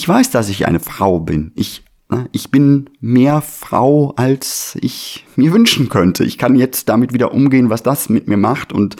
Ich 0.00 0.08
weiß, 0.08 0.30
dass 0.30 0.48
ich 0.48 0.66
eine 0.66 0.80
Frau 0.80 1.20
bin. 1.20 1.52
Ich, 1.56 1.84
ne, 2.08 2.26
ich 2.32 2.50
bin 2.50 2.88
mehr 3.00 3.42
Frau, 3.42 4.14
als 4.16 4.78
ich 4.80 5.26
mir 5.36 5.52
wünschen 5.52 5.90
könnte. 5.90 6.24
Ich 6.24 6.38
kann 6.38 6.56
jetzt 6.56 6.88
damit 6.88 7.12
wieder 7.12 7.34
umgehen, 7.34 7.68
was 7.68 7.82
das 7.82 8.08
mit 8.08 8.26
mir 8.26 8.38
macht. 8.38 8.72
Und 8.72 8.96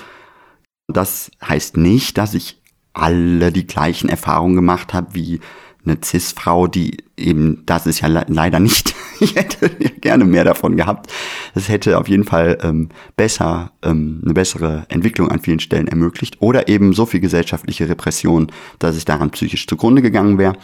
das 0.89 1.31
heißt 1.43 1.79
nicht, 1.79 2.19
dass 2.19 2.35
ich 2.35 2.61
alle 2.93 3.51
die 3.51 3.67
gleichen 3.67 4.11
Erfahrungen 4.11 4.57
gemacht 4.57 4.93
habe 4.93 5.15
wie 5.15 5.41
eine 5.85 5.99
Cis-Frau, 6.03 6.67
die 6.67 6.99
eben, 7.17 7.65
das 7.67 7.87
ist 7.87 8.01
ja 8.01 8.09
le 8.09 8.25
leider 8.29 8.61
nicht, 8.61 8.95
ich 9.21 9.35
hätte 9.35 9.69
gerne 10.01 10.25
mehr 10.25 10.45
davon 10.45 10.77
gehabt. 10.77 11.13
Es 11.55 11.69
hätte 11.69 11.99
auf 11.99 12.09
jeden 12.09 12.25
Fall 12.25 12.59
ähm, 12.63 12.91
besser, 13.17 13.73
ähm, 13.83 14.21
eine 14.25 14.35
bessere 14.35 14.87
Entwicklung 14.89 15.29
an 15.29 15.41
vielen 15.41 15.61
Stellen 15.61 15.89
ermöglicht 15.89 16.41
oder 16.41 16.69
eben 16.69 16.93
so 16.93 17.07
viel 17.07 17.21
gesellschaftliche 17.21 17.89
Repression, 17.89 18.53
dass 18.79 18.97
ich 18.97 19.05
daran 19.05 19.31
psychisch 19.31 19.67
zugrunde 19.67 20.03
gegangen 20.03 20.39
wäre. 20.39 20.57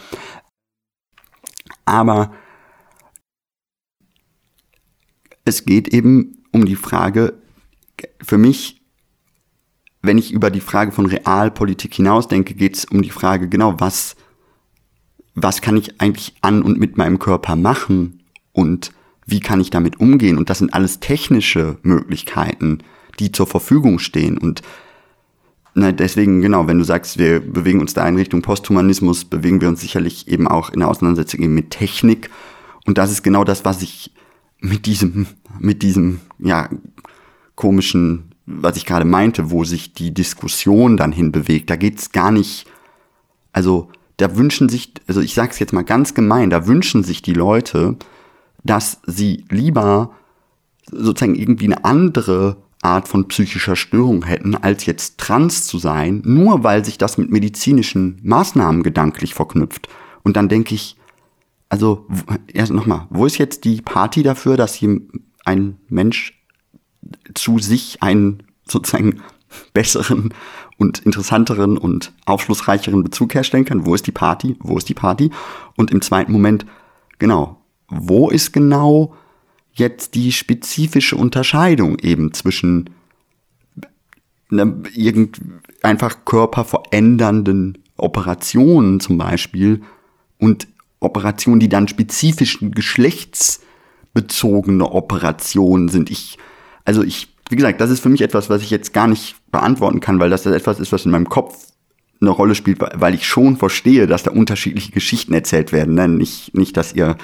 Aber 1.85 2.31
es 5.45 5.65
geht 5.65 5.87
eben 5.87 6.43
um 6.51 6.65
die 6.65 6.75
Frage, 6.75 7.41
für 8.21 8.37
mich 8.37 8.77
wenn 10.07 10.17
ich 10.17 10.31
über 10.31 10.49
die 10.49 10.61
Frage 10.61 10.91
von 10.91 11.05
Realpolitik 11.05 11.93
hinausdenke, 11.93 12.53
geht 12.53 12.77
es 12.77 12.85
um 12.85 13.01
die 13.01 13.09
Frage, 13.09 13.49
genau, 13.49 13.79
was 13.79 14.15
was 15.39 15.61
kann 15.61 15.77
ich 15.77 16.01
eigentlich 16.01 16.33
an 16.41 16.63
und 16.63 16.79
mit 16.79 16.97
meinem 16.97 17.19
Körper 17.19 17.55
machen 17.55 18.23
und 18.53 18.91
wie 19.27 19.39
kann 19.39 19.61
ich 19.61 19.69
damit 19.69 19.99
umgehen? 19.99 20.35
Und 20.37 20.49
das 20.49 20.57
sind 20.57 20.73
alles 20.73 20.99
technische 20.99 21.77
Möglichkeiten, 21.83 22.79
die 23.19 23.31
zur 23.31 23.45
Verfügung 23.45 23.99
stehen. 23.99 24.39
Und 24.39 24.63
na, 25.75 25.91
deswegen, 25.91 26.41
genau, 26.41 26.65
wenn 26.65 26.79
du 26.79 26.83
sagst, 26.83 27.19
wir 27.19 27.39
bewegen 27.39 27.81
uns 27.81 27.93
da 27.93 28.07
in 28.07 28.15
Richtung 28.15 28.41
Posthumanismus, 28.41 29.25
bewegen 29.25 29.61
wir 29.61 29.67
uns 29.67 29.81
sicherlich 29.81 30.27
eben 30.27 30.47
auch 30.47 30.71
in 30.71 30.79
der 30.79 30.89
Auseinandersetzung 30.89 31.41
eben 31.41 31.53
mit 31.53 31.69
Technik. 31.69 32.31
Und 32.87 32.97
das 32.97 33.11
ist 33.11 33.21
genau 33.21 33.43
das, 33.43 33.63
was 33.63 33.83
ich 33.83 34.11
mit 34.59 34.87
diesem, 34.87 35.27
mit 35.59 35.83
diesem, 35.83 36.19
ja, 36.39 36.67
komischen, 37.53 38.31
was 38.47 38.75
ich 38.75 38.87
gerade 38.87 39.05
meinte, 39.05 39.51
wo 39.51 39.65
sich 39.65 39.93
die 39.93 40.15
Diskussion 40.15 40.97
dann 40.97 41.11
hinbewegt. 41.11 41.69
Da 41.69 41.75
geht's 41.75 42.11
gar 42.11 42.31
nicht, 42.31 42.65
also 43.53 43.91
da 44.17 44.35
wünschen 44.35 44.67
sich, 44.69 44.93
also 45.07 45.21
ich 45.21 45.33
sage 45.33 45.51
es 45.51 45.59
jetzt 45.59 45.73
mal 45.73 45.83
ganz 45.83 46.13
gemein, 46.13 46.49
da 46.49 46.67
wünschen 46.67 47.03
sich 47.03 47.21
die 47.21 47.33
Leute, 47.33 47.95
dass 48.63 48.99
sie 49.05 49.45
lieber 49.49 50.11
sozusagen 50.91 51.35
irgendwie 51.35 51.65
eine 51.65 51.85
andere 51.85 52.57
Art 52.81 53.07
von 53.07 53.27
psychischer 53.27 53.75
Störung 53.75 54.25
hätten, 54.25 54.55
als 54.55 54.85
jetzt 54.85 55.17
trans 55.17 55.65
zu 55.65 55.77
sein, 55.77 56.21
nur 56.25 56.63
weil 56.63 56.85
sich 56.85 56.97
das 56.97 57.17
mit 57.17 57.31
medizinischen 57.31 58.19
Maßnahmen 58.23 58.83
gedanklich 58.83 59.33
verknüpft. 59.33 59.87
Und 60.23 60.37
dann 60.37 60.49
denke 60.49 60.75
ich, 60.75 60.95
also 61.69 62.07
erst 62.47 62.71
nochmal, 62.71 63.07
wo 63.09 63.25
ist 63.25 63.37
jetzt 63.37 63.65
die 63.65 63.81
Party 63.81 64.23
dafür, 64.23 64.57
dass 64.57 64.73
hier 64.73 65.01
ein 65.43 65.77
Mensch 65.89 66.33
zu 67.33 67.59
sich 67.59 68.01
einen 68.01 68.43
sozusagen 68.65 69.21
besseren 69.73 70.33
und 70.77 70.99
interessanteren 70.99 71.77
und 71.77 72.13
aufschlussreicheren 72.25 73.03
Bezug 73.03 73.33
herstellen 73.33 73.65
kann. 73.65 73.85
Wo 73.85 73.95
ist 73.95 74.07
die 74.07 74.11
Party? 74.11 74.55
Wo 74.59 74.77
ist 74.77 74.89
die 74.89 74.93
Party? 74.93 75.31
Und 75.75 75.91
im 75.91 76.01
zweiten 76.01 76.31
Moment, 76.31 76.65
genau, 77.19 77.61
wo 77.89 78.29
ist 78.29 78.53
genau 78.53 79.13
jetzt 79.73 80.15
die 80.15 80.31
spezifische 80.31 81.15
Unterscheidung 81.15 81.99
eben 81.99 82.33
zwischen 82.33 82.89
ne, 84.49 84.81
irgend 84.93 85.39
einfach 85.81 86.25
körperverändernden 86.25 87.79
Operationen 87.97 88.99
zum 88.99 89.17
Beispiel 89.17 89.81
und 90.39 90.67
Operationen, 90.99 91.59
die 91.59 91.69
dann 91.69 91.87
spezifisch 91.87 92.57
geschlechtsbezogene 92.61 94.91
Operationen 94.91 95.89
sind. 95.89 96.09
Ich, 96.09 96.39
also 96.85 97.03
ich 97.03 97.36
wie 97.49 97.55
gesagt, 97.55 97.81
das 97.81 97.89
ist 97.89 98.01
für 98.01 98.09
mich 98.09 98.21
etwas, 98.21 98.49
was 98.49 98.61
ich 98.61 98.69
jetzt 98.69 98.93
gar 98.93 99.07
nicht 99.07 99.35
beantworten 99.51 99.99
kann, 99.99 100.19
weil 100.19 100.29
das 100.29 100.45
etwas 100.45 100.79
ist, 100.79 100.91
was 100.91 101.05
in 101.05 101.11
meinem 101.11 101.29
Kopf 101.29 101.55
eine 102.19 102.29
Rolle 102.31 102.55
spielt, 102.55 102.79
weil 102.79 103.13
ich 103.13 103.27
schon 103.27 103.57
verstehe, 103.57 104.07
dass 104.07 104.23
da 104.23 104.31
unterschiedliche 104.31 104.91
Geschichten 104.91 105.33
erzählt 105.33 105.71
werden. 105.71 105.93
Ne? 105.93 106.07
Nicht, 106.07 106.55
nicht, 106.55 106.75
dass 106.75 106.93
ihr 106.93 107.15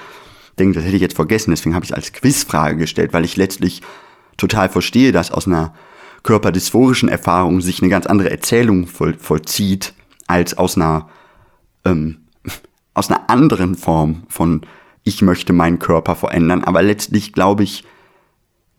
denkt, 0.60 0.76
das 0.78 0.84
hätte 0.84 0.96
ich 0.96 1.02
jetzt 1.02 1.16
vergessen. 1.16 1.52
Deswegen 1.52 1.76
habe 1.76 1.84
ich 1.84 1.92
es 1.92 1.96
als 1.96 2.14
Quizfrage 2.14 2.78
gestellt, 2.78 3.14
weil 3.14 3.26
ich 3.26 3.38
letztlich 3.38 3.82
total 4.38 4.70
verstehe, 4.70 5.12
dass 5.12 5.32
aus 5.32 5.48
einer 5.48 5.74
körperdysphorischen 6.22 7.10
Erfahrung 7.10 7.60
sich 7.62 7.82
eine 7.82 7.90
ganz 7.90 8.06
andere 8.06 8.30
Erzählung 8.30 8.88
voll, 8.88 9.16
vollzieht, 9.16 9.94
als 10.28 10.58
aus 10.58 10.78
einer, 10.78 11.10
ähm, 11.86 12.18
aus 12.94 13.10
einer 13.10 13.30
anderen 13.30 13.76
Form 13.76 14.24
von 14.30 14.62
ich 15.04 15.22
möchte 15.22 15.52
meinen 15.52 15.80
Körper 15.80 16.16
verändern. 16.16 16.64
Aber 16.64 16.82
letztlich 16.82 17.34
glaube 17.34 17.64
ich, 17.64 17.84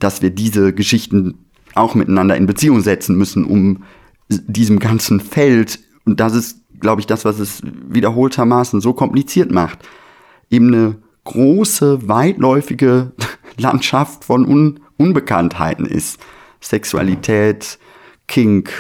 dass 0.05 0.21
wir 0.21 0.31
diese 0.31 0.75
Geschichten 0.75 1.47
auch 1.75 1.95
miteinander 1.95 2.37
in 2.37 2.47
Beziehung 2.47 2.83
setzen 2.83 3.17
müssen, 3.17 3.45
um 3.45 3.85
diesem 4.29 4.79
ganzen 4.79 5.19
Feld, 5.19 5.81
und 6.05 6.21
das 6.21 6.35
ist, 6.35 6.61
glaube 6.79 7.01
ich, 7.01 7.07
das, 7.07 7.25
was 7.25 7.39
es 7.39 7.63
wiederholtermaßen 7.89 8.83
so 8.83 8.93
kompliziert 8.93 9.51
macht, 9.51 9.79
eben 10.51 10.69
eine 10.69 10.97
große, 11.25 12.07
weitläufige 12.07 13.13
Landschaft 13.57 14.25
von 14.25 14.47
Un 14.47 14.81
Unbekanntheiten 14.97 15.87
ist. 15.87 16.21
Sexualität, 16.61 17.79
Kink 18.29 18.71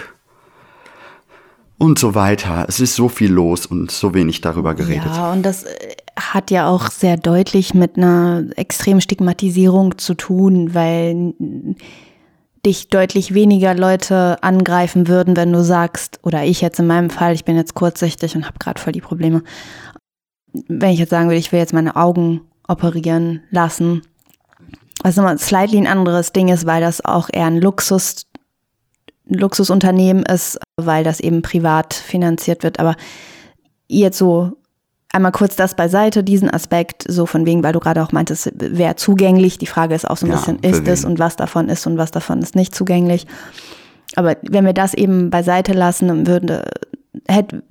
und 1.78 1.98
so 1.98 2.14
weiter. 2.14 2.66
Es 2.68 2.80
ist 2.80 2.94
so 2.94 3.08
viel 3.08 3.32
los 3.32 3.66
und 3.66 3.90
so 3.90 4.14
wenig 4.14 4.42
darüber 4.42 4.74
geredet. 4.74 5.06
Ja, 5.06 5.32
und 5.32 5.42
das 5.42 5.64
äh, 5.64 5.96
hat 6.18 6.50
ja 6.50 6.68
auch 6.68 6.90
sehr 6.90 7.16
deutlich 7.16 7.74
mit 7.74 7.96
einer 7.96 8.44
extremen 8.56 9.00
Stigmatisierung 9.00 9.98
zu 9.98 10.14
tun, 10.14 10.74
weil 10.74 11.34
dich 12.64 12.88
deutlich 12.88 13.34
weniger 13.34 13.74
Leute 13.74 14.42
angreifen 14.42 15.08
würden, 15.08 15.36
wenn 15.36 15.52
du 15.52 15.62
sagst, 15.62 16.20
oder 16.22 16.44
ich 16.44 16.60
jetzt 16.60 16.78
in 16.78 16.86
meinem 16.86 17.10
Fall, 17.10 17.34
ich 17.34 17.44
bin 17.44 17.56
jetzt 17.56 17.74
kurzsichtig 17.74 18.36
und 18.36 18.46
habe 18.46 18.58
gerade 18.58 18.80
voll 18.80 18.92
die 18.92 19.00
Probleme. 19.00 19.42
Wenn 20.52 20.90
ich 20.90 20.98
jetzt 20.98 21.10
sagen 21.10 21.26
würde, 21.26 21.38
ich 21.38 21.52
will 21.52 21.58
jetzt 21.58 21.74
meine 21.74 21.96
Augen 21.96 22.42
operieren 22.66 23.42
lassen, 23.50 24.02
was 25.02 25.16
nochmal 25.16 25.38
slightly 25.38 25.78
ein 25.78 25.86
anderes 25.86 26.32
Ding 26.32 26.48
ist, 26.48 26.64
weil 26.64 26.80
das 26.80 27.04
auch 27.04 27.28
eher 27.30 27.46
ein 27.46 27.60
Luxus, 27.60 28.26
Luxusunternehmen 29.26 30.22
ist, 30.24 30.58
weil 30.76 31.04
das 31.04 31.20
eben 31.20 31.42
privat 31.42 31.92
finanziert 31.92 32.62
wird. 32.62 32.78
Aber 32.78 32.96
jetzt 33.88 34.16
so 34.16 34.56
einmal 35.14 35.32
kurz 35.32 35.56
das 35.56 35.74
beiseite, 35.74 36.24
diesen 36.24 36.50
Aspekt, 36.50 37.04
so 37.08 37.26
von 37.26 37.46
wegen, 37.46 37.62
weil 37.62 37.72
du 37.72 37.80
gerade 37.80 38.02
auch 38.02 38.12
meintest, 38.12 38.52
wer 38.54 38.96
zugänglich. 38.96 39.58
Die 39.58 39.66
Frage 39.66 39.94
ist 39.94 40.08
auch 40.08 40.16
so 40.16 40.26
ein 40.26 40.32
ja, 40.32 40.36
bisschen, 40.36 40.58
ist 40.60 40.88
es 40.88 41.04
und 41.04 41.18
was 41.18 41.36
davon 41.36 41.68
ist 41.68 41.86
und 41.86 41.96
was 41.96 42.10
davon 42.10 42.42
ist 42.42 42.56
nicht 42.56 42.74
zugänglich. 42.74 43.26
Aber 44.16 44.36
wenn 44.42 44.64
wir 44.64 44.72
das 44.72 44.94
eben 44.94 45.30
beiseite 45.30 45.72
lassen, 45.72 46.26
würde, 46.26 46.64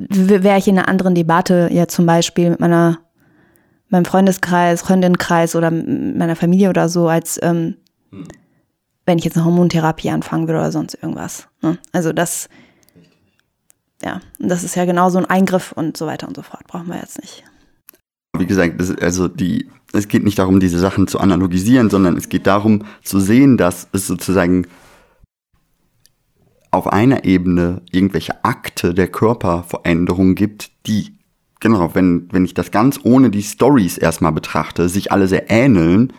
wäre 0.10 0.58
ich 0.58 0.68
in 0.68 0.78
einer 0.78 0.88
anderen 0.88 1.16
Debatte, 1.16 1.70
ja 1.72 1.88
zum 1.88 2.06
Beispiel 2.06 2.50
mit 2.52 2.60
meiner 2.60 3.00
meinem 3.90 4.06
Freundeskreis, 4.06 4.82
Freundinnenkreis 4.82 5.56
oder 5.56 5.70
meiner 5.70 6.36
Familie 6.36 6.70
oder 6.70 6.90
so, 6.90 7.08
als 7.08 7.40
ähm, 7.44 7.76
hm. 8.10 8.28
wenn 9.06 9.20
ich 9.20 9.24
jetzt 9.24 9.38
eine 9.38 9.46
Hormontherapie 9.46 10.10
anfangen 10.10 10.48
würde 10.48 10.60
oder 10.60 10.72
sonst 10.72 10.96
irgendwas. 10.96 11.48
Ne? 11.62 11.78
Also 11.92 12.12
das, 12.12 12.50
ja, 14.04 14.20
das 14.40 14.64
ist 14.64 14.76
ja 14.76 14.86
genau 14.86 15.10
so 15.10 15.18
ein 15.18 15.26
Eingriff 15.26 15.72
und 15.72 15.98
so 15.98 16.06
weiter 16.06 16.28
und 16.28 16.36
so 16.36 16.42
fort. 16.42 16.68
Brauchen 16.68 16.88
wir 16.88 16.98
jetzt 16.98 17.22
nicht. 17.22 17.44
Wie 18.38 18.46
gesagt, 18.46 18.80
das, 18.80 18.96
also 18.98 19.28
die, 19.28 19.70
es 19.94 20.08
geht 20.08 20.24
nicht 20.24 20.40
darum, 20.40 20.60
diese 20.60 20.80
Sachen 20.80 21.08
zu 21.08 21.20
analogisieren, 21.20 21.90
sondern 21.90 22.18
es 22.18 22.30
geht 22.30 22.48
darum 22.48 22.84
zu 23.04 23.20
sehen, 23.20 23.58
dass 23.58 23.88
es 23.92 24.08
sozusagen 24.08 24.68
auf 26.72 26.88
einer 26.88 27.24
Ebene 27.24 27.84
irgendwelche 27.92 28.44
Akte 28.44 28.96
der 28.96 29.08
Körperveränderung 29.08 30.34
gibt, 30.34 30.72
die 30.88 31.16
genau, 31.60 31.96
wenn, 31.96 32.28
wenn 32.32 32.46
ich 32.46 32.54
das 32.54 32.72
ganz 32.72 33.00
ohne 33.04 33.30
die 33.30 33.44
Stories 33.44 33.98
erstmal 33.98 34.32
betrachte, 34.32 34.90
sich 34.90 35.12
alle 35.12 35.28
sehr 35.28 35.50
ähneln. 35.50 36.14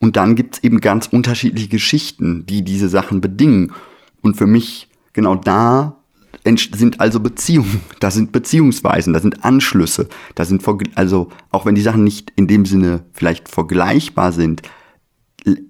Und 0.00 0.16
dann 0.16 0.34
gibt's 0.34 0.58
eben 0.58 0.80
ganz 0.80 1.06
unterschiedliche 1.06 1.68
Geschichten, 1.68 2.44
die 2.46 2.62
diese 2.62 2.88
Sachen 2.88 3.20
bedingen. 3.20 3.72
Und 4.20 4.36
für 4.36 4.46
mich, 4.46 4.88
genau 5.12 5.36
da 5.36 5.96
sind 6.44 7.00
also 7.00 7.20
Beziehungen, 7.20 7.80
da 8.00 8.10
sind 8.10 8.32
Beziehungsweisen, 8.32 9.12
da 9.12 9.20
sind 9.20 9.44
Anschlüsse, 9.44 10.08
da 10.34 10.44
sind, 10.44 10.62
also 10.94 11.28
auch 11.50 11.66
wenn 11.66 11.74
die 11.74 11.82
Sachen 11.82 12.04
nicht 12.04 12.32
in 12.36 12.46
dem 12.46 12.66
Sinne 12.66 13.04
vielleicht 13.12 13.48
vergleichbar 13.48 14.32
sind, 14.32 14.62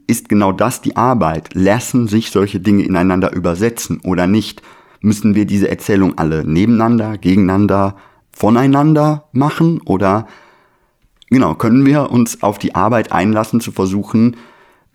ist 0.07 0.29
genau 0.29 0.53
das 0.53 0.83
die 0.83 0.97
Arbeit. 0.97 1.51
Lassen 1.55 2.07
sich 2.07 2.31
solche 2.31 2.61
Dinge 2.61 2.85
ineinander 2.85 3.33
übersetzen 3.33 4.01
oder 4.05 4.27
nicht? 4.27 4.63
Müssen 5.01 5.35
wir 5.35 5.47
diese 5.47 5.69
Erzählung 5.69 6.17
alle 6.17 6.45
nebeneinander, 6.45 7.19
gegeneinander, 7.19 7.97
voneinander 8.31 9.29
machen 9.33 9.81
oder 9.85 10.27
genau, 11.29 11.55
können 11.55 11.85
wir 11.87 12.11
uns 12.11 12.43
auf 12.43 12.59
die 12.59 12.75
Arbeit 12.75 13.13
einlassen, 13.13 13.61
zu 13.61 13.73
versuchen, 13.73 14.37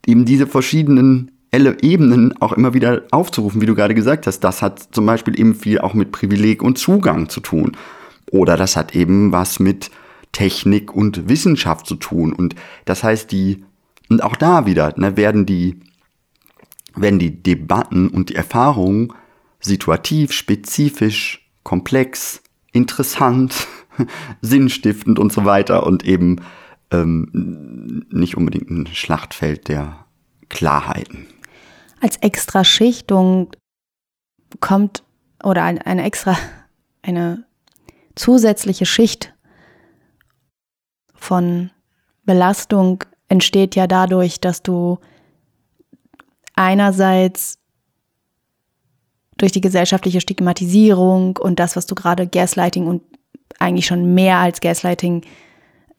eben 0.06 0.26
diese 0.26 0.48
verschiedenen 0.48 1.32
Ebenen 1.52 2.40
auch 2.42 2.54
immer 2.54 2.74
wieder 2.74 3.04
aufzurufen, 3.12 3.62
wie 3.62 3.66
du 3.66 3.76
gerade 3.76 3.96
gesagt 3.96 4.28
hast. 4.28 4.42
Das 4.42 4.62
hat 4.62 4.90
zum 4.92 5.06
Beispiel 5.06 5.40
eben 5.40 5.56
viel 5.56 5.80
auch 5.80 5.94
mit 5.94 6.12
Privileg 6.12 6.62
und 6.62 6.78
Zugang 6.78 7.30
zu 7.30 7.40
tun. 7.40 7.76
Oder 8.32 8.58
das 8.58 8.76
hat 8.76 8.96
eben 8.96 9.32
was 9.32 9.60
mit 9.60 9.90
Technik 10.32 10.94
und 10.94 11.28
Wissenschaft 11.28 11.88
zu 11.88 11.96
tun. 11.96 12.34
Und 12.34 12.56
das 12.86 13.04
heißt, 13.04 13.32
die, 13.32 13.64
und 14.10 14.24
auch 14.24 14.36
da 14.36 14.66
wieder, 14.66 14.94
ne, 14.98 15.18
werden 15.18 15.46
die, 15.46 15.80
werden 16.96 17.20
die 17.20 17.42
Debatten 17.42 18.10
und 18.10 18.30
die 18.30 18.36
Erfahrungen 18.36 19.14
situativ, 19.60 20.32
spezifisch, 20.32 21.50
komplex, 21.64 22.42
interessant, 22.72 23.68
sinnstiftend 24.42 25.20
und 25.20 25.34
so 25.34 25.46
weiter 25.46 25.86
und 25.86 26.06
eben 26.06 26.38
ähm, 26.92 28.06
nicht 28.12 28.38
unbedingt 28.38 28.70
ein 28.70 28.88
Schlachtfeld 28.88 29.68
der 29.68 30.06
Klarheiten. 30.50 31.28
Als 32.02 32.18
extra 32.18 32.64
Schichtung 32.64 33.52
kommt 34.60 35.04
oder 35.44 35.64
eine 35.64 36.04
extra, 36.04 36.38
eine 37.02 37.46
zusätzliche 38.16 38.86
Schicht 38.86 39.34
von 41.14 41.72
Belastung 42.24 43.04
entsteht 43.28 43.76
ja 43.76 43.88
dadurch, 43.88 44.40
dass 44.40 44.64
du 44.64 45.00
einerseits 46.56 47.60
durch 49.38 49.52
die 49.52 49.62
gesellschaftliche 49.62 50.22
Stigmatisierung 50.22 51.38
und 51.38 51.60
das, 51.60 51.76
was 51.76 51.86
du 51.86 51.96
gerade 51.96 52.28
Gaslighting 52.28 52.88
und 52.88 53.02
eigentlich 53.58 53.86
schon 53.86 54.14
mehr 54.14 54.38
als 54.38 54.62
Gaslighting 54.62 55.24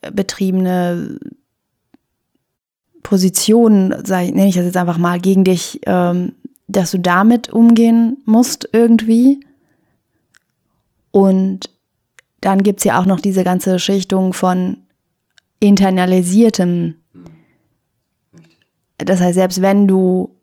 äh, 0.02 0.10
betriebene 0.10 1.18
Position, 3.02 3.88
nenne 3.88 4.48
ich 4.48 4.54
das 4.54 4.64
jetzt 4.64 4.76
einfach 4.76 4.98
mal, 4.98 5.20
gegen 5.20 5.44
dich, 5.44 5.80
ähm, 5.86 6.32
dass 6.68 6.90
du 6.90 6.98
damit 6.98 7.50
umgehen 7.50 8.18
musst 8.24 8.68
irgendwie. 8.72 9.40
Und 11.10 11.70
dann 12.40 12.62
gibt 12.62 12.80
es 12.80 12.84
ja 12.84 13.00
auch 13.00 13.06
noch 13.06 13.20
diese 13.20 13.44
ganze 13.44 13.78
Schichtung 13.78 14.32
von 14.32 14.78
internalisiertem. 15.58 16.94
Das 18.98 19.20
heißt, 19.20 19.34
selbst 19.34 19.62
wenn 19.62 19.88
du 19.88 20.36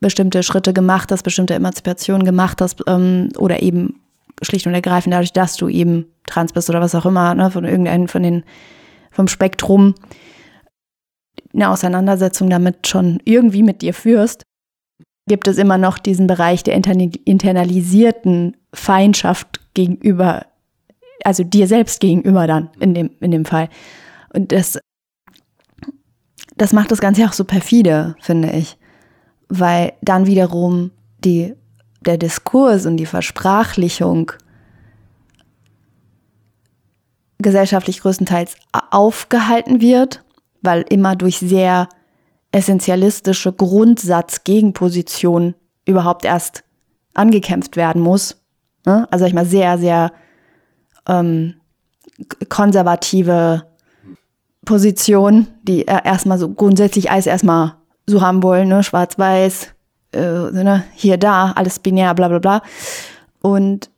bestimmte 0.00 0.42
Schritte 0.42 0.72
gemacht 0.72 1.10
hast, 1.10 1.22
bestimmte 1.22 1.54
Emanzipationen 1.54 2.24
gemacht 2.24 2.60
hast 2.60 2.82
ähm, 2.86 3.30
oder 3.38 3.62
eben 3.62 4.00
schlicht 4.42 4.66
und 4.66 4.74
ergreifend 4.74 5.14
dadurch, 5.14 5.32
dass 5.32 5.56
du 5.56 5.68
eben 5.68 6.06
trans 6.26 6.52
bist 6.52 6.68
oder 6.68 6.80
was 6.80 6.94
auch 6.94 7.06
immer, 7.06 7.34
ne, 7.34 7.50
von 7.50 7.64
irgendeinem 7.64 8.08
von 8.08 8.22
den 8.22 8.44
vom 9.10 9.28
Spektrum 9.28 9.94
eine 11.52 11.70
Auseinandersetzung 11.70 12.50
damit 12.50 12.86
schon 12.86 13.20
irgendwie 13.24 13.62
mit 13.62 13.82
dir 13.82 13.94
führst, 13.94 14.42
gibt 15.28 15.48
es 15.48 15.58
immer 15.58 15.78
noch 15.78 15.98
diesen 15.98 16.26
Bereich 16.26 16.62
der 16.62 16.74
internalisierten 16.74 18.56
Feindschaft 18.72 19.60
gegenüber, 19.74 20.46
also 21.24 21.42
dir 21.42 21.66
selbst 21.66 22.00
gegenüber 22.00 22.46
dann 22.46 22.70
in 22.78 22.94
dem, 22.94 23.10
in 23.20 23.30
dem 23.30 23.44
Fall. 23.44 23.68
Und 24.32 24.52
das, 24.52 24.78
das 26.56 26.72
macht 26.72 26.90
das 26.90 27.00
Ganze 27.00 27.26
auch 27.26 27.32
so 27.32 27.44
perfide, 27.44 28.14
finde 28.20 28.50
ich 28.50 28.76
weil 29.48 29.94
dann 30.02 30.26
wiederum 30.26 30.90
die, 31.24 31.54
der 32.00 32.18
Diskurs 32.18 32.86
und 32.86 32.96
die 32.96 33.06
Versprachlichung 33.06 34.32
gesellschaftlich 37.38 38.00
größtenteils 38.00 38.56
aufgehalten 38.90 39.80
wird, 39.80 40.24
weil 40.66 40.84
immer 40.88 41.16
durch 41.16 41.38
sehr 41.38 41.88
essentialistische 42.52 43.52
Grundsatz-Gegenpositionen 43.52 45.54
überhaupt 45.84 46.24
erst 46.24 46.64
angekämpft 47.14 47.76
werden 47.76 48.02
muss. 48.02 48.36
Ne? 48.84 49.06
Also 49.10 49.24
ich 49.24 49.34
mal 49.34 49.46
sehr, 49.46 49.78
sehr 49.78 50.12
ähm, 51.08 51.54
konservative 52.48 53.64
Position, 54.64 55.46
die 55.62 55.82
erstmal 55.82 56.38
so 56.38 56.48
grundsätzlich 56.48 57.10
alles 57.10 57.26
erstmal 57.26 57.74
so 58.06 58.20
haben 58.20 58.42
wollen, 58.42 58.68
ne? 58.68 58.82
schwarz-weiß, 58.82 59.68
äh, 60.12 60.18
ne, 60.18 60.84
hier, 60.94 61.18
da, 61.18 61.52
alles 61.52 61.78
binär, 61.78 62.14
bla 62.14 62.28
bla 62.28 62.38
bla. 62.38 62.62
Und 63.40 63.90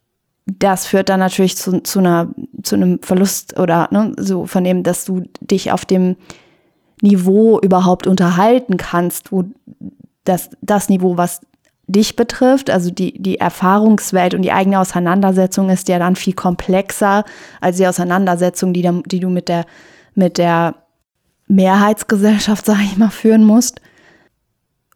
das 0.47 0.87
führt 0.87 1.09
dann 1.09 1.21
natürlich 1.21 1.57
zu, 1.57 1.83
zu, 1.83 1.99
einer, 1.99 2.29
zu 2.63 2.77
einem 2.77 3.01
Verlust 3.03 3.59
oder 3.59 3.89
ne, 3.91 4.15
so 4.19 4.47
von 4.47 4.65
dem, 4.65 4.83
dass 4.83 5.05
du 5.05 5.25
dich 5.41 5.73
auf 5.73 5.85
dem 5.85 6.17
Niveau 7.03 7.61
überhaupt 7.61 8.07
unterhalten 8.07 8.77
kannst, 8.77 9.33
wo 9.33 9.45
das, 10.25 10.51
das 10.61 10.89
Niveau, 10.89 11.17
was 11.17 11.41
dich 11.87 12.17
betrifft, 12.17 12.69
also 12.69 12.91
die, 12.91 13.21
die 13.21 13.39
Erfahrungswelt 13.39 14.35
und 14.35 14.43
die 14.43 14.53
eigene 14.53 14.79
Auseinandersetzung 14.79 15.71
ist 15.71 15.89
ja 15.89 15.99
dann 15.99 16.17
viel 16.17 16.35
komplexer 16.35 17.25
als 17.61 17.79
die 17.79 17.87
Auseinandersetzung, 17.87 18.75
die, 18.75 18.89
die 19.07 19.21
du 19.21 19.31
mit 19.31 19.49
der, 19.49 19.65
mit 20.15 20.37
der 20.37 20.75
Mehrheitsgesellschaft, 21.47 22.67
sage 22.67 22.83
ich 22.85 22.99
mal, 22.99 23.11
führen 23.11 23.45
musst. 23.45 23.81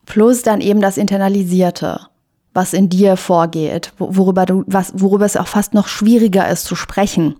Plus 0.05 0.42
dann 0.42 0.61
eben 0.61 0.80
das 0.80 0.98
Internalisierte 0.98 2.00
was 2.55 2.72
in 2.72 2.88
dir 2.88 3.16
vorgeht, 3.16 3.92
worüber 3.98 4.46
du, 4.46 4.64
was, 4.66 4.92
worüber 4.96 5.24
es 5.24 5.36
auch 5.36 5.48
fast 5.48 5.74
noch 5.74 5.88
schwieriger 5.88 6.48
ist 6.48 6.64
zu 6.64 6.74
sprechen. 6.74 7.36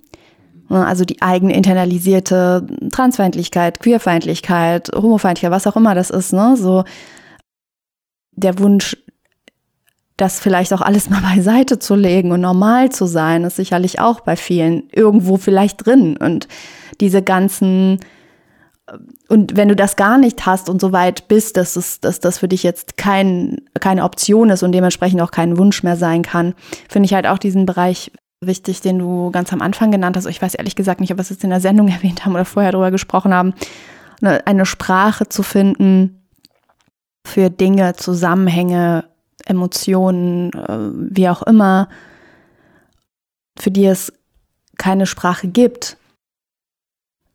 Also 0.69 1.05
die 1.05 1.21
eigene 1.21 1.55
internalisierte 1.55 2.67
Transfeindlichkeit, 2.91 3.81
Queerfeindlichkeit, 3.81 4.91
Homofeindlichkeit, 4.95 5.51
was 5.51 5.67
auch 5.67 5.77
immer 5.77 5.95
das 5.95 6.11
ist, 6.11 6.33
ne? 6.33 6.57
So 6.57 6.85
der 8.33 8.59
Wunsch, 8.59 8.97
das 10.17 10.41
vielleicht 10.41 10.73
auch 10.73 10.81
alles 10.81 11.11
mal 11.11 11.21
beiseite 11.21 11.79
zu 11.79 11.95
legen 11.95 12.33
und 12.33 12.41
normal 12.41 12.91
zu 12.91 13.07
sein, 13.07 13.45
ist 13.45 13.57
sicherlich 13.57 14.01
auch 14.01 14.21
bei 14.21 14.37
vielen 14.37 14.89
irgendwo 14.91 15.37
vielleicht 15.37 15.87
drin. 15.87 16.17
Und 16.17 16.49
diese 17.01 17.23
ganzen 17.23 18.01
und 19.29 19.57
wenn 19.57 19.69
du 19.69 19.77
das 19.77 19.97
gar 19.97 20.19
nicht 20.19 20.45
hast 20.45 20.69
und 20.69 20.81
so 20.81 20.93
weit 20.93 21.29
bist, 21.29 21.57
dass, 21.57 21.77
es, 21.77 22.01
dass 22.01 22.21
das 22.21 22.39
für 22.39 22.49
dich 22.49 22.63
jetzt 22.63 22.97
kein, 22.97 23.63
keine 23.81 24.05
Option 24.05 24.51
ist 24.51 24.63
und 24.63 24.73
dementsprechend 24.73 25.23
auch 25.23 25.31
kein 25.31 25.57
Wunsch 25.57 25.83
mehr 25.83 25.97
sein 25.97 26.23
kann, 26.23 26.55
finde 26.89 27.07
ich 27.07 27.15
halt 27.15 27.27
auch 27.27 27.39
diesen 27.39 27.65
Bereich 27.65 28.11
wichtig, 28.47 28.81
den 28.81 28.99
du 28.99 29.31
ganz 29.31 29.53
am 29.53 29.63
Anfang 29.63 29.91
genannt 29.91 30.17
hast. 30.17 30.27
Ich 30.27 30.43
weiß 30.43 30.55
ehrlich 30.55 30.77
gesagt 30.77 31.01
nicht, 31.01 31.11
ob 31.11 31.19
wir 31.19 31.23
es 31.23 31.31
jetzt 31.31 31.45
in 31.45 31.51
der 31.51 31.61
Sendung 31.61 31.89
erwähnt 31.89 32.25
haben 32.25 32.35
oder 32.35 32.45
vorher 32.45 32.73
darüber 32.73 32.91
gesprochen 32.91 33.33
haben, 33.33 33.55
eine 34.21 34.67
Sprache 34.67 35.29
zu 35.29 35.43
finden 35.43 36.23
für 37.27 37.51
Dinge, 37.51 37.95
Zusammenhänge, 37.95 39.05
Emotionen, 39.47 40.53
äh, 40.53 41.15
wie 41.17 41.29
auch 41.29 41.43
immer, 41.43 41.89
für 43.59 43.71
die 43.71 43.87
es 43.87 44.13
keine 44.79 45.07
Sprache 45.07 45.49
gibt. 45.49 45.97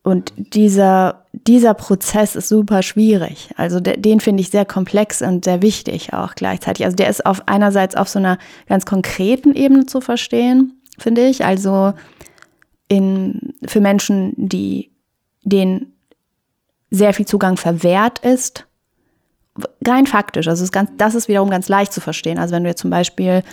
Und 0.04 0.32
dieser 0.38 1.26
dieser 1.46 1.74
Prozess 1.74 2.36
ist 2.36 2.50
super 2.50 2.82
schwierig. 2.82 3.50
Also 3.58 3.80
der, 3.80 3.98
den 3.98 4.20
finde 4.20 4.42
ich 4.42 4.50
sehr 4.50 4.66
komplex 4.66 5.22
und 5.22 5.46
sehr 5.46 5.62
wichtig 5.62 6.14
auch 6.14 6.36
gleichzeitig. 6.36 6.86
Also 6.86 6.96
der 6.96 7.10
ist 7.10 7.26
auf 7.26 7.44
einerseits 7.48 7.96
auf 7.96 8.10
so 8.10 8.20
einer 8.20 8.38
ganz 8.68 8.86
konkreten 8.86 9.54
Ebene 9.54 9.86
zu 9.86 10.02
verstehen, 10.02 10.77
finde 10.98 11.28
ich. 11.28 11.46
Also 11.46 11.94
in, 12.88 13.54
für 13.66 13.82
Menschen, 13.82 14.34
die 14.38 14.92
denen 15.44 15.94
sehr 16.90 17.14
viel 17.14 17.26
Zugang 17.26 17.58
verwehrt 17.58 18.20
ist, 18.20 18.66
rein 19.86 20.08
faktisch. 20.08 20.48
Also 20.48 20.64
ist 20.64 20.72
ganz, 20.72 20.92
das 20.98 21.16
ist 21.16 21.28
wiederum 21.28 21.50
ganz 21.50 21.68
leicht 21.68 21.94
zu 21.94 22.02
verstehen. 22.02 22.38
Also 22.38 22.56
wenn 22.56 22.64
du 22.64 22.70
jetzt 22.70 22.82
zum 22.82 22.92
Beispiel 22.92 23.44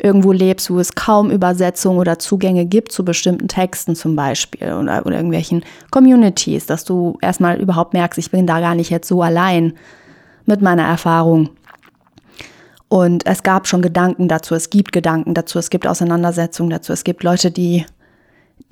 irgendwo 0.00 0.32
lebst, 0.32 0.70
wo 0.70 0.78
es 0.78 0.94
kaum 0.94 1.30
Übersetzungen 1.30 1.98
oder 1.98 2.18
Zugänge 2.18 2.66
gibt 2.66 2.92
zu 2.92 3.04
bestimmten 3.04 3.48
Texten 3.48 3.96
zum 3.96 4.14
Beispiel 4.14 4.72
oder, 4.72 5.04
oder 5.04 5.16
irgendwelchen 5.16 5.64
Communities, 5.90 6.66
dass 6.66 6.84
du 6.84 7.18
erstmal 7.20 7.60
überhaupt 7.60 7.94
merkst, 7.94 8.18
ich 8.18 8.30
bin 8.30 8.46
da 8.46 8.60
gar 8.60 8.74
nicht 8.74 8.90
jetzt 8.90 9.08
so 9.08 9.22
allein 9.22 9.72
mit 10.46 10.62
meiner 10.62 10.84
Erfahrung. 10.84 11.50
Und 12.88 13.26
es 13.26 13.42
gab 13.42 13.66
schon 13.66 13.82
Gedanken 13.82 14.28
dazu, 14.28 14.54
es 14.54 14.70
gibt 14.70 14.92
Gedanken 14.92 15.34
dazu, 15.34 15.58
es 15.58 15.70
gibt 15.70 15.86
Auseinandersetzungen 15.86 16.70
dazu, 16.70 16.92
es 16.92 17.04
gibt 17.04 17.22
Leute, 17.22 17.50
die, 17.50 17.84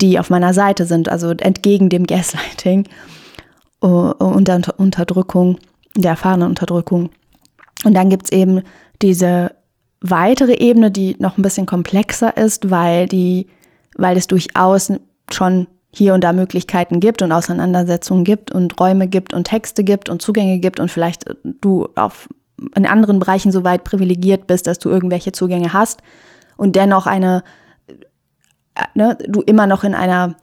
die 0.01 0.19
auf 0.19 0.29
meiner 0.29 0.53
Seite 0.53 0.85
sind, 0.85 1.07
also 1.07 1.29
entgegen 1.31 1.89
dem 1.89 2.07
Gaslighting 2.07 2.87
und 3.79 4.47
der 4.47 4.61
Unterdrückung, 4.77 5.59
der 5.95 6.11
erfahrenen 6.11 6.49
Unterdrückung. 6.49 7.09
Und 7.83 7.93
dann 7.93 8.09
gibt 8.09 8.25
es 8.25 8.31
eben 8.31 8.63
diese 9.03 9.51
weitere 10.01 10.55
Ebene, 10.55 10.89
die 10.89 11.15
noch 11.19 11.37
ein 11.37 11.43
bisschen 11.43 11.67
komplexer 11.67 12.35
ist, 12.37 12.71
weil 12.71 13.07
die, 13.07 13.47
weil 13.95 14.17
es 14.17 14.25
durchaus 14.25 14.91
schon 15.31 15.67
hier 15.91 16.13
und 16.13 16.23
da 16.23 16.33
Möglichkeiten 16.33 16.99
gibt 16.99 17.21
und 17.21 17.31
Auseinandersetzungen 17.31 18.23
gibt 18.23 18.51
und 18.51 18.79
Räume 18.79 19.07
gibt 19.07 19.33
und 19.33 19.45
Texte 19.45 19.83
gibt 19.83 20.09
und 20.09 20.21
Zugänge 20.21 20.59
gibt 20.59 20.79
und 20.79 20.91
vielleicht 20.91 21.25
du 21.43 21.87
auf 21.95 22.29
in 22.75 22.85
anderen 22.85 23.19
Bereichen 23.19 23.51
so 23.51 23.63
weit 23.63 23.83
privilegiert 23.83 24.47
bist, 24.47 24.67
dass 24.67 24.79
du 24.79 24.89
irgendwelche 24.89 25.31
Zugänge 25.31 25.73
hast 25.73 26.01
und 26.57 26.75
dennoch 26.75 27.05
eine, 27.05 27.43
ne, 28.95 29.17
du 29.27 29.41
immer 29.41 29.67
noch 29.67 29.83
in 29.83 29.93
einer 29.93 30.35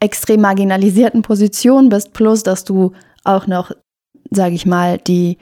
extrem 0.00 0.40
marginalisierten 0.40 1.22
Position 1.22 1.88
bist, 1.88 2.12
plus 2.12 2.42
dass 2.42 2.64
du 2.64 2.92
auch 3.22 3.46
noch, 3.46 3.70
sage 4.30 4.54
ich 4.54 4.66
mal, 4.66 4.98
die 4.98 5.38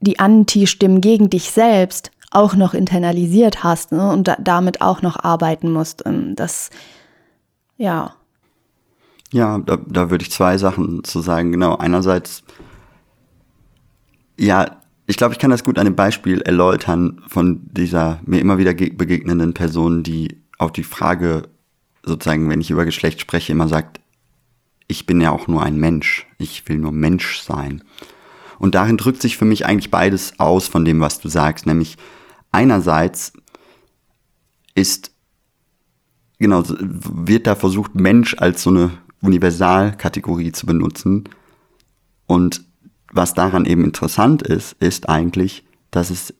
die 0.00 0.18
Anti-Stimmen 0.18 1.00
gegen 1.00 1.30
dich 1.30 1.50
selbst 1.50 2.10
auch 2.30 2.54
noch 2.54 2.74
internalisiert 2.74 3.62
hast 3.64 3.92
ne, 3.92 4.10
und 4.10 4.28
da, 4.28 4.36
damit 4.38 4.80
auch 4.80 5.02
noch 5.02 5.22
arbeiten 5.22 5.72
musst. 5.72 6.04
Ähm, 6.06 6.34
das, 6.36 6.70
ja. 7.76 8.14
Ja, 9.32 9.58
da, 9.58 9.78
da 9.86 10.10
würde 10.10 10.24
ich 10.24 10.30
zwei 10.30 10.58
Sachen 10.58 11.04
zu 11.04 11.20
sagen. 11.20 11.52
Genau, 11.52 11.76
einerseits, 11.76 12.42
ja, 14.40 14.80
ich 15.06 15.16
glaube, 15.16 15.34
ich 15.34 15.38
kann 15.38 15.50
das 15.50 15.64
gut 15.64 15.78
an 15.78 15.84
dem 15.84 15.96
Beispiel 15.96 16.40
erläutern 16.40 17.20
von 17.28 17.60
dieser 17.64 18.20
mir 18.24 18.40
immer 18.40 18.56
wieder 18.56 18.72
begegnenden 18.72 19.52
Person, 19.52 20.02
die 20.02 20.40
auf 20.56 20.72
die 20.72 20.82
Frage, 20.82 21.42
sozusagen, 22.02 22.48
wenn 22.48 22.60
ich 22.60 22.70
über 22.70 22.86
Geschlecht 22.86 23.20
spreche, 23.20 23.52
immer 23.52 23.68
sagt, 23.68 24.00
ich 24.86 25.04
bin 25.04 25.20
ja 25.20 25.30
auch 25.30 25.46
nur 25.46 25.62
ein 25.62 25.76
Mensch, 25.76 26.26
ich 26.38 26.66
will 26.68 26.78
nur 26.78 26.92
Mensch 26.92 27.40
sein. 27.40 27.82
Und 28.58 28.74
darin 28.74 28.96
drückt 28.96 29.20
sich 29.20 29.36
für 29.36 29.44
mich 29.44 29.66
eigentlich 29.66 29.90
beides 29.90 30.38
aus 30.38 30.68
von 30.68 30.84
dem, 30.84 31.00
was 31.00 31.20
du 31.20 31.28
sagst, 31.28 31.66
nämlich 31.66 31.98
einerseits 32.50 33.34
ist, 34.74 35.12
genau, 36.38 36.62
wird 36.66 37.46
da 37.46 37.56
versucht, 37.56 37.94
Mensch 37.94 38.36
als 38.38 38.62
so 38.62 38.70
eine 38.70 38.90
Universalkategorie 39.20 40.52
zu 40.52 40.64
benutzen. 40.64 41.24
Und 42.26 42.69
was 43.12 43.34
daran 43.34 43.64
eben 43.64 43.84
interessant 43.84 44.42
ist, 44.42 44.74
ist 44.80 45.08
eigentlich, 45.08 45.64
dass 45.90 46.10
es, 46.10 46.34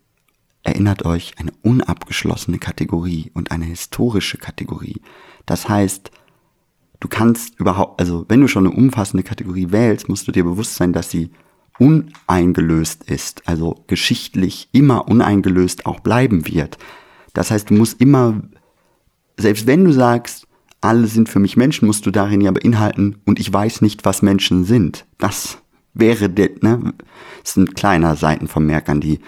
erinnert 0.62 1.04
euch, 1.04 1.34
eine 1.38 1.52
unabgeschlossene 1.62 2.58
Kategorie 2.58 3.30
und 3.34 3.50
eine 3.50 3.64
historische 3.64 4.38
Kategorie. 4.38 5.00
Das 5.46 5.68
heißt, 5.68 6.10
du 7.00 7.08
kannst 7.08 7.58
überhaupt, 7.58 8.00
also 8.00 8.24
wenn 8.28 8.40
du 8.40 8.48
schon 8.48 8.66
eine 8.66 8.76
umfassende 8.76 9.22
Kategorie 9.22 9.70
wählst, 9.70 10.08
musst 10.08 10.28
du 10.28 10.32
dir 10.32 10.44
bewusst 10.44 10.76
sein, 10.76 10.92
dass 10.92 11.10
sie 11.10 11.30
uneingelöst 11.78 13.10
ist, 13.10 13.48
also 13.48 13.84
geschichtlich 13.86 14.68
immer 14.72 15.08
uneingelöst 15.08 15.86
auch 15.86 16.00
bleiben 16.00 16.46
wird. 16.46 16.76
Das 17.32 17.50
heißt, 17.50 17.70
du 17.70 17.74
musst 17.74 18.00
immer, 18.00 18.42
selbst 19.38 19.66
wenn 19.66 19.84
du 19.84 19.92
sagst, 19.92 20.46
alle 20.82 21.06
sind 21.06 21.28
für 21.28 21.38
mich 21.38 21.56
Menschen, 21.56 21.86
musst 21.86 22.04
du 22.06 22.10
darin 22.10 22.40
ja 22.42 22.50
beinhalten, 22.50 23.16
und 23.24 23.40
ich 23.40 23.52
weiß 23.52 23.80
nicht, 23.80 24.04
was 24.04 24.22
Menschen 24.22 24.64
sind. 24.64 25.06
Das 25.18 25.59
wäre 25.94 26.28
der, 26.28 26.50
ne, 26.60 26.94
das 27.40 27.50
ist 27.50 27.56
ein 27.56 27.74
kleiner 27.74 28.16
Seitenvermerk 28.16 28.88
an 28.88 29.00
die, 29.00 29.20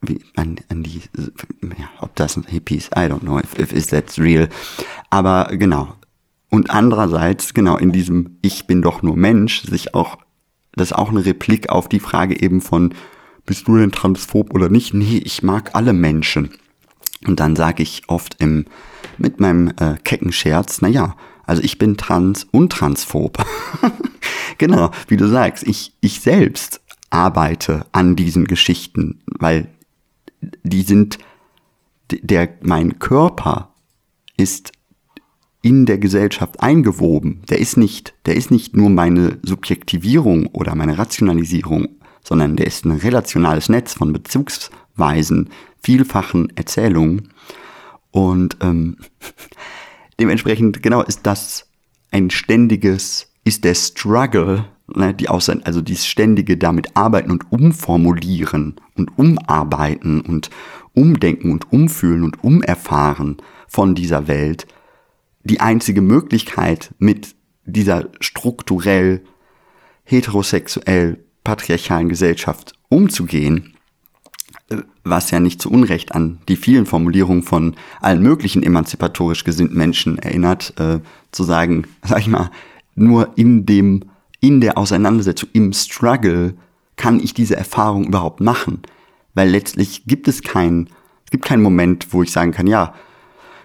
wie, 0.00 0.20
an, 0.36 0.56
an 0.68 0.82
die, 0.82 1.02
ja, 1.62 1.90
ob 2.00 2.14
das 2.16 2.36
ein 2.36 2.44
Hippies, 2.44 2.86
I 2.88 3.00
don't 3.00 3.20
know 3.20 3.38
if, 3.38 3.58
if 3.58 3.72
is 3.72 3.88
that's 3.88 4.18
real. 4.18 4.48
Aber 5.10 5.48
genau. 5.52 5.94
Und 6.48 6.70
andererseits, 6.70 7.54
genau, 7.54 7.76
in 7.76 7.92
diesem 7.92 8.38
Ich 8.42 8.66
bin 8.66 8.82
doch 8.82 9.02
nur 9.02 9.16
Mensch, 9.16 9.62
sich 9.62 9.94
auch 9.94 10.18
das 10.72 10.90
ist 10.90 10.96
auch 10.96 11.10
eine 11.10 11.24
Replik 11.24 11.68
auf 11.70 11.88
die 11.88 12.00
Frage 12.00 12.40
eben 12.40 12.60
von, 12.60 12.94
bist 13.46 13.66
du 13.66 13.76
denn 13.76 13.92
transphob 13.92 14.54
oder 14.54 14.68
nicht? 14.68 14.94
Nee, 14.94 15.20
ich 15.24 15.42
mag 15.42 15.70
alle 15.74 15.92
Menschen. 15.92 16.50
Und 17.26 17.40
dann 17.40 17.56
sage 17.56 17.82
ich 17.82 18.02
oft 18.08 18.36
im, 18.38 18.66
mit 19.18 19.40
meinem 19.40 19.68
äh, 19.78 19.96
kecken 20.04 20.32
Scherz, 20.32 20.80
naja, 20.80 21.16
also 21.50 21.64
ich 21.64 21.78
bin 21.78 21.96
trans 21.96 22.46
und 22.52 22.70
transphob. 22.70 23.44
genau, 24.58 24.92
wie 25.08 25.16
du 25.16 25.26
sagst, 25.26 25.66
ich, 25.66 25.92
ich 26.00 26.20
selbst 26.20 26.80
arbeite 27.10 27.86
an 27.90 28.14
diesen 28.14 28.44
Geschichten, 28.44 29.20
weil 29.26 29.66
die 30.62 30.82
sind, 30.82 31.18
der, 32.08 32.50
mein 32.62 33.00
Körper 33.00 33.74
ist 34.36 34.70
in 35.60 35.86
der 35.86 35.98
Gesellschaft 35.98 36.60
eingewoben. 36.60 37.42
Der 37.50 37.58
ist 37.58 37.76
nicht, 37.76 38.14
der 38.26 38.36
ist 38.36 38.52
nicht 38.52 38.76
nur 38.76 38.88
meine 38.88 39.38
Subjektivierung 39.42 40.46
oder 40.46 40.76
meine 40.76 40.98
Rationalisierung, 40.98 41.88
sondern 42.22 42.54
der 42.54 42.68
ist 42.68 42.84
ein 42.84 42.92
relationales 42.92 43.68
Netz 43.68 43.94
von 43.94 44.12
Bezugsweisen, 44.12 45.50
vielfachen 45.82 46.56
Erzählungen. 46.56 47.32
Und 48.12 48.56
ähm, 48.60 48.98
dementsprechend, 50.20 50.82
genau, 50.82 51.02
ist 51.02 51.26
das 51.26 51.68
ein 52.10 52.30
ständiges, 52.30 53.32
ist 53.44 53.64
der 53.64 53.74
Struggle 53.74 54.66
ne, 54.94 55.14
die 55.14 55.28
Außer 55.28 55.58
also 55.64 55.80
dieses 55.80 56.06
ständige 56.06 56.56
damit 56.56 56.96
arbeiten 56.96 57.30
und 57.30 57.50
umformulieren 57.50 58.76
und 58.96 59.16
umarbeiten 59.18 60.20
und 60.20 60.50
umdenken 60.94 61.52
und 61.52 61.72
umfühlen 61.72 62.24
und 62.24 62.42
umerfahren 62.42 63.38
von 63.68 63.94
dieser 63.94 64.28
Welt, 64.28 64.66
die 65.44 65.60
einzige 65.60 66.02
Möglichkeit 66.02 66.94
mit 66.98 67.34
dieser 67.64 68.08
strukturell 68.20 69.22
heterosexuell 70.04 71.24
patriarchalen 71.44 72.08
Gesellschaft 72.08 72.72
umzugehen, 72.88 73.74
was 75.04 75.30
ja 75.30 75.40
nicht 75.40 75.60
zu 75.60 75.70
Unrecht 75.70 76.14
an 76.14 76.38
die 76.48 76.56
vielen 76.56 76.86
Formulierungen 76.86 77.42
von 77.42 77.74
allen 78.00 78.22
möglichen 78.22 78.62
emanzipatorisch 78.62 79.44
gesinnten 79.44 79.76
Menschen 79.76 80.18
erinnert, 80.18 80.74
äh, 80.78 81.00
zu 81.32 81.44
sagen, 81.44 81.86
sag 82.04 82.20
ich 82.20 82.28
mal, 82.28 82.50
nur 82.94 83.36
in 83.36 83.66
dem, 83.66 84.04
in 84.40 84.60
der 84.60 84.78
Auseinandersetzung, 84.78 85.48
im 85.52 85.72
Struggle 85.72 86.54
kann 86.96 87.20
ich 87.20 87.34
diese 87.34 87.56
Erfahrung 87.56 88.04
überhaupt 88.04 88.40
machen. 88.40 88.82
Weil 89.34 89.48
letztlich 89.48 90.04
gibt 90.06 90.28
es 90.28 90.42
keinen, 90.42 90.88
es 91.24 91.30
gibt 91.30 91.44
keinen 91.44 91.62
Moment, 91.62 92.12
wo 92.12 92.22
ich 92.22 92.32
sagen 92.32 92.52
kann, 92.52 92.66
ja, 92.66 92.94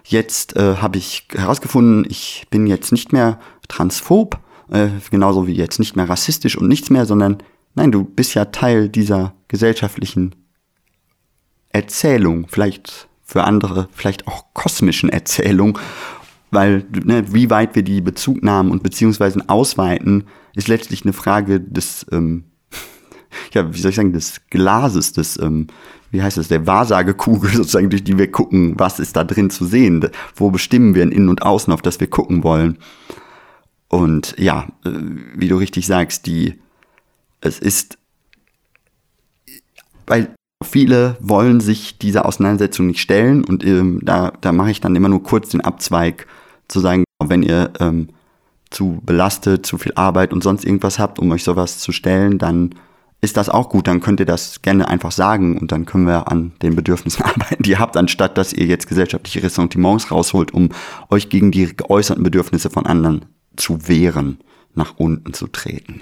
jetzt 0.05 0.55
äh, 0.55 0.77
habe 0.77 0.97
ich 0.97 1.27
herausgefunden, 1.33 2.05
ich 2.07 2.45
bin 2.49 2.67
jetzt 2.67 2.91
nicht 2.91 3.11
mehr 3.11 3.39
transphob, 3.67 4.39
äh, 4.71 4.89
genauso 5.09 5.47
wie 5.47 5.53
jetzt 5.53 5.79
nicht 5.79 5.95
mehr 5.95 6.07
rassistisch 6.07 6.57
und 6.57 6.67
nichts 6.67 6.89
mehr, 6.89 7.05
sondern 7.05 7.37
nein, 7.73 7.91
du 7.91 8.03
bist 8.03 8.35
ja 8.35 8.45
Teil 8.45 8.89
dieser 8.89 9.33
gesellschaftlichen 9.47 10.35
Erzählung, 11.75 12.47
vielleicht 12.47 13.09
für 13.21 13.43
andere, 13.43 13.89
vielleicht 13.91 14.27
auch 14.27 14.45
kosmischen 14.53 15.09
Erzählung, 15.09 15.77
weil 16.49 16.85
ne, 17.03 17.33
wie 17.33 17.49
weit 17.49 17.75
wir 17.75 17.83
die 17.83 17.99
Bezugnahmen 17.99 18.71
und 18.71 18.81
Beziehungsweisen 18.81 19.49
ausweiten, 19.49 20.23
ist 20.55 20.69
letztlich 20.69 21.03
eine 21.03 21.11
Frage 21.11 21.59
des, 21.59 22.05
ähm, 22.13 22.45
ja, 23.53 23.73
wie 23.73 23.79
soll 23.79 23.89
ich 23.89 23.97
sagen, 23.97 24.13
des 24.13 24.39
Glases, 24.49 25.11
des, 25.11 25.37
ähm, 25.37 25.67
wie 26.11 26.23
heißt 26.23 26.37
es, 26.37 26.47
der 26.47 26.65
Wahrsagekugel 26.65 27.49
sozusagen, 27.53 27.89
durch 27.89 28.05
die 28.05 28.17
wir 28.17 28.31
gucken, 28.31 28.75
was 28.77 28.99
ist 28.99 29.17
da 29.17 29.25
drin 29.25 29.49
zu 29.49 29.65
sehen, 29.65 30.09
wo 30.37 30.51
bestimmen 30.51 30.95
wir 30.95 31.03
in 31.03 31.11
Innen 31.11 31.29
und 31.29 31.41
Außen, 31.41 31.73
auf 31.73 31.81
das 31.81 31.99
wir 31.99 32.07
gucken 32.07 32.45
wollen. 32.45 32.77
Und 33.89 34.33
ja, 34.37 34.69
äh, 34.85 34.91
wie 35.35 35.49
du 35.49 35.57
richtig 35.57 35.87
sagst, 35.87 36.25
die, 36.25 36.57
es 37.41 37.59
ist, 37.59 37.97
weil 40.07 40.33
viele 40.65 41.17
wollen 41.19 41.61
sich 41.61 41.97
dieser 41.97 42.25
Auseinandersetzung 42.25 42.87
nicht 42.87 42.99
stellen 42.99 43.43
und 43.43 43.63
ähm, 43.63 44.01
da, 44.03 44.33
da 44.41 44.51
mache 44.51 44.71
ich 44.71 44.81
dann 44.81 44.95
immer 44.95 45.09
nur 45.09 45.23
kurz 45.23 45.49
den 45.49 45.61
Abzweig 45.61 46.27
zu 46.67 46.79
sagen, 46.79 47.03
wenn 47.23 47.43
ihr 47.43 47.71
ähm, 47.79 48.09
zu 48.69 49.01
belastet, 49.05 49.65
zu 49.65 49.77
viel 49.77 49.93
Arbeit 49.95 50.33
und 50.33 50.43
sonst 50.43 50.65
irgendwas 50.65 50.99
habt, 50.99 51.19
um 51.19 51.31
euch 51.31 51.43
sowas 51.43 51.79
zu 51.79 51.91
stellen, 51.91 52.37
dann 52.37 52.75
ist 53.21 53.37
das 53.37 53.49
auch 53.49 53.69
gut, 53.69 53.87
dann 53.87 54.01
könnt 54.01 54.19
ihr 54.19 54.25
das 54.25 54.61
gerne 54.61 54.87
einfach 54.87 55.11
sagen 55.11 55.57
und 55.57 55.71
dann 55.71 55.85
können 55.85 56.05
wir 56.05 56.31
an 56.31 56.53
den 56.61 56.75
Bedürfnissen 56.75 57.23
arbeiten, 57.23 57.63
die 57.63 57.71
ihr 57.71 57.79
habt, 57.79 57.97
anstatt 57.97 58.37
dass 58.37 58.53
ihr 58.53 58.65
jetzt 58.65 58.87
gesellschaftliche 58.87 59.43
Ressentiments 59.43 60.11
rausholt, 60.11 60.53
um 60.53 60.69
euch 61.09 61.29
gegen 61.29 61.51
die 61.51 61.75
geäußerten 61.75 62.23
Bedürfnisse 62.23 62.69
von 62.69 62.85
anderen 62.85 63.25
zu 63.55 63.87
wehren, 63.87 64.39
nach 64.73 64.95
unten 64.97 65.33
zu 65.33 65.47
treten. 65.47 66.01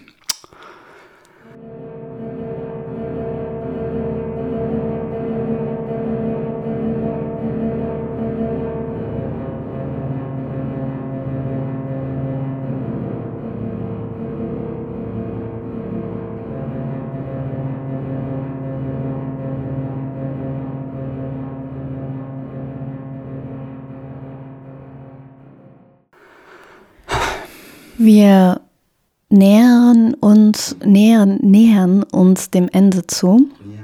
Wir 28.03 28.59
nähern 29.29 30.13
uns, 30.15 30.75
nähern, 30.83 31.37
nähern 31.41 32.03
uns 32.03 32.49
dem 32.49 32.67
Ende 32.71 33.07
zu. 33.07 33.49
Ja. 33.65 33.83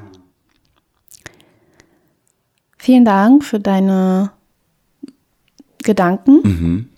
Vielen 2.78 3.06
Dank 3.06 3.46
für 3.46 3.60
deine 3.60 4.32
Gedanken. 5.84 6.42
Mhm. 6.44 6.90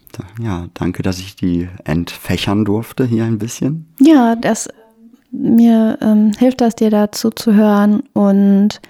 Ja, 0.42 0.68
danke, 0.74 1.04
dass 1.04 1.20
ich 1.20 1.36
die 1.36 1.70
entfächern 1.84 2.66
durfte 2.66 3.06
hier 3.06 3.24
ein 3.24 3.38
bisschen. 3.38 3.86
Ja, 4.00 4.36
das 4.36 4.68
mir 5.32 5.98
ähm, 6.02 6.34
hilft 6.38 6.62
das 6.62 6.76
dir 6.76 6.90
dazu 6.90 7.30
zu 7.30 7.54
hören 7.54 8.02
und 8.14 8.82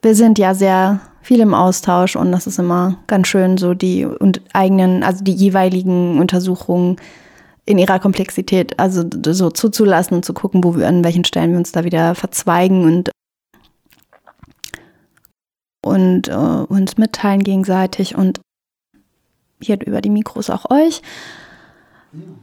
wir 0.00 0.14
sind 0.14 0.38
ja 0.38 0.54
sehr 0.54 1.00
viel 1.22 1.40
im 1.40 1.54
Austausch 1.54 2.16
und 2.16 2.32
das 2.32 2.46
ist 2.46 2.58
immer 2.58 2.98
ganz 3.06 3.28
schön, 3.28 3.56
so 3.56 3.74
die 3.74 4.04
und 4.04 4.42
eigenen, 4.52 5.02
also 5.02 5.24
die 5.24 5.32
jeweiligen 5.32 6.18
Untersuchungen 6.18 6.96
in 7.64 7.78
ihrer 7.78 8.00
Komplexität, 8.00 8.78
also 8.78 9.04
so 9.26 9.50
zuzulassen 9.50 10.16
und 10.16 10.24
zu 10.24 10.34
gucken, 10.34 10.64
wo 10.64 10.76
wir 10.76 10.88
an 10.88 11.04
welchen 11.04 11.24
Stellen 11.24 11.52
wir 11.52 11.58
uns 11.58 11.72
da 11.72 11.84
wieder 11.84 12.14
verzweigen 12.14 12.84
und 12.84 13.10
und 15.84 16.28
äh, 16.28 16.32
uns 16.32 16.96
mitteilen 16.96 17.42
gegenseitig 17.42 18.14
und 18.16 18.40
hier 19.60 19.80
über 19.84 20.00
die 20.00 20.10
Mikros 20.10 20.50
auch 20.50 20.70
euch. 20.70 21.02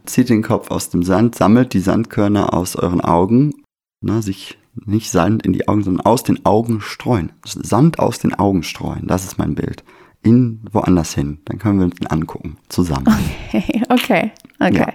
Zieht 0.05 0.29
den 0.29 0.41
Kopf 0.41 0.71
aus 0.71 0.89
dem 0.89 1.03
Sand, 1.03 1.35
sammelt 1.35 1.73
die 1.73 1.79
Sandkörner 1.79 2.53
aus 2.53 2.75
euren 2.75 3.01
Augen, 3.01 3.53
ne, 4.01 4.21
sich 4.21 4.57
nicht 4.85 5.11
Sand 5.11 5.45
in 5.45 5.53
die 5.53 5.67
Augen, 5.67 5.83
sondern 5.83 6.05
aus 6.05 6.23
den 6.23 6.45
Augen 6.45 6.81
streuen. 6.81 7.31
Sand 7.43 7.99
aus 7.99 8.19
den 8.19 8.33
Augen 8.33 8.63
streuen, 8.63 9.07
das 9.07 9.25
ist 9.25 9.37
mein 9.37 9.55
Bild. 9.55 9.83
In 10.21 10.61
woanders 10.71 11.13
hin. 11.13 11.39
Dann 11.45 11.59
können 11.59 11.79
wir 11.79 11.85
uns 11.85 11.95
den 11.95 12.07
angucken, 12.07 12.57
zusammen. 12.67 13.07
Okay, 13.07 13.83
okay, 13.89 14.31
okay. 14.59 14.77
Ja, 14.77 14.93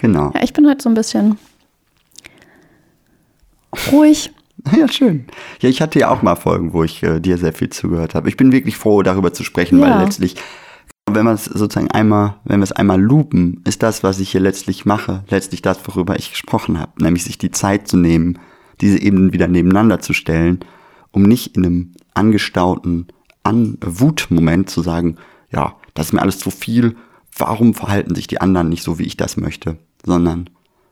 genau. 0.00 0.30
Ja, 0.34 0.42
ich 0.42 0.52
bin 0.52 0.68
heute 0.68 0.82
so 0.82 0.88
ein 0.88 0.94
bisschen 0.94 1.38
ruhig. 3.92 4.30
Ja, 4.76 4.86
schön. 4.86 5.26
Ja, 5.60 5.68
ich 5.68 5.82
hatte 5.82 5.98
ja 5.98 6.10
auch 6.10 6.22
mal 6.22 6.36
Folgen, 6.36 6.72
wo 6.72 6.84
ich 6.84 7.02
äh, 7.02 7.18
dir 7.18 7.36
sehr 7.36 7.52
viel 7.52 7.70
zugehört 7.70 8.14
habe. 8.14 8.28
Ich 8.28 8.36
bin 8.36 8.52
wirklich 8.52 8.76
froh, 8.76 9.02
darüber 9.02 9.32
zu 9.32 9.42
sprechen, 9.42 9.80
ja. 9.80 9.90
weil 9.90 10.04
letztlich, 10.04 10.36
wenn 11.10 11.24
man 11.24 11.34
es 11.34 11.46
sozusagen 11.46 11.90
einmal, 11.90 12.36
wenn 12.44 12.60
wir 12.60 12.64
es 12.64 12.70
einmal 12.70 13.00
lupen, 13.00 13.60
ist 13.66 13.82
das, 13.82 14.04
was 14.04 14.20
ich 14.20 14.30
hier 14.30 14.40
letztlich 14.40 14.84
mache, 14.84 15.24
letztlich 15.30 15.62
das, 15.62 15.80
worüber 15.88 16.16
ich 16.16 16.30
gesprochen 16.30 16.78
habe. 16.78 16.92
Nämlich 17.02 17.24
sich 17.24 17.38
die 17.38 17.50
Zeit 17.50 17.88
zu 17.88 17.96
nehmen, 17.96 18.38
diese 18.80 19.00
Ebenen 19.00 19.32
wieder 19.32 19.48
nebeneinander 19.48 20.00
zu 20.00 20.12
stellen, 20.12 20.60
um 21.10 21.22
nicht 21.22 21.56
in 21.56 21.64
einem 21.64 21.92
angestauten 22.14 23.08
An 23.42 23.78
Wutmoment 23.80 24.70
zu 24.70 24.82
sagen, 24.82 25.16
ja, 25.50 25.76
das 25.94 26.06
ist 26.06 26.12
mir 26.12 26.22
alles 26.22 26.38
zu 26.38 26.50
viel, 26.50 26.96
warum 27.36 27.74
verhalten 27.74 28.14
sich 28.14 28.26
die 28.26 28.40
anderen 28.40 28.68
nicht 28.68 28.82
so, 28.82 28.98
wie 28.98 29.04
ich 29.04 29.16
das 29.16 29.36
möchte, 29.36 29.76
sondern 30.04 30.48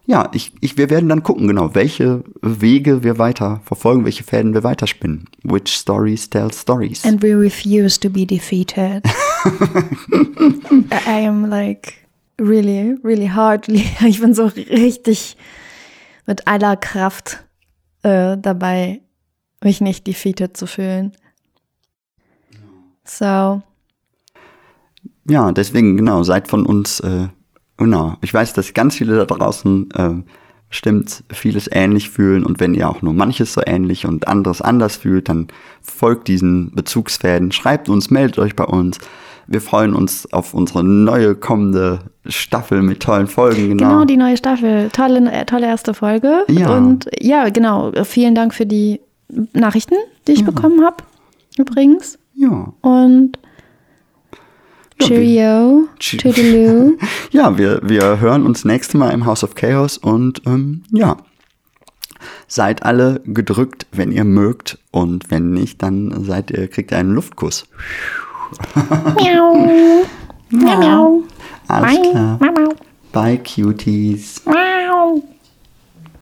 ja, 0.06 0.28
ich, 0.32 0.52
ich, 0.60 0.76
wir 0.76 0.90
werden 0.90 1.08
dann 1.08 1.22
gucken, 1.22 1.46
genau, 1.46 1.74
welche 1.74 2.24
Wege 2.42 3.04
wir 3.04 3.18
weiter 3.18 3.60
verfolgen, 3.64 4.04
welche 4.04 4.24
Fäden 4.24 4.54
wir 4.54 4.64
weiterspinnen. 4.64 5.26
Which 5.44 5.68
stories 5.68 6.28
tell 6.28 6.52
stories. 6.52 7.04
And 7.04 7.22
we 7.22 7.32
refuse 7.38 8.00
to 8.00 8.10
be 8.10 8.26
defeated. 8.26 9.04
I 11.06 11.26
am 11.26 11.48
like 11.48 11.94
really, 12.40 12.96
really 13.04 13.28
hard. 13.28 13.68
Ich 13.68 14.20
bin 14.20 14.34
so 14.34 14.46
richtig 14.46 15.36
mit 16.26 16.48
aller 16.48 16.76
Kraft 16.76 17.44
äh, 18.02 18.36
dabei, 18.38 19.00
mich 19.62 19.80
nicht 19.80 20.06
defeated 20.06 20.56
zu 20.56 20.66
fühlen. 20.66 21.12
So. 23.04 23.62
Ja, 25.28 25.52
deswegen, 25.52 25.96
genau, 25.96 26.22
seid 26.22 26.48
von 26.48 26.64
uns, 26.66 27.00
äh, 27.00 27.28
genau. 27.76 28.16
Ich 28.22 28.32
weiß, 28.32 28.52
dass 28.52 28.74
ganz 28.74 28.96
viele 28.96 29.16
da 29.16 29.24
draußen 29.26 29.90
äh, 29.92 30.22
bestimmt 30.68 31.24
vieles 31.32 31.68
ähnlich 31.70 32.10
fühlen 32.10 32.44
und 32.44 32.60
wenn 32.60 32.74
ihr 32.74 32.88
auch 32.88 33.02
nur 33.02 33.12
manches 33.12 33.52
so 33.52 33.60
ähnlich 33.66 34.06
und 34.06 34.28
anderes 34.28 34.62
anders 34.62 34.96
fühlt, 34.96 35.28
dann 35.28 35.48
folgt 35.82 36.28
diesen 36.28 36.72
Bezugsfäden, 36.72 37.52
schreibt 37.52 37.88
uns, 37.88 38.10
meldet 38.10 38.38
euch 38.38 38.54
bei 38.54 38.64
uns. 38.64 38.98
Wir 39.50 39.60
freuen 39.60 39.94
uns 39.94 40.32
auf 40.32 40.54
unsere 40.54 40.84
neue 40.84 41.34
kommende 41.34 41.98
Staffel 42.24 42.82
mit 42.82 43.00
tollen 43.00 43.26
Folgen. 43.26 43.70
Genau, 43.70 43.88
genau 43.88 44.04
die 44.04 44.16
neue 44.16 44.36
Staffel. 44.36 44.90
Tolle, 44.90 45.28
äh, 45.28 45.44
tolle 45.44 45.66
erste 45.66 45.92
Folge. 45.92 46.44
Ja. 46.46 46.76
Und 46.76 47.10
ja, 47.20 47.48
genau. 47.48 47.90
Vielen 48.04 48.36
Dank 48.36 48.54
für 48.54 48.64
die 48.64 49.00
Nachrichten, 49.52 49.96
die 50.28 50.32
ich 50.32 50.40
ja. 50.40 50.46
bekommen 50.46 50.84
habe. 50.84 50.98
Übrigens. 51.58 52.16
Ja. 52.34 52.72
Und 52.82 53.40
Cheerio. 55.00 55.88
Toodaloo. 55.98 56.96
ja, 57.32 57.58
wir, 57.58 57.80
wir 57.82 58.20
hören 58.20 58.46
uns 58.46 58.64
nächste 58.64 58.98
Mal 58.98 59.10
im 59.10 59.26
House 59.26 59.42
of 59.42 59.56
Chaos 59.56 59.98
und 59.98 60.42
ähm, 60.46 60.84
ja. 60.92 61.16
Seid 62.46 62.84
alle 62.84 63.20
gedrückt, 63.24 63.88
wenn 63.90 64.12
ihr 64.12 64.24
mögt. 64.24 64.78
Und 64.92 65.28
wenn 65.32 65.50
nicht, 65.50 65.82
dann 65.82 66.22
seid 66.22 66.52
ihr, 66.52 66.68
kriegt 66.68 66.92
ihr 66.92 66.98
einen 66.98 67.14
Luftkuss. 67.14 67.66
Miau. 69.16 70.04
Miau. 70.50 71.22
Alles 71.68 72.10
klar. 72.10 72.38
Bye, 73.12 73.38
Cuties. 73.38 74.42
Miau. 74.46 75.22